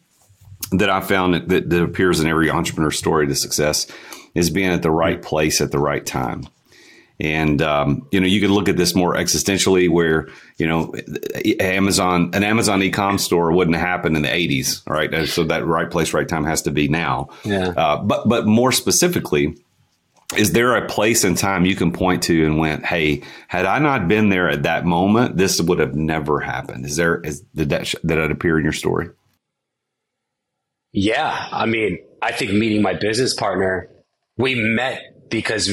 that 0.72 0.90
I 0.90 1.00
found 1.00 1.50
that, 1.50 1.70
that 1.70 1.82
appears 1.82 2.20
in 2.20 2.26
every 2.26 2.50
entrepreneur 2.50 2.90
story 2.90 3.26
to 3.26 3.34
success 3.34 3.86
is 4.34 4.50
being 4.50 4.70
at 4.70 4.82
the 4.82 4.90
right 4.90 5.20
place 5.20 5.60
at 5.60 5.70
the 5.70 5.78
right 5.78 6.04
time. 6.04 6.46
And 7.20 7.60
um, 7.62 8.06
you 8.12 8.20
know, 8.20 8.26
you 8.26 8.40
could 8.40 8.50
look 8.50 8.68
at 8.68 8.76
this 8.76 8.94
more 8.94 9.14
existentially, 9.14 9.90
where 9.90 10.28
you 10.56 10.68
know, 10.68 10.94
Amazon, 11.58 12.30
an 12.32 12.44
Amazon 12.44 12.80
e-com 12.80 13.18
store 13.18 13.50
wouldn't 13.50 13.76
happen 13.76 14.14
in 14.14 14.22
the 14.22 14.28
'80s, 14.28 14.88
right? 14.88 15.26
So 15.26 15.42
that 15.44 15.66
right 15.66 15.90
place, 15.90 16.14
right 16.14 16.28
time 16.28 16.44
has 16.44 16.62
to 16.62 16.70
be 16.70 16.86
now. 16.86 17.30
Yeah. 17.44 17.70
Uh, 17.76 17.96
but 18.02 18.28
but 18.28 18.46
more 18.46 18.70
specifically, 18.70 19.56
is 20.36 20.52
there 20.52 20.76
a 20.76 20.86
place 20.86 21.24
and 21.24 21.36
time 21.36 21.64
you 21.64 21.74
can 21.74 21.90
point 21.90 22.22
to 22.24 22.44
and 22.44 22.58
went, 22.58 22.84
hey, 22.84 23.22
had 23.48 23.64
I 23.64 23.78
not 23.78 24.08
been 24.08 24.28
there 24.28 24.48
at 24.48 24.64
that 24.64 24.84
moment, 24.84 25.36
this 25.36 25.60
would 25.60 25.78
have 25.78 25.94
never 25.94 26.38
happened? 26.38 26.84
Is 26.84 26.96
there, 26.96 27.20
is, 27.22 27.40
did 27.54 27.70
that, 27.70 27.84
did 27.84 28.18
that 28.18 28.30
appear 28.30 28.58
in 28.58 28.64
your 28.64 28.74
story? 28.74 29.08
Yeah. 30.92 31.48
I 31.52 31.66
mean, 31.66 31.98
I 32.22 32.32
think 32.32 32.52
meeting 32.52 32.82
my 32.82 32.94
business 32.94 33.34
partner, 33.34 33.88
we 34.36 34.54
met 34.54 35.28
because, 35.30 35.68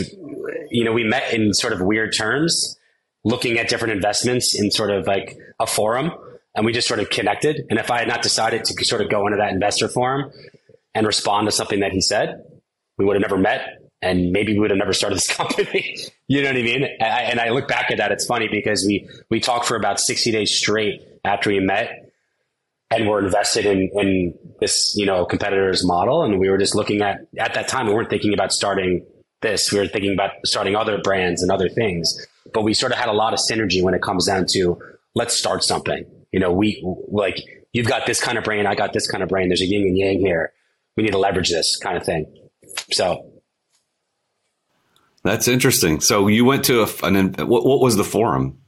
you 0.70 0.84
know, 0.84 0.92
we 0.92 1.04
met 1.04 1.34
in 1.34 1.54
sort 1.54 1.74
of 1.74 1.82
weird 1.82 2.14
terms, 2.16 2.78
looking 3.24 3.58
at 3.58 3.70
different 3.70 3.94
investments 3.94 4.56
in 4.58 4.72
sort 4.72 4.92
of 4.92 5.08
like 5.08 5.38
a 5.60 5.68
forum. 5.68 6.12
And 6.56 6.66
we 6.66 6.72
just 6.72 6.88
sort 6.88 7.02
of 7.02 7.10
connected. 7.10 7.66
And 7.70 7.80
if 7.80 7.92
I 7.92 8.00
had 8.00 8.08
not 8.08 8.22
decided 8.22 8.64
to 8.66 8.86
sort 8.86 9.02
of 9.02 9.10
go 9.10 9.28
into 9.28 9.38
that 9.38 9.52
investor 9.52 9.90
forum 9.90 10.32
and 10.94 11.06
respond 11.06 11.48
to 11.48 11.52
something 11.52 11.82
that 11.82 11.92
he 11.92 12.00
said, 12.00 12.44
we 12.98 13.04
would 13.04 13.16
have 13.16 13.22
never 13.22 13.38
met 13.38 13.80
and 14.02 14.32
maybe 14.32 14.54
we 14.54 14.60
would 14.60 14.70
have 14.70 14.78
never 14.78 14.94
started 14.94 15.18
this 15.18 15.28
company. 15.36 15.98
you 16.28 16.42
know 16.42 16.50
what 16.50 16.58
I 16.58 16.62
mean? 16.62 16.84
And 16.84 17.04
I, 17.04 17.22
and 17.24 17.40
I, 17.40 17.50
look 17.50 17.68
back 17.68 17.92
at 17.92 17.98
that. 17.98 18.12
It's 18.12 18.26
funny 18.26 18.48
because 18.48 18.86
we, 18.86 19.10
we 19.30 19.40
talked 19.40 19.66
for 19.66 19.76
about 19.76 20.00
60 20.00 20.32
days 20.32 20.56
straight 20.56 21.02
after 21.26 21.50
we 21.50 21.60
met 21.60 22.05
and 22.96 23.10
we're 23.10 23.24
invested 23.24 23.66
in, 23.66 23.90
in 23.94 24.34
this, 24.62 24.94
you 24.96 25.06
know, 25.06 25.26
competitor's 25.26 25.86
model. 25.86 26.24
And 26.24 26.40
we 26.40 26.50
were 26.50 26.58
just 26.58 26.76
looking 26.76 27.02
at, 27.02 27.28
at 27.38 27.54
that 27.54 27.68
time, 27.68 27.88
we 27.88 27.94
weren't 27.94 28.10
thinking 28.10 28.34
about 28.34 28.52
starting 28.52 29.06
this. 29.42 29.72
We 29.72 29.80
were 29.80 29.88
thinking 29.88 30.14
about 30.14 30.32
starting 30.46 30.76
other 30.76 31.00
brands 31.02 31.42
and 31.42 31.52
other 31.52 31.68
things, 31.68 32.16
but 32.54 32.64
we 32.64 32.74
sort 32.74 32.92
of 32.92 32.98
had 32.98 33.10
a 33.10 33.14
lot 33.14 33.34
of 33.34 33.40
synergy 33.40 33.84
when 33.84 33.94
it 33.94 34.02
comes 34.02 34.28
down 34.28 34.46
to 34.54 34.80
let's 35.14 35.38
start 35.38 35.64
something. 35.64 36.06
You 36.32 36.40
know, 36.40 36.52
we 36.52 36.82
like, 37.10 37.38
you've 37.74 37.88
got 37.88 38.06
this 38.06 38.22
kind 38.22 38.38
of 38.38 38.44
brain. 38.44 38.66
I 38.66 38.76
got 38.76 38.94
this 38.94 39.08
kind 39.08 39.24
of 39.24 39.30
brain. 39.30 39.50
There's 39.50 39.62
a 39.62 39.66
yin 39.66 39.82
and 39.82 39.98
yang 39.98 40.20
here. 40.20 40.54
We 40.96 41.04
need 41.04 41.12
to 41.12 41.18
leverage 41.18 41.50
this 41.50 41.78
kind 41.78 41.98
of 41.98 42.06
thing. 42.06 42.26
So 42.92 43.32
that's 45.24 45.48
interesting. 45.48 46.00
So 46.00 46.28
you 46.28 46.46
went 46.46 46.66
to 46.66 46.84
a, 46.84 46.88
an, 47.04 47.34
what, 47.34 47.66
what 47.66 47.82
was 47.82 47.98
the 47.98 48.04
forum? 48.04 48.60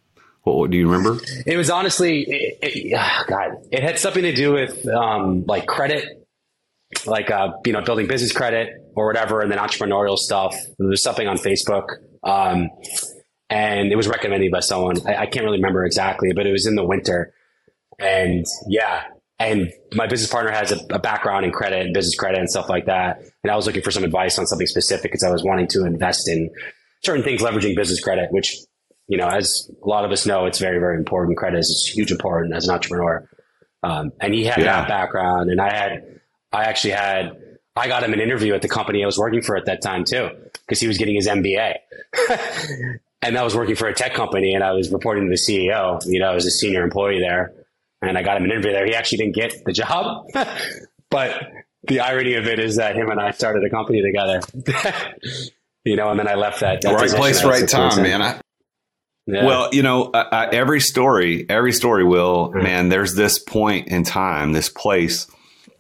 What, 0.55 0.71
do 0.71 0.77
you 0.77 0.89
remember? 0.89 1.21
It 1.45 1.57
was 1.57 1.69
honestly, 1.69 2.23
it, 2.23 2.57
it, 2.61 3.27
God, 3.27 3.57
it 3.71 3.83
had 3.83 3.99
something 3.99 4.23
to 4.23 4.33
do 4.33 4.53
with 4.53 4.87
um, 4.87 5.45
like 5.45 5.65
credit, 5.65 6.27
like 7.05 7.31
uh, 7.31 7.53
you 7.65 7.73
know, 7.73 7.81
building 7.81 8.07
business 8.07 8.31
credit 8.31 8.69
or 8.95 9.07
whatever, 9.07 9.41
and 9.41 9.51
then 9.51 9.59
entrepreneurial 9.59 10.17
stuff. 10.17 10.55
There 10.77 10.87
was 10.87 11.03
something 11.03 11.27
on 11.27 11.37
Facebook, 11.37 11.87
um, 12.23 12.69
and 13.49 13.91
it 13.91 13.95
was 13.95 14.07
recommended 14.07 14.51
by 14.51 14.61
someone. 14.61 14.97
I, 15.07 15.23
I 15.23 15.25
can't 15.25 15.45
really 15.45 15.57
remember 15.57 15.85
exactly, 15.85 16.33
but 16.33 16.47
it 16.47 16.51
was 16.51 16.65
in 16.65 16.75
the 16.75 16.85
winter, 16.85 17.33
and 17.99 18.45
yeah, 18.67 19.03
and 19.39 19.71
my 19.93 20.07
business 20.07 20.29
partner 20.29 20.51
has 20.51 20.71
a, 20.71 20.79
a, 20.89 20.99
background 20.99 21.45
in 21.45 21.51
credit 21.51 21.85
and 21.85 21.93
business 21.93 22.15
credit 22.15 22.39
and 22.39 22.49
stuff 22.49 22.69
like 22.69 22.85
that. 22.85 23.21
And 23.43 23.51
I 23.51 23.55
was 23.55 23.67
looking 23.67 23.83
for 23.83 23.91
some 23.91 24.03
advice 24.03 24.39
on 24.39 24.47
something 24.47 24.67
specific 24.67 25.11
because 25.11 25.23
I 25.23 25.29
was 25.29 25.43
wanting 25.43 25.67
to 25.69 25.85
invest 25.85 26.27
in 26.27 26.49
certain 27.03 27.23
things 27.23 27.41
leveraging 27.41 27.75
business 27.75 27.99
credit, 27.99 28.31
which, 28.31 28.57
you 29.07 29.17
know, 29.17 29.27
as 29.27 29.71
a 29.83 29.87
lot 29.87 30.05
of 30.05 30.11
us 30.11 30.25
know, 30.25 30.45
it's 30.45 30.59
very, 30.59 30.79
very 30.79 30.97
important. 30.97 31.37
Credit 31.37 31.59
is 31.59 31.91
huge 31.93 32.11
important 32.11 32.53
as 32.53 32.67
an 32.67 32.73
entrepreneur. 32.73 33.27
Um, 33.83 34.11
and 34.19 34.33
he 34.33 34.43
had 34.43 34.57
yeah. 34.57 34.65
that 34.65 34.87
background 34.87 35.49
and 35.49 35.61
I 35.61 35.73
had, 35.73 36.19
I 36.51 36.63
actually 36.65 36.91
had, 36.91 37.37
I 37.75 37.87
got 37.87 38.03
him 38.03 38.13
an 38.13 38.19
interview 38.19 38.53
at 38.53 38.61
the 38.61 38.67
company 38.67 39.03
I 39.03 39.05
was 39.05 39.17
working 39.17 39.41
for 39.41 39.55
at 39.55 39.65
that 39.65 39.81
time 39.81 40.03
too, 40.03 40.29
because 40.65 40.79
he 40.79 40.87
was 40.87 40.97
getting 40.97 41.15
his 41.15 41.27
MBA. 41.27 41.75
and 43.21 43.37
I 43.37 43.43
was 43.43 43.55
working 43.55 43.75
for 43.75 43.87
a 43.87 43.93
tech 43.93 44.13
company 44.13 44.53
and 44.53 44.63
I 44.63 44.73
was 44.73 44.91
reporting 44.91 45.25
to 45.25 45.29
the 45.29 45.35
CEO, 45.35 46.03
you 46.05 46.19
know, 46.19 46.31
I 46.31 46.33
was 46.33 46.45
a 46.45 46.51
senior 46.51 46.83
employee 46.83 47.19
there 47.19 47.53
and 48.01 48.17
I 48.17 48.23
got 48.23 48.37
him 48.37 48.43
an 48.43 48.51
interview 48.51 48.71
there. 48.71 48.85
He 48.85 48.95
actually 48.95 49.19
didn't 49.19 49.35
get 49.35 49.63
the 49.63 49.73
job, 49.73 50.27
but 51.09 51.43
the 51.83 52.01
irony 52.01 52.33
of 52.33 52.47
it 52.47 52.59
is 52.59 52.75
that 52.77 52.95
him 52.95 53.09
and 53.09 53.19
I 53.19 53.31
started 53.31 53.63
a 53.63 53.69
company 53.69 54.01
together. 54.01 54.41
you 55.85 55.95
know, 55.95 56.09
and 56.09 56.19
then 56.19 56.27
I 56.27 56.35
left 56.35 56.59
that. 56.59 56.81
that 56.81 56.93
right 56.93 57.09
place, 57.09 57.43
right 57.43 57.67
time, 57.67 58.01
man. 58.01 58.21
I, 58.21 58.41
yeah. 59.27 59.45
Well, 59.45 59.69
you 59.73 59.83
know, 59.83 60.05
uh, 60.05 60.47
every 60.51 60.79
story, 60.79 61.45
every 61.49 61.73
story 61.73 62.05
will, 62.05 62.49
mm-hmm. 62.49 62.63
man, 62.63 62.89
there's 62.89 63.15
this 63.15 63.39
point 63.39 63.89
in 63.89 64.03
time, 64.03 64.53
this 64.53 64.69
place, 64.69 65.27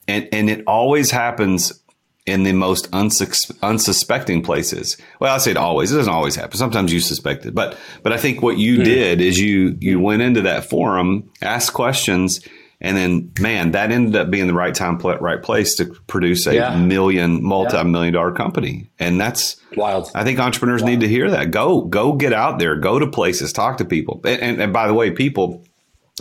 and, 0.07 0.27
and 0.33 0.49
it 0.49 0.63
always 0.67 1.11
happens 1.11 1.81
in 2.25 2.43
the 2.43 2.51
most 2.51 2.91
unsus- 2.91 3.57
unsuspecting 3.63 4.43
places. 4.43 4.97
Well, 5.21 5.33
I 5.33 5.37
say 5.37 5.51
it 5.51 5.57
always. 5.57 5.93
It 5.93 5.95
doesn't 5.95 6.13
always 6.13 6.35
happen. 6.35 6.57
Sometimes 6.57 6.91
you 6.91 6.99
suspect 6.99 7.45
it, 7.45 7.55
but 7.55 7.77
but 8.03 8.11
I 8.11 8.17
think 8.17 8.41
what 8.41 8.57
you 8.57 8.79
mm. 8.79 8.83
did 8.83 9.21
is 9.21 9.39
you 9.39 9.77
you 9.79 9.99
went 10.01 10.21
into 10.21 10.41
that 10.41 10.65
forum, 10.65 11.31
asked 11.41 11.73
questions, 11.73 12.41
and 12.79 12.95
then 12.95 13.31
man, 13.39 13.71
that 13.71 13.91
ended 13.91 14.15
up 14.15 14.29
being 14.29 14.47
the 14.47 14.53
right 14.53 14.73
time, 14.73 14.97
right 14.97 15.41
place 15.41 15.75
to 15.75 15.85
produce 15.85 16.45
a 16.45 16.55
yeah. 16.55 16.77
million, 16.77 17.43
multi-million 17.43 18.13
dollar 18.13 18.31
company, 18.31 18.89
and 18.99 19.19
that's 19.19 19.57
wild. 19.75 20.11
I 20.13 20.23
think 20.23 20.39
entrepreneurs 20.39 20.83
wild. 20.83 20.91
need 20.91 20.99
to 21.01 21.07
hear 21.07 21.31
that. 21.31 21.51
Go 21.51 21.81
go 21.81 22.13
get 22.13 22.33
out 22.33 22.59
there, 22.59 22.75
go 22.75 22.99
to 22.99 23.07
places, 23.07 23.51
talk 23.51 23.77
to 23.77 23.85
people, 23.85 24.21
and, 24.25 24.41
and, 24.41 24.61
and 24.61 24.73
by 24.73 24.87
the 24.87 24.93
way, 24.93 25.11
people 25.11 25.65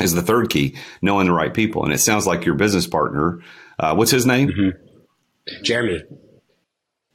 is 0.01 0.15
the 0.15 0.23
third 0.23 0.51
key, 0.51 0.77
knowing 1.03 1.27
the 1.27 1.33
right 1.33 1.53
people, 1.53 1.85
and 1.85 1.93
it 1.93 1.99
sounds 1.99 2.27
like 2.27 2.45
your 2.45 2.55
business 2.55 2.87
partner. 2.87 3.41
Uh, 3.79 3.95
what's 3.95 4.11
his 4.11 4.25
name? 4.25 4.49
Mm-hmm. 4.49 5.63
Jeremy. 5.63 6.03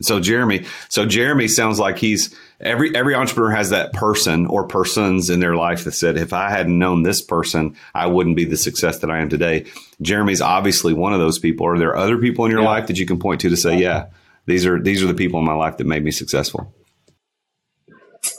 So 0.02 0.20
Jeremy, 0.20 0.66
so 0.89 1.06
Jeremy 1.06 1.48
sounds 1.48 1.80
like 1.80 1.98
he's 1.98 2.36
every 2.62 2.95
every 2.95 3.16
entrepreneur 3.16 3.51
has 3.51 3.72
that 3.72 3.93
person 3.93 4.45
or 4.47 4.68
persons 4.68 5.30
in 5.30 5.39
their 5.39 5.55
life 5.55 5.84
that 5.84 5.93
said, 5.93 6.18
if 6.18 6.34
I 6.34 6.49
hadn't 6.49 6.78
known 6.78 7.03
this 7.03 7.22
person, 7.22 7.76
I 7.93 8.07
wouldn't 8.07 8.36
be 8.36 8.45
the 8.45 8.57
success 8.57 8.99
that 8.99 9.12
I 9.12 9.20
am 9.20 9.30
today. 9.30 9.66
Jeremy's 10.01 10.41
obviously 10.41 10.93
one 10.93 11.14
of 11.14 11.20
those 11.20 11.39
people. 11.39 11.68
Are 11.68 11.78
there 11.78 11.95
other 11.95 12.18
people 12.18 12.45
in 12.45 12.51
your 12.51 12.62
yeah. 12.62 12.70
life 12.70 12.88
that 12.88 12.97
you 12.97 13.05
can 13.05 13.20
point 13.20 13.41
to 13.41 13.49
to 13.49 13.57
say, 13.57 13.78
yeah, 13.78 14.07
these 14.45 14.66
are 14.66 14.82
these 14.82 15.03
are 15.03 15.07
the 15.07 15.14
people 15.14 15.39
in 15.39 15.45
my 15.45 15.53
life 15.53 15.78
that 15.78 15.86
made 15.86 16.03
me 16.03 16.12
successful? 16.12 16.74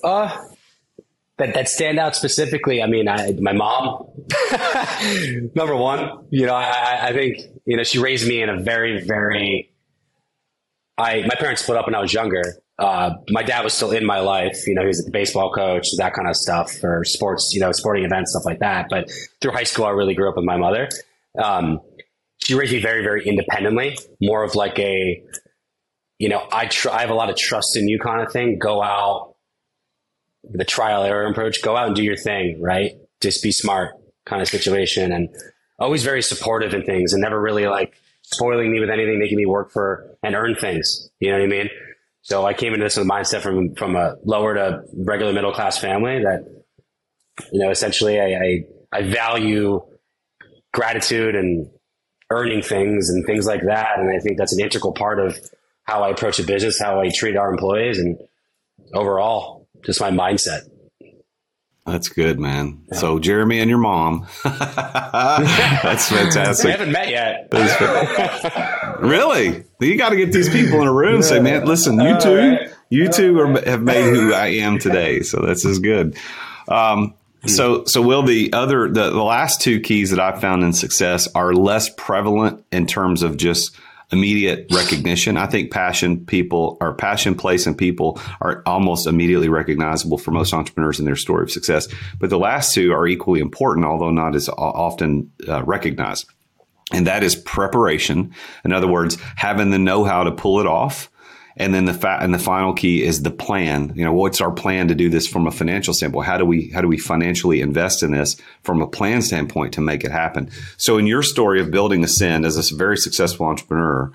Uh 0.02 0.36
that 1.38 1.54
that 1.54 1.68
stand 1.68 1.98
out 1.98 2.14
specifically. 2.14 2.82
I 2.82 2.86
mean, 2.86 3.08
I, 3.08 3.32
my 3.40 3.52
mom, 3.52 4.06
number 5.54 5.76
one. 5.76 6.26
You 6.30 6.46
know, 6.46 6.54
I, 6.54 7.08
I 7.08 7.12
think 7.12 7.38
you 7.64 7.76
know 7.76 7.82
she 7.82 7.98
raised 7.98 8.28
me 8.28 8.42
in 8.42 8.48
a 8.48 8.60
very 8.60 9.04
very 9.04 9.72
I 10.98 11.22
my 11.26 11.34
parents 11.34 11.62
split 11.62 11.78
up 11.78 11.86
when 11.86 11.94
I 11.94 12.00
was 12.00 12.12
younger. 12.12 12.42
Uh, 12.82 13.14
my 13.30 13.44
dad 13.44 13.62
was 13.62 13.72
still 13.72 13.92
in 13.92 14.04
my 14.04 14.18
life. 14.18 14.66
You 14.66 14.74
know, 14.74 14.80
he 14.82 14.88
was 14.88 15.06
a 15.06 15.10
baseball 15.10 15.52
coach, 15.52 15.86
that 15.98 16.14
kind 16.14 16.28
of 16.28 16.34
stuff 16.34 16.72
for 16.72 17.04
sports, 17.04 17.52
you 17.54 17.60
know, 17.60 17.70
sporting 17.70 18.04
events, 18.04 18.32
stuff 18.32 18.44
like 18.44 18.58
that. 18.58 18.88
But 18.90 19.08
through 19.40 19.52
high 19.52 19.62
school, 19.62 19.84
I 19.84 19.90
really 19.90 20.14
grew 20.14 20.28
up 20.28 20.34
with 20.34 20.44
my 20.44 20.56
mother. 20.56 20.88
Um, 21.40 21.80
she 22.42 22.54
raised 22.54 22.72
me 22.72 22.82
very, 22.82 23.04
very 23.04 23.24
independently, 23.24 23.96
more 24.20 24.42
of 24.42 24.56
like 24.56 24.80
a, 24.80 25.22
you 26.18 26.28
know, 26.28 26.44
I 26.52 26.66
tr- 26.66 26.90
I 26.90 27.02
have 27.02 27.10
a 27.10 27.14
lot 27.14 27.30
of 27.30 27.36
trust 27.36 27.76
in 27.76 27.86
you 27.86 28.00
kind 28.00 28.20
of 28.20 28.32
thing. 28.32 28.58
Go 28.58 28.82
out, 28.82 29.36
the 30.42 30.64
trial 30.64 31.04
error 31.04 31.30
approach. 31.30 31.62
Go 31.62 31.76
out 31.76 31.86
and 31.86 31.94
do 31.94 32.02
your 32.02 32.16
thing, 32.16 32.60
right? 32.60 32.96
Just 33.20 33.44
be 33.44 33.52
smart 33.52 33.92
kind 34.26 34.42
of 34.42 34.48
situation, 34.48 35.12
and 35.12 35.28
always 35.78 36.02
very 36.02 36.22
supportive 36.22 36.74
in 36.74 36.82
things, 36.82 37.12
and 37.12 37.22
never 37.22 37.40
really 37.40 37.68
like 37.68 37.94
spoiling 38.22 38.72
me 38.72 38.80
with 38.80 38.90
anything, 38.90 39.20
making 39.20 39.38
me 39.38 39.46
work 39.46 39.70
for 39.70 40.16
and 40.24 40.34
earn 40.34 40.56
things. 40.56 41.08
You 41.20 41.30
know 41.30 41.38
what 41.38 41.44
I 41.44 41.48
mean? 41.48 41.70
So 42.22 42.46
I 42.46 42.54
came 42.54 42.72
into 42.72 42.84
this 42.84 42.96
with 42.96 43.06
a 43.06 43.10
mindset 43.10 43.42
from 43.42 43.74
from 43.74 43.96
a 43.96 44.14
lower 44.24 44.54
to 44.54 44.82
regular 44.94 45.32
middle 45.32 45.52
class 45.52 45.78
family 45.78 46.20
that 46.22 46.44
you 47.52 47.60
know 47.60 47.70
essentially 47.70 48.20
I, 48.20 48.24
I, 48.24 48.64
I 48.92 49.02
value 49.02 49.82
gratitude 50.72 51.34
and 51.34 51.68
earning 52.30 52.62
things 52.62 53.10
and 53.10 53.26
things 53.26 53.46
like 53.46 53.62
that, 53.66 53.98
and 53.98 54.08
I 54.10 54.18
think 54.20 54.38
that's 54.38 54.52
an 54.54 54.60
integral 54.60 54.92
part 54.92 55.18
of 55.20 55.38
how 55.84 56.02
I 56.02 56.10
approach 56.10 56.38
a 56.38 56.44
business, 56.44 56.80
how 56.80 57.00
I 57.00 57.10
treat 57.14 57.36
our 57.36 57.50
employees, 57.50 57.98
and 57.98 58.16
overall, 58.94 59.68
just 59.84 60.00
my 60.00 60.10
mindset. 60.10 60.62
That's 61.84 62.08
good, 62.08 62.38
man. 62.38 62.84
Yeah. 62.92 62.98
So 62.98 63.18
Jeremy 63.18 63.58
and 63.58 63.68
your 63.68 63.78
mom. 63.78 64.26
That's 64.44 66.08
fantastic. 66.08 66.64
we 66.64 66.70
haven't 66.70 66.92
met 66.92 67.08
yet. 67.08 67.48
really? 69.00 69.64
You 69.80 69.98
got 69.98 70.10
to 70.10 70.16
get 70.16 70.32
these 70.32 70.48
people 70.48 70.80
in 70.80 70.86
a 70.86 70.92
room 70.92 71.16
and 71.16 71.24
say, 71.24 71.40
man, 71.40 71.64
listen, 71.64 71.98
you 71.98 72.20
two, 72.20 72.58
you 72.88 73.08
two 73.08 73.38
are, 73.40 73.60
have 73.62 73.82
made 73.82 74.14
who 74.14 74.32
I 74.32 74.46
am 74.46 74.78
today. 74.78 75.22
So 75.22 75.40
that's 75.40 75.64
as 75.64 75.80
good. 75.80 76.16
Um, 76.68 77.14
so, 77.46 77.84
so 77.86 78.00
will 78.00 78.22
the 78.22 78.52
other, 78.52 78.86
the, 78.86 79.10
the 79.10 79.22
last 79.22 79.60
two 79.60 79.80
keys 79.80 80.10
that 80.10 80.20
I 80.20 80.38
found 80.38 80.62
in 80.62 80.72
success 80.72 81.26
are 81.34 81.52
less 81.52 81.88
prevalent 81.88 82.64
in 82.70 82.86
terms 82.86 83.24
of 83.24 83.36
just 83.36 83.76
immediate 84.12 84.66
recognition. 84.72 85.36
I 85.36 85.46
think 85.46 85.70
passion 85.70 86.24
people 86.24 86.76
or 86.80 86.94
passion, 86.94 87.34
place, 87.34 87.66
and 87.66 87.76
people 87.76 88.20
are 88.40 88.62
almost 88.66 89.06
immediately 89.06 89.48
recognizable 89.48 90.18
for 90.18 90.30
most 90.30 90.52
entrepreneurs 90.52 90.98
in 90.98 91.04
their 91.04 91.16
story 91.16 91.44
of 91.44 91.50
success. 91.50 91.88
But 92.18 92.30
the 92.30 92.38
last 92.38 92.74
two 92.74 92.92
are 92.92 93.06
equally 93.06 93.40
important, 93.40 93.86
although 93.86 94.10
not 94.10 94.34
as 94.34 94.48
often 94.48 95.30
uh, 95.48 95.62
recognized. 95.64 96.26
And 96.92 97.06
that 97.06 97.22
is 97.22 97.34
preparation. 97.34 98.34
In 98.64 98.72
other 98.72 98.88
words, 98.88 99.16
having 99.36 99.70
the 99.70 99.78
know 99.78 100.04
how 100.04 100.24
to 100.24 100.32
pull 100.32 100.60
it 100.60 100.66
off 100.66 101.10
and 101.56 101.74
then 101.74 101.84
the 101.84 102.08
and 102.08 102.32
the 102.32 102.38
final 102.38 102.72
key 102.72 103.02
is 103.02 103.22
the 103.22 103.30
plan. 103.30 103.92
You 103.94 104.04
know, 104.04 104.12
what's 104.12 104.40
our 104.40 104.50
plan 104.50 104.88
to 104.88 104.94
do 104.94 105.08
this 105.08 105.26
from 105.26 105.46
a 105.46 105.50
financial 105.50 105.92
standpoint? 105.94 106.26
How 106.26 106.38
do 106.38 106.44
we 106.44 106.70
how 106.70 106.80
do 106.80 106.88
we 106.88 106.98
financially 106.98 107.60
invest 107.60 108.02
in 108.02 108.12
this 108.12 108.36
from 108.62 108.80
a 108.80 108.86
plan 108.86 109.22
standpoint 109.22 109.74
to 109.74 109.80
make 109.80 110.04
it 110.04 110.10
happen? 110.10 110.50
So, 110.76 110.98
in 110.98 111.06
your 111.06 111.22
story 111.22 111.60
of 111.60 111.70
building 111.70 112.04
Ascend 112.04 112.46
as 112.46 112.56
a 112.56 112.74
very 112.74 112.96
successful 112.96 113.46
entrepreneur, 113.46 114.12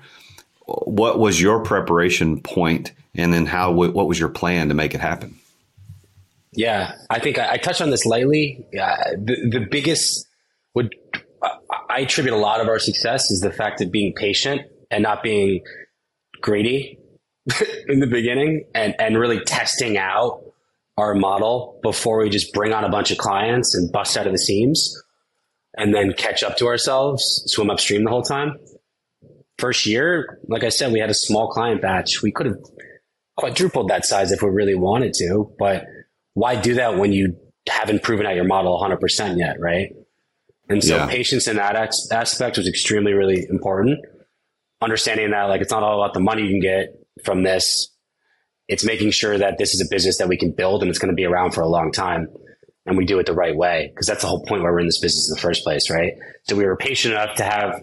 what 0.66 1.18
was 1.18 1.40
your 1.40 1.62
preparation 1.62 2.40
point 2.40 2.92
and 3.14 3.32
then 3.32 3.46
how 3.46 3.70
what 3.72 3.94
was 3.94 4.18
your 4.18 4.30
plan 4.30 4.68
to 4.68 4.74
make 4.74 4.94
it 4.94 5.00
happen? 5.00 5.38
Yeah, 6.52 6.94
I 7.08 7.20
think 7.20 7.38
I, 7.38 7.52
I 7.52 7.56
touched 7.58 7.80
on 7.80 7.90
this 7.90 8.04
lightly. 8.04 8.64
Uh, 8.78 8.96
the, 9.16 9.48
the 9.50 9.66
biggest 9.70 10.26
would 10.74 10.94
I 11.88 12.00
attribute 12.00 12.34
a 12.34 12.38
lot 12.38 12.60
of 12.60 12.68
our 12.68 12.80
success 12.80 13.30
is 13.30 13.40
the 13.40 13.52
fact 13.52 13.80
of 13.80 13.92
being 13.92 14.12
patient 14.14 14.62
and 14.90 15.02
not 15.02 15.22
being 15.22 15.62
greedy 16.40 16.98
in 17.88 18.00
the 18.00 18.06
beginning 18.06 18.64
and, 18.74 18.94
and 18.98 19.18
really 19.18 19.40
testing 19.40 19.96
out 19.96 20.42
our 20.96 21.14
model 21.14 21.78
before 21.82 22.18
we 22.18 22.28
just 22.28 22.52
bring 22.52 22.72
on 22.72 22.84
a 22.84 22.88
bunch 22.88 23.10
of 23.10 23.18
clients 23.18 23.74
and 23.74 23.90
bust 23.92 24.16
out 24.16 24.26
of 24.26 24.32
the 24.32 24.38
seams 24.38 25.00
and 25.76 25.94
then 25.94 26.12
catch 26.12 26.42
up 26.42 26.56
to 26.56 26.66
ourselves, 26.66 27.44
swim 27.46 27.70
upstream 27.70 28.04
the 28.04 28.10
whole 28.10 28.22
time. 28.22 28.58
First 29.58 29.86
year, 29.86 30.40
like 30.48 30.64
I 30.64 30.68
said, 30.68 30.92
we 30.92 31.00
had 31.00 31.10
a 31.10 31.14
small 31.14 31.48
client 31.48 31.82
batch. 31.82 32.22
We 32.22 32.32
could 32.32 32.46
have 32.46 32.58
quadrupled 33.36 33.88
that 33.88 34.04
size 34.04 34.32
if 34.32 34.42
we 34.42 34.48
really 34.48 34.74
wanted 34.74 35.14
to, 35.14 35.52
but 35.58 35.84
why 36.34 36.56
do 36.56 36.74
that 36.74 36.98
when 36.98 37.12
you 37.12 37.36
haven't 37.68 38.02
proven 38.02 38.26
out 38.26 38.34
your 38.34 38.44
model 38.44 38.80
100% 38.80 39.38
yet, 39.38 39.60
right? 39.60 39.92
And 40.68 40.82
so 40.82 40.96
yeah. 40.96 41.06
patience 41.06 41.48
in 41.48 41.56
that 41.56 41.76
aspect 42.12 42.58
was 42.58 42.68
extremely, 42.68 43.12
really 43.12 43.46
important. 43.48 44.04
Understanding 44.80 45.30
that 45.30 45.44
like 45.44 45.60
it's 45.60 45.70
not 45.70 45.82
all 45.82 46.02
about 46.02 46.14
the 46.14 46.20
money 46.20 46.42
you 46.42 46.50
can 46.50 46.60
get 46.60 46.98
from 47.24 47.42
this. 47.42 47.90
It's 48.68 48.84
making 48.84 49.12
sure 49.12 49.38
that 49.38 49.56
this 49.58 49.74
is 49.74 49.80
a 49.80 49.88
business 49.90 50.18
that 50.18 50.28
we 50.28 50.36
can 50.36 50.52
build 50.52 50.82
and 50.82 50.90
it's 50.90 50.98
going 50.98 51.10
to 51.10 51.16
be 51.16 51.24
around 51.24 51.52
for 51.52 51.62
a 51.62 51.68
long 51.68 51.90
time 51.90 52.28
and 52.84 52.96
we 52.96 53.04
do 53.04 53.18
it 53.18 53.26
the 53.26 53.34
right 53.34 53.56
way. 53.56 53.92
Cause 53.96 54.06
that's 54.06 54.22
the 54.22 54.28
whole 54.28 54.44
point 54.44 54.62
why 54.62 54.70
we're 54.70 54.80
in 54.80 54.86
this 54.86 55.00
business 55.00 55.30
in 55.30 55.36
the 55.36 55.40
first 55.40 55.62
place, 55.62 55.90
right? 55.90 56.14
So 56.44 56.56
we 56.56 56.64
were 56.64 56.76
patient 56.76 57.14
enough 57.14 57.36
to 57.36 57.44
have 57.44 57.82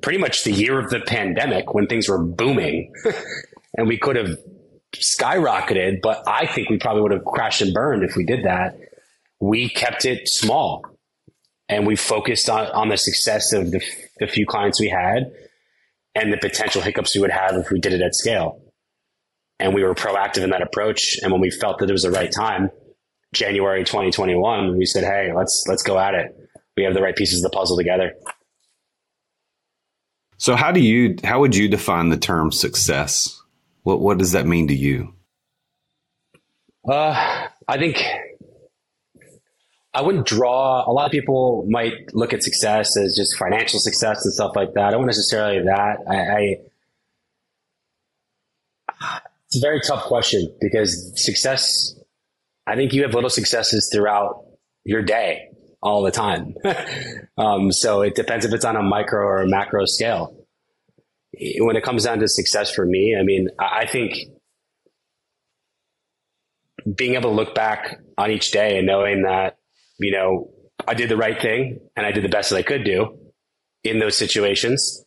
pretty 0.00 0.18
much 0.18 0.44
the 0.44 0.52
year 0.52 0.78
of 0.78 0.90
the 0.90 1.00
pandemic 1.00 1.74
when 1.74 1.86
things 1.86 2.08
were 2.08 2.22
booming 2.22 2.92
and 3.76 3.88
we 3.88 3.98
could 3.98 4.16
have 4.16 4.36
skyrocketed, 4.94 6.00
but 6.02 6.22
I 6.26 6.46
think 6.46 6.68
we 6.68 6.78
probably 6.78 7.02
would 7.02 7.12
have 7.12 7.24
crashed 7.24 7.62
and 7.62 7.72
burned 7.72 8.02
if 8.02 8.16
we 8.16 8.24
did 8.24 8.44
that. 8.44 8.78
We 9.40 9.68
kept 9.68 10.04
it 10.04 10.28
small 10.28 10.84
and 11.68 11.86
we 11.86 11.96
focused 11.96 12.50
on, 12.50 12.66
on 12.66 12.88
the 12.88 12.96
success 12.96 13.52
of 13.52 13.70
the, 13.70 13.80
the 14.18 14.26
few 14.26 14.46
clients 14.46 14.80
we 14.80 14.88
had 14.88 15.32
and 16.14 16.32
the 16.32 16.36
potential 16.36 16.82
hiccups 16.82 17.14
we 17.14 17.20
would 17.20 17.30
have 17.30 17.56
if 17.56 17.70
we 17.70 17.80
did 17.80 17.92
it 17.92 18.02
at 18.02 18.14
scale. 18.14 18.60
And 19.58 19.74
we 19.74 19.82
were 19.84 19.94
proactive 19.94 20.42
in 20.42 20.50
that 20.50 20.62
approach. 20.62 21.18
And 21.22 21.32
when 21.32 21.40
we 21.40 21.50
felt 21.50 21.78
that 21.78 21.88
it 21.88 21.92
was 21.92 22.02
the 22.02 22.10
right 22.10 22.32
time, 22.32 22.70
January 23.32 23.84
2021, 23.84 24.76
we 24.76 24.84
said, 24.84 25.04
Hey, 25.04 25.32
let's, 25.34 25.64
let's 25.68 25.82
go 25.82 25.98
at 25.98 26.14
it. 26.14 26.36
We 26.76 26.84
have 26.84 26.94
the 26.94 27.02
right 27.02 27.14
pieces 27.14 27.44
of 27.44 27.50
the 27.50 27.56
puzzle 27.56 27.76
together. 27.76 28.12
So 30.36 30.56
how 30.56 30.72
do 30.72 30.80
you, 30.80 31.16
how 31.22 31.40
would 31.40 31.54
you 31.54 31.68
define 31.68 32.08
the 32.08 32.16
term 32.16 32.50
success? 32.50 33.40
What, 33.84 34.00
what 34.00 34.18
does 34.18 34.32
that 34.32 34.46
mean 34.46 34.68
to 34.68 34.74
you? 34.74 35.14
Uh, 36.88 37.46
I 37.68 37.78
think 37.78 38.04
I 39.94 40.00
wouldn't 40.00 40.26
draw. 40.26 40.88
A 40.88 40.92
lot 40.92 41.06
of 41.06 41.12
people 41.12 41.66
might 41.68 42.14
look 42.14 42.32
at 42.32 42.42
success 42.42 42.96
as 42.96 43.14
just 43.14 43.36
financial 43.38 43.78
success 43.78 44.24
and 44.24 44.32
stuff 44.32 44.52
like 44.56 44.72
that. 44.74 44.84
I 44.84 44.90
don't 44.90 45.06
necessarily 45.06 45.62
that. 45.64 45.98
I, 46.08 46.16
I 46.16 46.56
it's 49.46 49.58
a 49.58 49.60
very 49.60 49.80
tough 49.80 50.04
question 50.04 50.50
because 50.60 51.12
success. 51.22 51.94
I 52.66 52.76
think 52.76 52.92
you 52.92 53.02
have 53.02 53.12
little 53.12 53.28
successes 53.28 53.90
throughout 53.92 54.44
your 54.84 55.02
day 55.02 55.48
all 55.82 56.02
the 56.02 56.10
time. 56.10 56.54
um, 57.36 57.70
so 57.72 58.02
it 58.02 58.14
depends 58.14 58.46
if 58.46 58.54
it's 58.54 58.64
on 58.64 58.76
a 58.76 58.82
micro 58.82 59.20
or 59.20 59.42
a 59.42 59.48
macro 59.48 59.84
scale. 59.84 60.34
When 61.58 61.76
it 61.76 61.82
comes 61.82 62.04
down 62.04 62.20
to 62.20 62.28
success 62.28 62.70
for 62.70 62.86
me, 62.86 63.16
I 63.18 63.24
mean, 63.24 63.48
I 63.58 63.86
think 63.86 64.14
being 66.94 67.14
able 67.14 67.30
to 67.30 67.36
look 67.36 67.54
back 67.54 67.98
on 68.16 68.30
each 68.30 68.52
day 68.52 68.78
and 68.78 68.86
knowing 68.86 69.22
that 69.22 69.58
you 69.98 70.12
know, 70.12 70.50
I 70.86 70.94
did 70.94 71.08
the 71.08 71.16
right 71.16 71.40
thing 71.40 71.80
and 71.96 72.06
I 72.06 72.12
did 72.12 72.24
the 72.24 72.28
best 72.28 72.50
that 72.50 72.56
I 72.56 72.62
could 72.62 72.84
do 72.84 73.18
in 73.84 73.98
those 73.98 74.16
situations. 74.16 75.04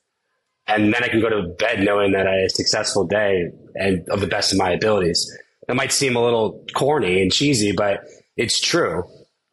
And 0.67 0.93
then 0.93 1.03
I 1.03 1.07
can 1.07 1.21
go 1.21 1.29
to 1.29 1.53
bed 1.59 1.81
knowing 1.81 2.13
that 2.13 2.27
I 2.27 2.36
had 2.36 2.45
a 2.45 2.49
successful 2.49 3.05
day 3.05 3.51
and 3.75 4.07
of 4.09 4.19
the 4.19 4.27
best 4.27 4.51
of 4.51 4.57
my 4.57 4.71
abilities. 4.71 5.31
That 5.67 5.75
might 5.75 5.91
seem 5.91 6.15
a 6.15 6.23
little 6.23 6.63
corny 6.75 7.21
and 7.21 7.31
cheesy, 7.31 7.71
but 7.71 8.01
it's 8.36 8.59
true. 8.59 9.03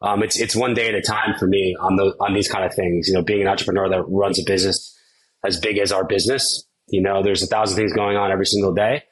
Um, 0.01 0.21
it's 0.21 0.39
it's 0.39 0.55
one 0.55 0.73
day 0.73 0.89
at 0.89 0.95
a 0.95 1.01
time 1.01 1.35
for 1.39 1.47
me 1.47 1.75
on 1.79 1.95
the 1.95 2.15
on 2.19 2.33
these 2.33 2.49
kind 2.49 2.65
of 2.65 2.73
things. 2.73 3.07
You 3.07 3.13
know, 3.13 3.21
being 3.21 3.41
an 3.41 3.47
entrepreneur 3.47 3.89
that 3.89 4.03
runs 4.07 4.39
a 4.39 4.43
business 4.45 4.97
as 5.45 5.59
big 5.59 5.77
as 5.77 5.91
our 5.91 6.03
business. 6.03 6.65
You 6.87 7.01
know, 7.01 7.23
there's 7.23 7.41
a 7.41 7.47
thousand 7.47 7.77
things 7.77 7.93
going 7.93 8.17
on 8.17 8.31
every 8.31 8.45
single 8.45 8.73
day, 8.73 9.03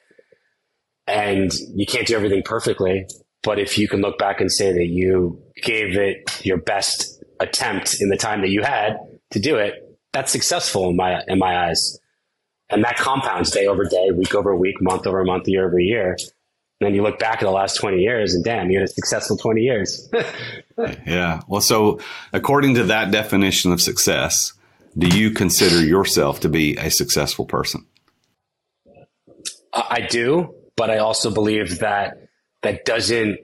and 1.06 1.50
you 1.74 1.86
can't 1.86 2.06
do 2.06 2.14
everything 2.14 2.42
perfectly. 2.44 3.06
But 3.42 3.58
if 3.58 3.76
you 3.76 3.88
can 3.88 4.00
look 4.00 4.18
back 4.18 4.40
and 4.40 4.50
say 4.50 4.72
that 4.72 4.86
you 4.86 5.42
gave 5.62 5.96
it 5.96 6.44
your 6.44 6.58
best 6.58 7.22
attempt 7.40 7.96
in 8.00 8.08
the 8.08 8.16
time 8.16 8.40
that 8.42 8.50
you 8.50 8.62
had 8.62 8.98
to 9.32 9.40
do 9.40 9.56
it, 9.56 9.74
that's 10.12 10.30
successful 10.30 10.88
in 10.90 10.96
my 10.96 11.22
in 11.26 11.38
my 11.38 11.68
eyes. 11.68 11.98
And 12.70 12.84
that 12.84 12.96
compounds 12.96 13.50
day 13.50 13.66
over 13.66 13.84
day, 13.84 14.10
week 14.12 14.34
over 14.34 14.56
week, 14.56 14.76
month 14.80 15.06
over 15.06 15.24
month, 15.24 15.46
year 15.46 15.66
over 15.66 15.78
year. 15.78 16.16
And 16.80 16.88
then 16.88 16.94
you 16.94 17.02
look 17.02 17.18
back 17.18 17.34
at 17.34 17.42
the 17.42 17.50
last 17.50 17.74
20 17.76 17.98
years 17.98 18.34
and 18.34 18.42
damn, 18.42 18.70
you 18.70 18.78
had 18.78 18.88
a 18.88 18.92
successful 18.92 19.36
20 19.36 19.60
years. 19.60 20.08
yeah. 21.06 21.40
Well, 21.46 21.60
so 21.60 22.00
according 22.32 22.74
to 22.76 22.84
that 22.84 23.10
definition 23.10 23.72
of 23.72 23.80
success, 23.80 24.54
do 24.96 25.06
you 25.06 25.30
consider 25.30 25.84
yourself 25.84 26.40
to 26.40 26.48
be 26.48 26.76
a 26.76 26.90
successful 26.90 27.44
person? 27.44 27.86
I 29.72 30.06
do, 30.10 30.54
but 30.76 30.90
I 30.90 30.98
also 30.98 31.30
believe 31.30 31.78
that 31.78 32.28
that 32.62 32.84
doesn't 32.84 33.38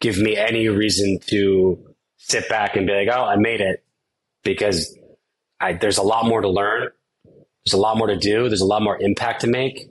give 0.00 0.18
me 0.18 0.36
any 0.36 0.68
reason 0.68 1.18
to 1.26 1.78
sit 2.18 2.48
back 2.48 2.76
and 2.76 2.86
be 2.86 2.92
like, 2.92 3.08
oh, 3.10 3.24
I 3.24 3.36
made 3.36 3.60
it 3.60 3.84
because 4.44 4.96
I, 5.60 5.74
there's 5.74 5.98
a 5.98 6.02
lot 6.02 6.26
more 6.26 6.40
to 6.40 6.48
learn. 6.48 6.88
There's 7.64 7.74
a 7.74 7.78
lot 7.78 7.96
more 7.96 8.06
to 8.08 8.16
do. 8.16 8.48
There's 8.48 8.60
a 8.60 8.66
lot 8.66 8.82
more 8.82 9.00
impact 9.00 9.40
to 9.42 9.46
make. 9.46 9.88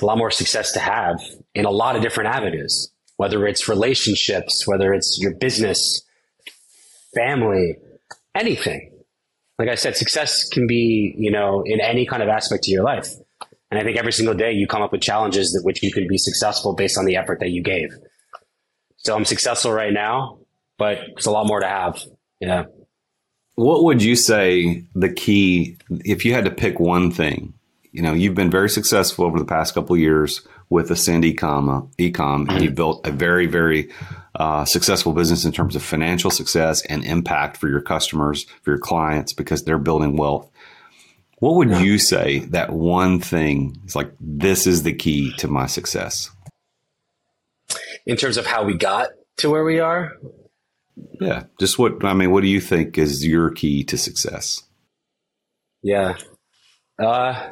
a 0.00 0.04
lot 0.06 0.18
more 0.18 0.30
success 0.30 0.72
to 0.72 0.80
have 0.80 1.20
in 1.54 1.64
a 1.64 1.70
lot 1.70 1.96
of 1.96 2.02
different 2.02 2.34
avenues, 2.34 2.90
whether 3.16 3.46
it's 3.46 3.68
relationships, 3.68 4.66
whether 4.66 4.92
it's 4.92 5.18
your 5.20 5.34
business, 5.34 6.02
family, 7.14 7.76
anything. 8.34 8.90
Like 9.58 9.68
I 9.68 9.76
said, 9.76 9.96
success 9.96 10.48
can 10.48 10.66
be, 10.66 11.14
you 11.16 11.30
know, 11.30 11.62
in 11.64 11.80
any 11.80 12.06
kind 12.06 12.22
of 12.22 12.28
aspect 12.28 12.66
of 12.66 12.72
your 12.72 12.82
life. 12.82 13.08
And 13.74 13.82
I 13.82 13.84
think 13.84 13.98
every 13.98 14.12
single 14.12 14.36
day 14.36 14.52
you 14.52 14.68
come 14.68 14.82
up 14.82 14.92
with 14.92 15.00
challenges 15.00 15.50
that 15.50 15.64
which 15.64 15.82
you 15.82 15.90
can 15.90 16.06
be 16.06 16.16
successful 16.16 16.76
based 16.76 16.96
on 16.96 17.06
the 17.06 17.16
effort 17.16 17.40
that 17.40 17.50
you 17.50 17.60
gave. 17.60 17.92
So 18.98 19.16
I'm 19.16 19.24
successful 19.24 19.72
right 19.72 19.92
now, 19.92 20.38
but 20.78 20.98
it's 21.16 21.26
a 21.26 21.32
lot 21.32 21.48
more 21.48 21.58
to 21.58 21.66
have. 21.66 22.00
Yeah. 22.38 22.66
What 23.56 23.82
would 23.82 24.00
you 24.00 24.14
say 24.14 24.84
the 24.94 25.12
key, 25.12 25.76
if 25.90 26.24
you 26.24 26.34
had 26.34 26.44
to 26.44 26.52
pick 26.52 26.78
one 26.78 27.10
thing, 27.10 27.52
you 27.90 28.00
know, 28.00 28.12
you've 28.12 28.36
been 28.36 28.48
very 28.48 28.70
successful 28.70 29.24
over 29.24 29.40
the 29.40 29.44
past 29.44 29.74
couple 29.74 29.96
years 29.96 30.46
with 30.70 30.92
Ascend 30.92 31.24
Ecom, 31.24 31.92
Ecom, 31.96 32.48
and 32.48 32.62
you've 32.62 32.76
built 32.76 33.04
a 33.04 33.10
very, 33.10 33.46
very 33.46 33.90
uh, 34.36 34.64
successful 34.64 35.12
business 35.12 35.44
in 35.44 35.50
terms 35.50 35.74
of 35.74 35.82
financial 35.82 36.30
success 36.30 36.80
and 36.86 37.04
impact 37.04 37.56
for 37.56 37.68
your 37.68 37.80
customers, 37.80 38.46
for 38.62 38.70
your 38.70 38.78
clients, 38.78 39.32
because 39.32 39.64
they're 39.64 39.78
building 39.78 40.16
wealth. 40.16 40.48
What 41.38 41.56
would 41.56 41.70
you 41.78 41.98
say 41.98 42.40
that 42.50 42.72
one 42.72 43.20
thing 43.20 43.80
is 43.84 43.96
like, 43.96 44.12
this 44.20 44.66
is 44.66 44.82
the 44.82 44.94
key 44.94 45.32
to 45.38 45.48
my 45.48 45.66
success? 45.66 46.30
In 48.06 48.16
terms 48.16 48.36
of 48.36 48.46
how 48.46 48.64
we 48.64 48.76
got 48.76 49.08
to 49.38 49.50
where 49.50 49.64
we 49.64 49.80
are? 49.80 50.12
Yeah. 51.20 51.44
Just 51.58 51.78
what, 51.78 52.04
I 52.04 52.14
mean, 52.14 52.30
what 52.30 52.42
do 52.42 52.48
you 52.48 52.60
think 52.60 52.98
is 52.98 53.26
your 53.26 53.50
key 53.50 53.84
to 53.84 53.98
success? 53.98 54.62
Yeah. 55.82 56.16
Uh, 57.02 57.50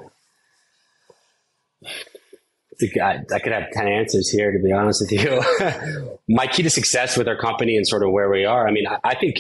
I, 3.02 3.18
I 3.32 3.38
could 3.38 3.52
have 3.52 3.70
10 3.72 3.86
answers 3.88 4.28
here, 4.28 4.52
to 4.52 4.58
be 4.62 4.72
honest 4.72 5.02
with 5.02 5.12
you. 5.12 6.18
My 6.28 6.46
key 6.46 6.62
to 6.62 6.70
success 6.70 7.16
with 7.16 7.28
our 7.28 7.36
company 7.36 7.76
and 7.76 7.86
sort 7.86 8.02
of 8.02 8.10
where 8.10 8.30
we 8.30 8.44
are, 8.44 8.66
I 8.66 8.70
mean, 8.70 8.86
I, 8.86 8.98
I 9.04 9.14
think 9.14 9.36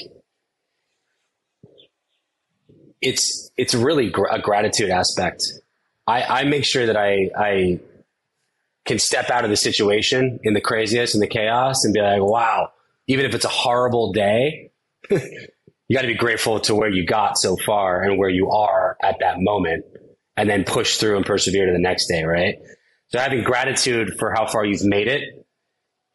it's 3.02 3.50
it's 3.56 3.74
really 3.74 4.10
gr- 4.10 4.28
a 4.30 4.40
gratitude 4.40 4.90
aspect. 4.90 5.44
I, 6.06 6.22
I 6.22 6.44
make 6.44 6.64
sure 6.64 6.86
that 6.86 6.96
I 6.96 7.30
I 7.36 7.80
can 8.86 8.98
step 8.98 9.30
out 9.30 9.44
of 9.44 9.50
the 9.50 9.56
situation 9.56 10.40
in 10.42 10.54
the 10.54 10.60
craziness 10.60 11.14
and 11.14 11.22
the 11.22 11.28
chaos 11.28 11.84
and 11.84 11.92
be 11.92 12.00
like, 12.00 12.20
wow, 12.20 12.72
even 13.06 13.26
if 13.26 13.34
it's 13.34 13.44
a 13.44 13.48
horrible 13.48 14.12
day, 14.12 14.70
you 15.10 15.94
got 15.94 16.02
to 16.02 16.08
be 16.08 16.14
grateful 16.14 16.58
to 16.60 16.74
where 16.74 16.88
you 16.88 17.06
got 17.06 17.38
so 17.38 17.56
far 17.56 18.02
and 18.02 18.18
where 18.18 18.28
you 18.28 18.50
are 18.50 18.96
at 19.02 19.16
that 19.20 19.36
moment, 19.38 19.84
and 20.36 20.48
then 20.48 20.64
push 20.64 20.96
through 20.96 21.16
and 21.16 21.26
persevere 21.26 21.66
to 21.66 21.72
the 21.72 21.78
next 21.78 22.06
day, 22.06 22.24
right? 22.24 22.56
So 23.08 23.18
having 23.18 23.44
gratitude 23.44 24.16
for 24.18 24.32
how 24.32 24.46
far 24.46 24.64
you've 24.64 24.84
made 24.84 25.06
it 25.06 25.46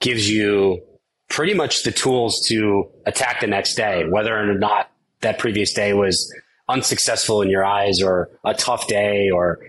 gives 0.02 0.30
you 0.30 0.82
pretty 1.30 1.54
much 1.54 1.84
the 1.84 1.92
tools 1.92 2.46
to 2.48 2.90
attack 3.06 3.42
the 3.42 3.48
next 3.48 3.76
day, 3.76 4.06
whether 4.10 4.36
or 4.36 4.58
not 4.58 4.90
that 5.22 5.40
previous 5.40 5.74
day 5.74 5.94
was 5.94 6.34
unsuccessful 6.70 7.42
in 7.42 7.50
your 7.50 7.66
eyes 7.66 8.02
or 8.02 8.30
a 8.46 8.54
tough 8.54 8.88
day 8.88 9.30
or 9.30 9.60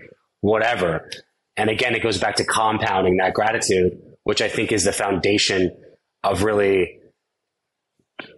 whatever. 0.41 1.09
And 1.57 1.69
again, 1.69 1.95
it 1.95 2.03
goes 2.03 2.17
back 2.17 2.35
to 2.37 2.45
compounding 2.45 3.17
that 3.17 3.33
gratitude, 3.33 4.01
which 4.23 4.41
I 4.41 4.47
think 4.47 4.71
is 4.71 4.83
the 4.83 4.93
foundation 4.93 5.75
of 6.23 6.43
really 6.43 6.99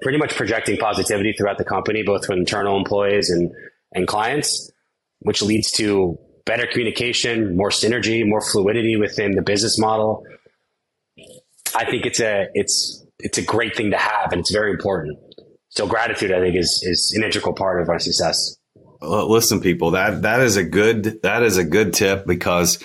pretty 0.01 0.17
much 0.17 0.35
projecting 0.35 0.77
positivity 0.77 1.33
throughout 1.33 1.57
the 1.57 1.65
company, 1.65 2.03
both 2.03 2.21
with 2.29 2.37
internal 2.37 2.77
employees 2.77 3.29
and, 3.29 3.51
and 3.93 4.07
clients, 4.07 4.71
which 5.19 5.41
leads 5.41 5.71
to 5.71 6.17
better 6.45 6.67
communication, 6.67 7.55
more 7.55 7.69
synergy, 7.69 8.27
more 8.27 8.41
fluidity 8.41 8.95
within 8.95 9.31
the 9.31 9.41
business 9.41 9.79
model. 9.79 10.25
I 11.75 11.85
think 11.85 12.05
it's 12.05 12.19
a 12.19 12.47
it's 12.53 13.05
it's 13.19 13.37
a 13.37 13.43
great 13.43 13.75
thing 13.75 13.91
to 13.91 13.97
have 13.97 14.31
and 14.31 14.41
it's 14.41 14.51
very 14.51 14.71
important. 14.71 15.17
So 15.71 15.87
gratitude, 15.87 16.33
I 16.33 16.39
think, 16.41 16.55
is 16.55 16.83
is 16.85 17.13
an 17.15 17.23
integral 17.23 17.53
part 17.53 17.81
of 17.81 17.89
our 17.89 17.97
success. 17.97 18.57
Listen, 19.01 19.61
people, 19.61 19.91
that 19.91 20.21
that 20.21 20.41
is 20.41 20.57
a 20.57 20.63
good 20.63 21.21
that 21.23 21.43
is 21.43 21.57
a 21.57 21.63
good 21.63 21.93
tip 21.93 22.27
because 22.27 22.77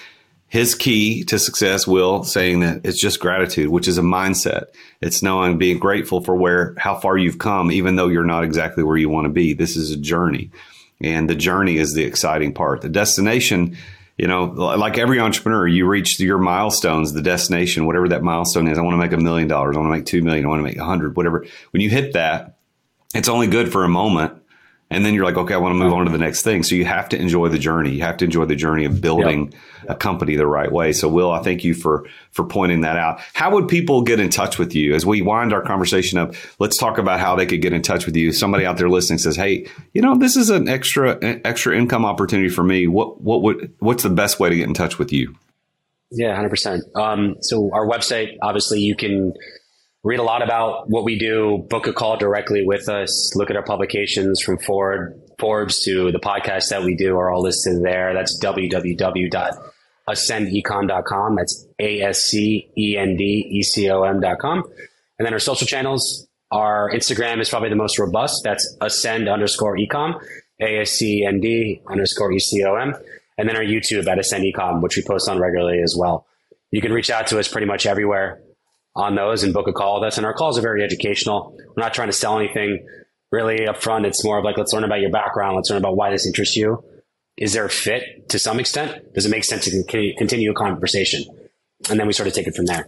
his 0.46 0.76
key 0.76 1.24
to 1.24 1.38
success 1.40 1.86
will 1.86 2.22
saying 2.22 2.60
that 2.60 2.82
it's 2.84 3.00
just 3.00 3.18
gratitude 3.18 3.68
which 3.68 3.88
is 3.88 3.98
a 3.98 4.02
mindset. 4.02 4.66
It's 5.00 5.20
knowing 5.20 5.58
being 5.58 5.78
grateful 5.78 6.22
for 6.22 6.36
where 6.36 6.74
how 6.78 6.94
far 6.94 7.18
you've 7.18 7.38
come 7.38 7.72
even 7.72 7.96
though 7.96 8.06
you're 8.06 8.24
not 8.24 8.44
exactly 8.44 8.84
where 8.84 8.96
you 8.96 9.08
want 9.08 9.24
to 9.24 9.32
be. 9.32 9.52
This 9.52 9.76
is 9.76 9.90
a 9.90 9.96
journey. 9.96 10.52
And 11.00 11.28
the 11.28 11.34
journey 11.34 11.76
is 11.76 11.92
the 11.92 12.04
exciting 12.04 12.54
part. 12.54 12.82
The 12.82 12.88
destination 12.88 13.76
you 14.16 14.28
know 14.28 14.44
like 14.44 14.96
every 14.96 15.18
entrepreneur 15.18 15.66
you 15.66 15.86
reach 15.86 16.18
your 16.18 16.38
milestones 16.38 17.12
the 17.12 17.20
destination 17.20 17.84
whatever 17.84 18.08
that 18.08 18.22
milestone 18.22 18.66
is 18.66 18.78
i 18.78 18.80
want 18.80 18.94
to 18.94 18.98
make 18.98 19.12
a 19.12 19.18
million 19.18 19.46
dollars 19.46 19.76
i 19.76 19.78
want 19.78 19.92
to 19.92 19.94
make 19.94 20.06
two 20.06 20.22
million 20.22 20.46
i 20.46 20.48
want 20.48 20.58
to 20.58 20.62
make 20.62 20.78
a 20.78 20.84
hundred 20.84 21.14
whatever. 21.18 21.44
When 21.72 21.82
you 21.82 21.90
hit 21.90 22.14
that 22.14 22.55
it's 23.16 23.28
only 23.28 23.46
good 23.46 23.72
for 23.72 23.84
a 23.84 23.88
moment 23.88 24.42
and 24.88 25.04
then 25.04 25.14
you're 25.14 25.24
like, 25.24 25.36
okay, 25.36 25.54
I 25.54 25.56
want 25.56 25.72
to 25.72 25.78
move 25.78 25.92
on 25.92 26.04
to 26.04 26.12
the 26.12 26.18
next 26.18 26.42
thing. 26.42 26.62
So 26.62 26.76
you 26.76 26.84
have 26.84 27.08
to 27.08 27.20
enjoy 27.20 27.48
the 27.48 27.58
journey. 27.58 27.90
You 27.90 28.02
have 28.02 28.18
to 28.18 28.24
enjoy 28.24 28.44
the 28.44 28.54
journey 28.54 28.84
of 28.84 29.00
building 29.00 29.50
yep. 29.50 29.90
a 29.90 29.94
company 29.96 30.36
the 30.36 30.46
right 30.46 30.70
way. 30.70 30.92
So 30.92 31.08
Will, 31.08 31.32
I 31.32 31.42
thank 31.42 31.64
you 31.64 31.74
for 31.74 32.06
for 32.30 32.44
pointing 32.44 32.82
that 32.82 32.96
out. 32.96 33.20
How 33.34 33.50
would 33.52 33.66
people 33.66 34.02
get 34.02 34.20
in 34.20 34.30
touch 34.30 34.58
with 34.58 34.76
you 34.76 34.94
as 34.94 35.04
we 35.04 35.22
wind 35.22 35.52
our 35.52 35.60
conversation 35.62 36.18
up? 36.18 36.34
Let's 36.60 36.76
talk 36.76 36.98
about 36.98 37.18
how 37.18 37.34
they 37.34 37.46
could 37.46 37.62
get 37.62 37.72
in 37.72 37.82
touch 37.82 38.06
with 38.06 38.16
you. 38.16 38.30
Somebody 38.30 38.64
out 38.64 38.76
there 38.76 38.88
listening 38.88 39.18
says, 39.18 39.34
"Hey, 39.34 39.66
you 39.92 40.02
know, 40.02 40.16
this 40.16 40.36
is 40.36 40.50
an 40.50 40.68
extra 40.68 41.18
extra 41.44 41.76
income 41.76 42.04
opportunity 42.04 42.48
for 42.48 42.62
me. 42.62 42.86
What 42.86 43.20
what 43.20 43.42
would 43.42 43.74
what's 43.80 44.04
the 44.04 44.10
best 44.10 44.38
way 44.38 44.50
to 44.50 44.56
get 44.56 44.68
in 44.68 44.74
touch 44.74 45.00
with 45.00 45.12
you?" 45.12 45.34
Yeah, 46.12 46.32
hundred 46.36 46.46
um, 46.46 46.50
percent. 46.50 47.44
So 47.44 47.70
our 47.72 47.88
website, 47.88 48.36
obviously, 48.40 48.78
you 48.78 48.94
can 48.94 49.34
read 50.06 50.20
a 50.20 50.22
lot 50.22 50.40
about 50.40 50.88
what 50.88 51.02
we 51.02 51.18
do, 51.18 51.66
book 51.68 51.88
a 51.88 51.92
call 51.92 52.16
directly 52.16 52.64
with 52.64 52.88
us, 52.88 53.34
look 53.34 53.50
at 53.50 53.56
our 53.56 53.64
publications 53.64 54.40
from 54.40 54.56
Ford, 54.58 55.20
Forbes 55.40 55.82
to 55.84 56.12
the 56.12 56.20
podcast 56.20 56.68
that 56.70 56.84
we 56.84 56.94
do 56.94 57.18
are 57.18 57.28
all 57.28 57.42
listed 57.42 57.82
there. 57.82 58.14
That's 58.14 58.38
www.ascendecom.com. 58.40 61.36
That's 61.36 61.66
A-S-C-E-N-D-E-C-O-M.com. 61.80 64.62
And 65.18 65.26
then 65.26 65.32
our 65.32 65.40
social 65.40 65.66
channels, 65.66 66.28
our 66.52 66.88
Instagram 66.92 67.40
is 67.40 67.48
probably 67.48 67.70
the 67.70 67.74
most 67.74 67.98
robust. 67.98 68.42
That's 68.44 68.76
ascend 68.80 69.28
underscore 69.28 69.76
ecom, 69.76 70.20
A-S-C-E-N-D 70.60 71.82
underscore 71.88 72.30
E-C-O-M. 72.30 72.94
And 73.38 73.48
then 73.48 73.56
our 73.56 73.64
YouTube 73.64 74.06
at 74.06 74.20
ascend 74.20 74.44
ecom, 74.44 74.82
which 74.82 74.96
we 74.96 75.02
post 75.02 75.28
on 75.28 75.40
regularly 75.40 75.80
as 75.82 75.96
well. 75.98 76.28
You 76.70 76.80
can 76.80 76.92
reach 76.92 77.10
out 77.10 77.26
to 77.28 77.38
us 77.40 77.48
pretty 77.48 77.66
much 77.66 77.86
everywhere 77.86 78.40
on 78.96 79.14
those 79.14 79.42
and 79.42 79.52
book 79.52 79.68
a 79.68 79.72
call 79.72 80.00
with 80.00 80.08
us. 80.08 80.16
And 80.16 80.26
our 80.26 80.34
calls 80.34 80.58
are 80.58 80.62
very 80.62 80.82
educational. 80.82 81.56
We're 81.76 81.82
not 81.82 81.94
trying 81.94 82.08
to 82.08 82.12
sell 82.12 82.38
anything 82.38 82.86
really 83.30 83.66
up 83.66 83.82
front. 83.82 84.06
It's 84.06 84.24
more 84.24 84.38
of 84.38 84.44
like, 84.44 84.56
let's 84.56 84.72
learn 84.72 84.84
about 84.84 85.00
your 85.00 85.10
background. 85.10 85.56
Let's 85.56 85.70
learn 85.70 85.78
about 85.78 85.96
why 85.96 86.10
this 86.10 86.26
interests 86.26 86.56
you. 86.56 86.82
Is 87.36 87.52
there 87.52 87.66
a 87.66 87.70
fit 87.70 88.28
to 88.30 88.38
some 88.38 88.58
extent? 88.58 89.12
Does 89.14 89.26
it 89.26 89.30
make 89.30 89.44
sense 89.44 89.66
to 89.66 90.14
continue 90.16 90.50
a 90.50 90.54
conversation? 90.54 91.24
And 91.90 92.00
then 92.00 92.06
we 92.06 92.14
sort 92.14 92.28
of 92.28 92.34
take 92.34 92.46
it 92.46 92.54
from 92.54 92.66
there. 92.66 92.86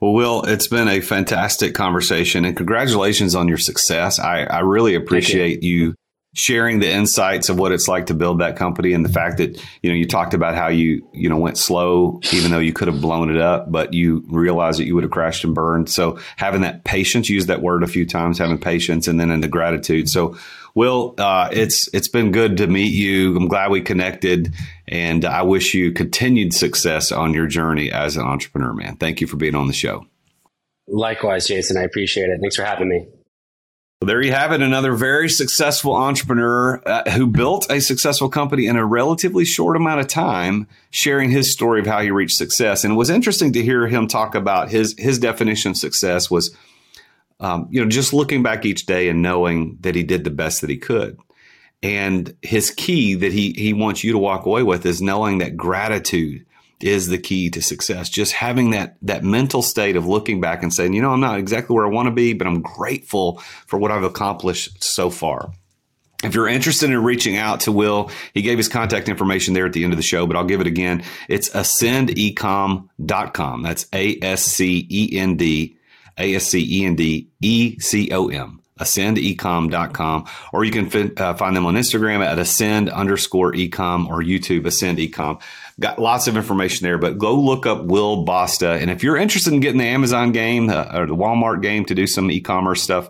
Well, 0.00 0.12
Will, 0.12 0.42
it's 0.44 0.68
been 0.68 0.86
a 0.86 1.00
fantastic 1.00 1.74
conversation 1.74 2.44
and 2.44 2.56
congratulations 2.56 3.34
on 3.34 3.48
your 3.48 3.56
success. 3.56 4.20
I, 4.20 4.44
I 4.44 4.60
really 4.60 4.94
appreciate 4.94 5.62
you. 5.62 5.86
you 5.86 5.94
sharing 6.38 6.78
the 6.78 6.88
insights 6.88 7.48
of 7.48 7.58
what 7.58 7.72
it's 7.72 7.88
like 7.88 8.06
to 8.06 8.14
build 8.14 8.40
that 8.40 8.54
company 8.54 8.92
and 8.92 9.04
the 9.04 9.08
fact 9.08 9.38
that 9.38 9.60
you 9.82 9.90
know 9.90 9.96
you 9.96 10.06
talked 10.06 10.34
about 10.34 10.54
how 10.54 10.68
you 10.68 11.04
you 11.12 11.28
know 11.28 11.36
went 11.36 11.58
slow 11.58 12.20
even 12.32 12.52
though 12.52 12.60
you 12.60 12.72
could 12.72 12.86
have 12.86 13.00
blown 13.00 13.28
it 13.28 13.40
up 13.40 13.70
but 13.70 13.92
you 13.92 14.24
realized 14.28 14.78
that 14.78 14.86
you 14.86 14.94
would 14.94 15.02
have 15.02 15.10
crashed 15.10 15.42
and 15.42 15.54
burned. 15.54 15.90
So 15.90 16.18
having 16.36 16.60
that 16.60 16.84
patience 16.84 17.28
use 17.28 17.46
that 17.46 17.60
word 17.60 17.82
a 17.82 17.88
few 17.88 18.06
times 18.06 18.38
having 18.38 18.58
patience 18.58 19.08
and 19.08 19.18
then 19.18 19.30
in 19.32 19.40
the 19.40 19.48
gratitude. 19.48 20.08
So 20.08 20.36
will 20.74 21.14
uh, 21.18 21.48
it's 21.50 21.92
it's 21.92 22.08
been 22.08 22.30
good 22.30 22.56
to 22.58 22.68
meet 22.68 22.92
you. 22.92 23.36
I'm 23.36 23.48
glad 23.48 23.70
we 23.72 23.80
connected 23.80 24.54
and 24.86 25.24
i 25.24 25.42
wish 25.42 25.74
you 25.74 25.92
continued 25.92 26.54
success 26.54 27.12
on 27.12 27.34
your 27.34 27.46
journey 27.46 27.90
as 27.90 28.16
an 28.16 28.24
entrepreneur 28.24 28.72
man. 28.72 28.96
Thank 28.96 29.20
you 29.20 29.26
for 29.26 29.36
being 29.36 29.56
on 29.56 29.66
the 29.66 29.72
show. 29.72 30.06
Likewise 30.86 31.48
jason. 31.48 31.76
I 31.76 31.82
appreciate 31.82 32.30
it. 32.30 32.38
Thanks 32.40 32.54
for 32.54 32.64
having 32.64 32.88
me 32.88 33.08
well, 34.00 34.06
there 34.06 34.22
you 34.22 34.30
have 34.30 34.52
it. 34.52 34.62
Another 34.62 34.92
very 34.92 35.28
successful 35.28 35.92
entrepreneur 35.92 36.80
uh, 36.86 37.10
who 37.10 37.26
built 37.26 37.68
a 37.68 37.80
successful 37.80 38.28
company 38.28 38.66
in 38.66 38.76
a 38.76 38.86
relatively 38.86 39.44
short 39.44 39.76
amount 39.76 39.98
of 39.98 40.06
time, 40.06 40.68
sharing 40.90 41.30
his 41.30 41.50
story 41.50 41.80
of 41.80 41.86
how 41.86 42.00
he 42.00 42.12
reached 42.12 42.36
success. 42.36 42.84
And 42.84 42.92
it 42.92 42.96
was 42.96 43.10
interesting 43.10 43.52
to 43.54 43.62
hear 43.62 43.88
him 43.88 44.06
talk 44.06 44.36
about 44.36 44.70
his 44.70 44.94
his 44.96 45.18
definition 45.18 45.72
of 45.72 45.76
success 45.76 46.30
was, 46.30 46.56
um, 47.40 47.66
you 47.72 47.82
know, 47.82 47.90
just 47.90 48.12
looking 48.12 48.40
back 48.40 48.64
each 48.64 48.86
day 48.86 49.08
and 49.08 49.20
knowing 49.20 49.78
that 49.80 49.96
he 49.96 50.04
did 50.04 50.22
the 50.22 50.30
best 50.30 50.60
that 50.60 50.70
he 50.70 50.76
could. 50.76 51.18
And 51.82 52.36
his 52.40 52.70
key 52.70 53.16
that 53.16 53.32
he 53.32 53.52
he 53.52 53.72
wants 53.72 54.04
you 54.04 54.12
to 54.12 54.18
walk 54.18 54.46
away 54.46 54.62
with 54.62 54.86
is 54.86 55.02
knowing 55.02 55.38
that 55.38 55.56
gratitude 55.56 56.46
is 56.80 57.08
the 57.08 57.18
key 57.18 57.50
to 57.50 57.60
success. 57.60 58.08
Just 58.08 58.32
having 58.32 58.70
that 58.70 58.96
that 59.02 59.24
mental 59.24 59.62
state 59.62 59.96
of 59.96 60.06
looking 60.06 60.40
back 60.40 60.62
and 60.62 60.72
saying, 60.72 60.94
you 60.94 61.02
know, 61.02 61.12
I'm 61.12 61.20
not 61.20 61.38
exactly 61.38 61.74
where 61.74 61.86
I 61.86 61.90
want 61.90 62.06
to 62.06 62.12
be, 62.12 62.32
but 62.32 62.46
I'm 62.46 62.62
grateful 62.62 63.42
for 63.66 63.78
what 63.78 63.90
I've 63.90 64.04
accomplished 64.04 64.82
so 64.82 65.10
far. 65.10 65.52
If 66.24 66.34
you're 66.34 66.48
interested 66.48 66.90
in 66.90 67.00
reaching 67.02 67.36
out 67.36 67.60
to 67.60 67.70
Will, 67.70 68.10
he 68.34 68.42
gave 68.42 68.58
his 68.58 68.68
contact 68.68 69.08
information 69.08 69.54
there 69.54 69.66
at 69.66 69.72
the 69.72 69.84
end 69.84 69.92
of 69.92 69.96
the 69.96 70.02
show, 70.02 70.26
but 70.26 70.34
I'll 70.36 70.42
give 70.44 70.60
it 70.60 70.66
again. 70.66 71.04
It's 71.28 71.48
ascendecom.com. 71.50 73.62
That's 73.62 73.86
A 73.92 74.18
S 74.20 74.44
C 74.44 74.84
E 74.90 75.16
N 75.16 75.36
D 75.36 75.76
A 76.18 76.34
S 76.34 76.46
C 76.46 76.80
E 76.80 76.84
N 76.84 76.96
D 76.96 77.28
E 77.40 77.78
C 77.78 78.10
O 78.10 78.26
M 78.28 78.58
ascendecom.com, 78.78 80.26
or 80.52 80.64
you 80.64 80.70
can 80.70 81.12
uh, 81.16 81.34
find 81.34 81.56
them 81.56 81.66
on 81.66 81.74
Instagram 81.74 82.24
at 82.24 82.38
ascend 82.38 82.88
underscore 82.88 83.52
ecom 83.52 84.08
or 84.08 84.22
YouTube 84.22 84.66
ascend 84.66 84.98
ecom. 84.98 85.40
Got 85.80 86.00
lots 86.00 86.26
of 86.26 86.36
information 86.36 86.84
there, 86.84 86.98
but 86.98 87.18
go 87.18 87.38
look 87.38 87.64
up 87.64 87.84
Will 87.84 88.24
Basta. 88.24 88.70
And 88.70 88.90
if 88.90 89.04
you're 89.04 89.16
interested 89.16 89.52
in 89.52 89.60
getting 89.60 89.78
the 89.78 89.86
Amazon 89.86 90.32
game 90.32 90.70
uh, 90.70 90.90
or 90.92 91.06
the 91.06 91.14
Walmart 91.14 91.62
game 91.62 91.84
to 91.84 91.94
do 91.94 92.06
some 92.06 92.30
e-commerce 92.30 92.82
stuff, 92.82 93.08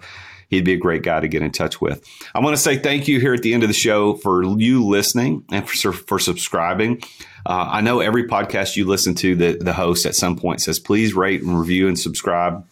he'd 0.49 0.65
be 0.65 0.75
a 0.75 0.79
great 0.79 1.03
guy 1.03 1.21
to 1.21 1.29
get 1.29 1.43
in 1.43 1.51
touch 1.51 1.81
with. 1.81 2.07
I 2.35 2.41
want 2.41 2.57
to 2.57 2.63
say 2.63 2.79
thank 2.79 3.09
you 3.09 3.21
here 3.21 3.33
at 3.33 3.43
the 3.43 3.55
end 3.55 3.63
of 3.63 3.69
the 3.69 3.75
show 3.75 4.15
for 4.15 4.43
you 4.45 4.85
listening 4.85 5.45
and 5.51 5.69
for, 5.69 5.93
for 5.93 6.19
subscribing. 6.19 7.03
Uh, 7.47 7.69
I 7.71 7.81
know 7.81 8.01
every 8.01 8.29
podcast 8.29 8.77
you 8.77 8.87
listen 8.87 9.15
to, 9.17 9.35
the, 9.35 9.59
the 9.59 9.73
host 9.73 10.05
at 10.05 10.15
some 10.15 10.37
point 10.37 10.61
says, 10.61 10.79
please 10.79 11.15
rate 11.15 11.43
and 11.43 11.59
review 11.59 11.89
and 11.89 11.99
subscribe. 11.99 12.67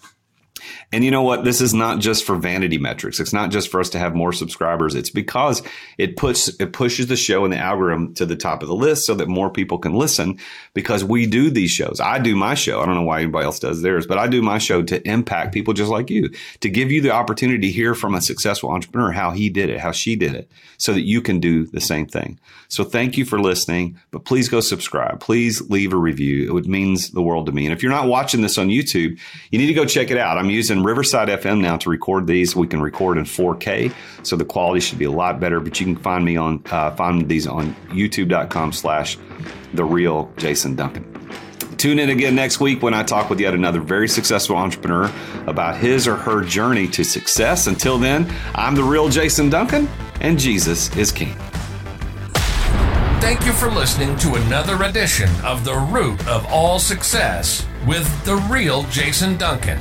And 0.92 1.04
you 1.04 1.10
know 1.10 1.22
what? 1.22 1.42
This 1.42 1.60
is 1.60 1.74
not 1.74 1.98
just 1.98 2.24
for 2.24 2.36
vanity 2.36 2.78
metrics. 2.78 3.18
It's 3.18 3.32
not 3.32 3.50
just 3.50 3.70
for 3.70 3.80
us 3.80 3.90
to 3.90 3.98
have 3.98 4.14
more 4.14 4.32
subscribers. 4.32 4.94
It's 4.94 5.10
because 5.10 5.62
it 5.98 6.16
puts 6.16 6.48
it 6.60 6.72
pushes 6.72 7.08
the 7.08 7.16
show 7.16 7.44
in 7.44 7.50
the 7.50 7.58
algorithm 7.58 8.14
to 8.14 8.24
the 8.24 8.36
top 8.36 8.62
of 8.62 8.68
the 8.68 8.74
list 8.74 9.04
so 9.04 9.14
that 9.16 9.26
more 9.28 9.50
people 9.50 9.78
can 9.78 9.94
listen 9.94 10.38
because 10.74 11.02
we 11.02 11.26
do 11.26 11.50
these 11.50 11.72
shows. 11.72 12.00
I 12.00 12.20
do 12.20 12.36
my 12.36 12.54
show. 12.54 12.80
I 12.80 12.86
don't 12.86 12.94
know 12.94 13.02
why 13.02 13.20
anybody 13.20 13.44
else 13.44 13.58
does 13.58 13.82
theirs, 13.82 14.06
but 14.06 14.18
I 14.18 14.28
do 14.28 14.42
my 14.42 14.58
show 14.58 14.82
to 14.84 15.06
impact 15.08 15.52
people 15.52 15.74
just 15.74 15.90
like 15.90 16.08
you, 16.08 16.30
to 16.60 16.70
give 16.70 16.92
you 16.92 17.00
the 17.00 17.10
opportunity 17.10 17.66
to 17.66 17.72
hear 17.72 17.94
from 17.94 18.14
a 18.14 18.20
successful 18.20 18.70
entrepreneur 18.70 19.10
how 19.10 19.32
he 19.32 19.50
did 19.50 19.70
it, 19.70 19.80
how 19.80 19.90
she 19.90 20.14
did 20.14 20.34
it, 20.34 20.48
so 20.78 20.92
that 20.92 21.02
you 21.02 21.20
can 21.20 21.40
do 21.40 21.66
the 21.66 21.80
same 21.80 22.06
thing. 22.06 22.38
So 22.68 22.84
thank 22.84 23.16
you 23.16 23.24
for 23.24 23.40
listening, 23.40 23.98
but 24.10 24.24
please 24.24 24.48
go 24.48 24.60
subscribe. 24.60 25.20
Please 25.20 25.60
leave 25.68 25.92
a 25.92 25.96
review. 25.96 26.56
It 26.56 26.66
means 26.66 27.10
the 27.10 27.22
world 27.22 27.46
to 27.46 27.52
me. 27.52 27.66
And 27.66 27.72
if 27.72 27.82
you're 27.82 27.92
not 27.92 28.08
watching 28.08 28.42
this 28.42 28.58
on 28.58 28.68
YouTube, 28.68 29.18
you 29.50 29.58
need 29.58 29.66
to 29.66 29.74
go 29.74 29.84
check 29.84 30.10
it 30.10 30.18
out. 30.18 30.38
I'm 30.38 30.50
using 30.50 30.82
Riverside 30.86 31.28
FM 31.28 31.60
now 31.60 31.76
to 31.78 31.90
record 31.90 32.26
these. 32.28 32.54
We 32.54 32.68
can 32.68 32.80
record 32.80 33.18
in 33.18 33.24
4K, 33.24 33.92
so 34.22 34.36
the 34.36 34.44
quality 34.44 34.80
should 34.80 34.98
be 34.98 35.04
a 35.04 35.10
lot 35.10 35.40
better. 35.40 35.58
But 35.58 35.80
you 35.80 35.86
can 35.86 35.96
find 35.96 36.24
me 36.24 36.36
on 36.36 36.62
uh, 36.70 36.92
find 36.92 37.28
these 37.28 37.46
on 37.46 37.74
YouTube.com/slash 37.88 39.18
The 39.74 39.84
Real 39.84 40.32
Jason 40.36 40.76
Duncan. 40.76 41.04
Tune 41.76 41.98
in 41.98 42.10
again 42.10 42.34
next 42.34 42.60
week 42.60 42.82
when 42.82 42.94
I 42.94 43.02
talk 43.02 43.28
with 43.28 43.40
yet 43.40 43.52
another 43.52 43.80
very 43.80 44.08
successful 44.08 44.56
entrepreneur 44.56 45.10
about 45.46 45.76
his 45.76 46.08
or 46.08 46.16
her 46.16 46.42
journey 46.42 46.86
to 46.88 47.04
success. 47.04 47.66
Until 47.66 47.98
then, 47.98 48.32
I'm 48.54 48.74
the 48.74 48.84
real 48.84 49.08
Jason 49.08 49.50
Duncan, 49.50 49.88
and 50.20 50.38
Jesus 50.38 50.96
is 50.96 51.12
King. 51.12 51.36
Thank 53.26 53.42
you 53.44 53.52
for 53.52 53.68
listening 53.68 54.16
to 54.18 54.36
another 54.36 54.84
edition 54.84 55.28
of 55.44 55.64
The 55.64 55.74
Root 55.74 56.28
of 56.28 56.46
All 56.46 56.78
Success 56.78 57.66
with 57.84 58.24
the 58.24 58.36
real 58.48 58.84
Jason 58.84 59.36
Duncan. 59.36 59.78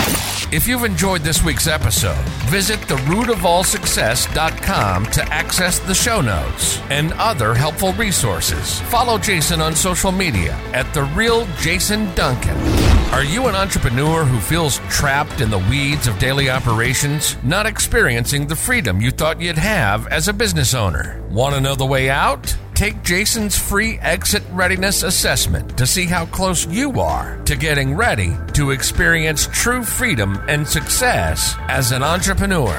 If 0.51 0.67
you've 0.67 0.83
enjoyed 0.83 1.21
this 1.21 1.43
week's 1.43 1.67
episode, 1.67 2.25
visit 2.49 2.79
therootofallsuccess.com 2.79 5.05
to 5.05 5.21
access 5.31 5.77
the 5.77 5.93
show 5.93 6.21
notes 6.21 6.79
and 6.89 7.13
other 7.13 7.53
helpful 7.53 7.93
resources. 7.93 8.81
Follow 8.81 9.19
Jason 9.19 9.61
on 9.61 9.75
social 9.75 10.11
media 10.11 10.53
at 10.73 10.91
The 10.95 11.03
Real 11.03 11.45
Jason 11.59 12.11
Duncan. 12.15 12.57
Are 13.11 13.23
you 13.23 13.45
an 13.45 13.53
entrepreneur 13.53 14.23
who 14.23 14.39
feels 14.39 14.79
trapped 14.89 15.39
in 15.39 15.51
the 15.51 15.63
weeds 15.69 16.07
of 16.07 16.17
daily 16.17 16.49
operations, 16.49 17.37
not 17.43 17.67
experiencing 17.67 18.47
the 18.47 18.55
freedom 18.55 19.01
you 19.01 19.11
thought 19.11 19.39
you'd 19.39 19.59
have 19.59 20.07
as 20.07 20.27
a 20.27 20.33
business 20.33 20.73
owner? 20.73 21.21
Want 21.29 21.53
to 21.53 21.61
know 21.61 21.75
the 21.75 21.85
way 21.85 22.09
out? 22.09 22.57
Take 22.75 23.01
Jason's 23.03 23.57
free 23.57 23.97
exit 23.99 24.43
readiness 24.51 25.03
assessment 25.03 25.77
to 25.77 25.87
see 25.87 26.03
how 26.05 26.25
close 26.25 26.67
you 26.67 26.99
are 26.99 27.41
to 27.45 27.55
getting 27.55 27.95
ready 27.95 28.35
to 28.51 28.71
experience 28.71 29.47
true 29.53 29.81
freedom 29.81 30.37
and 30.49 30.67
success 30.67 31.55
as 31.69 31.93
an 31.93 32.03
entrepreneur. 32.03 32.77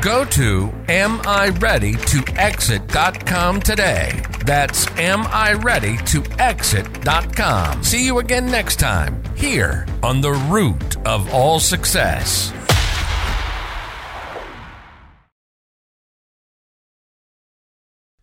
Go 0.00 0.24
to 0.26 0.68
amireadytoexit.com 0.86 3.60
today. 3.62 4.22
That's 4.44 4.86
amireadytoexit.com. 4.86 7.82
See 7.82 8.06
you 8.06 8.20
again 8.20 8.46
next 8.46 8.78
time 8.78 9.20
here 9.34 9.88
on 10.04 10.20
the 10.20 10.30
root 10.32 11.04
of 11.04 11.34
all 11.34 11.58
success. 11.58 12.52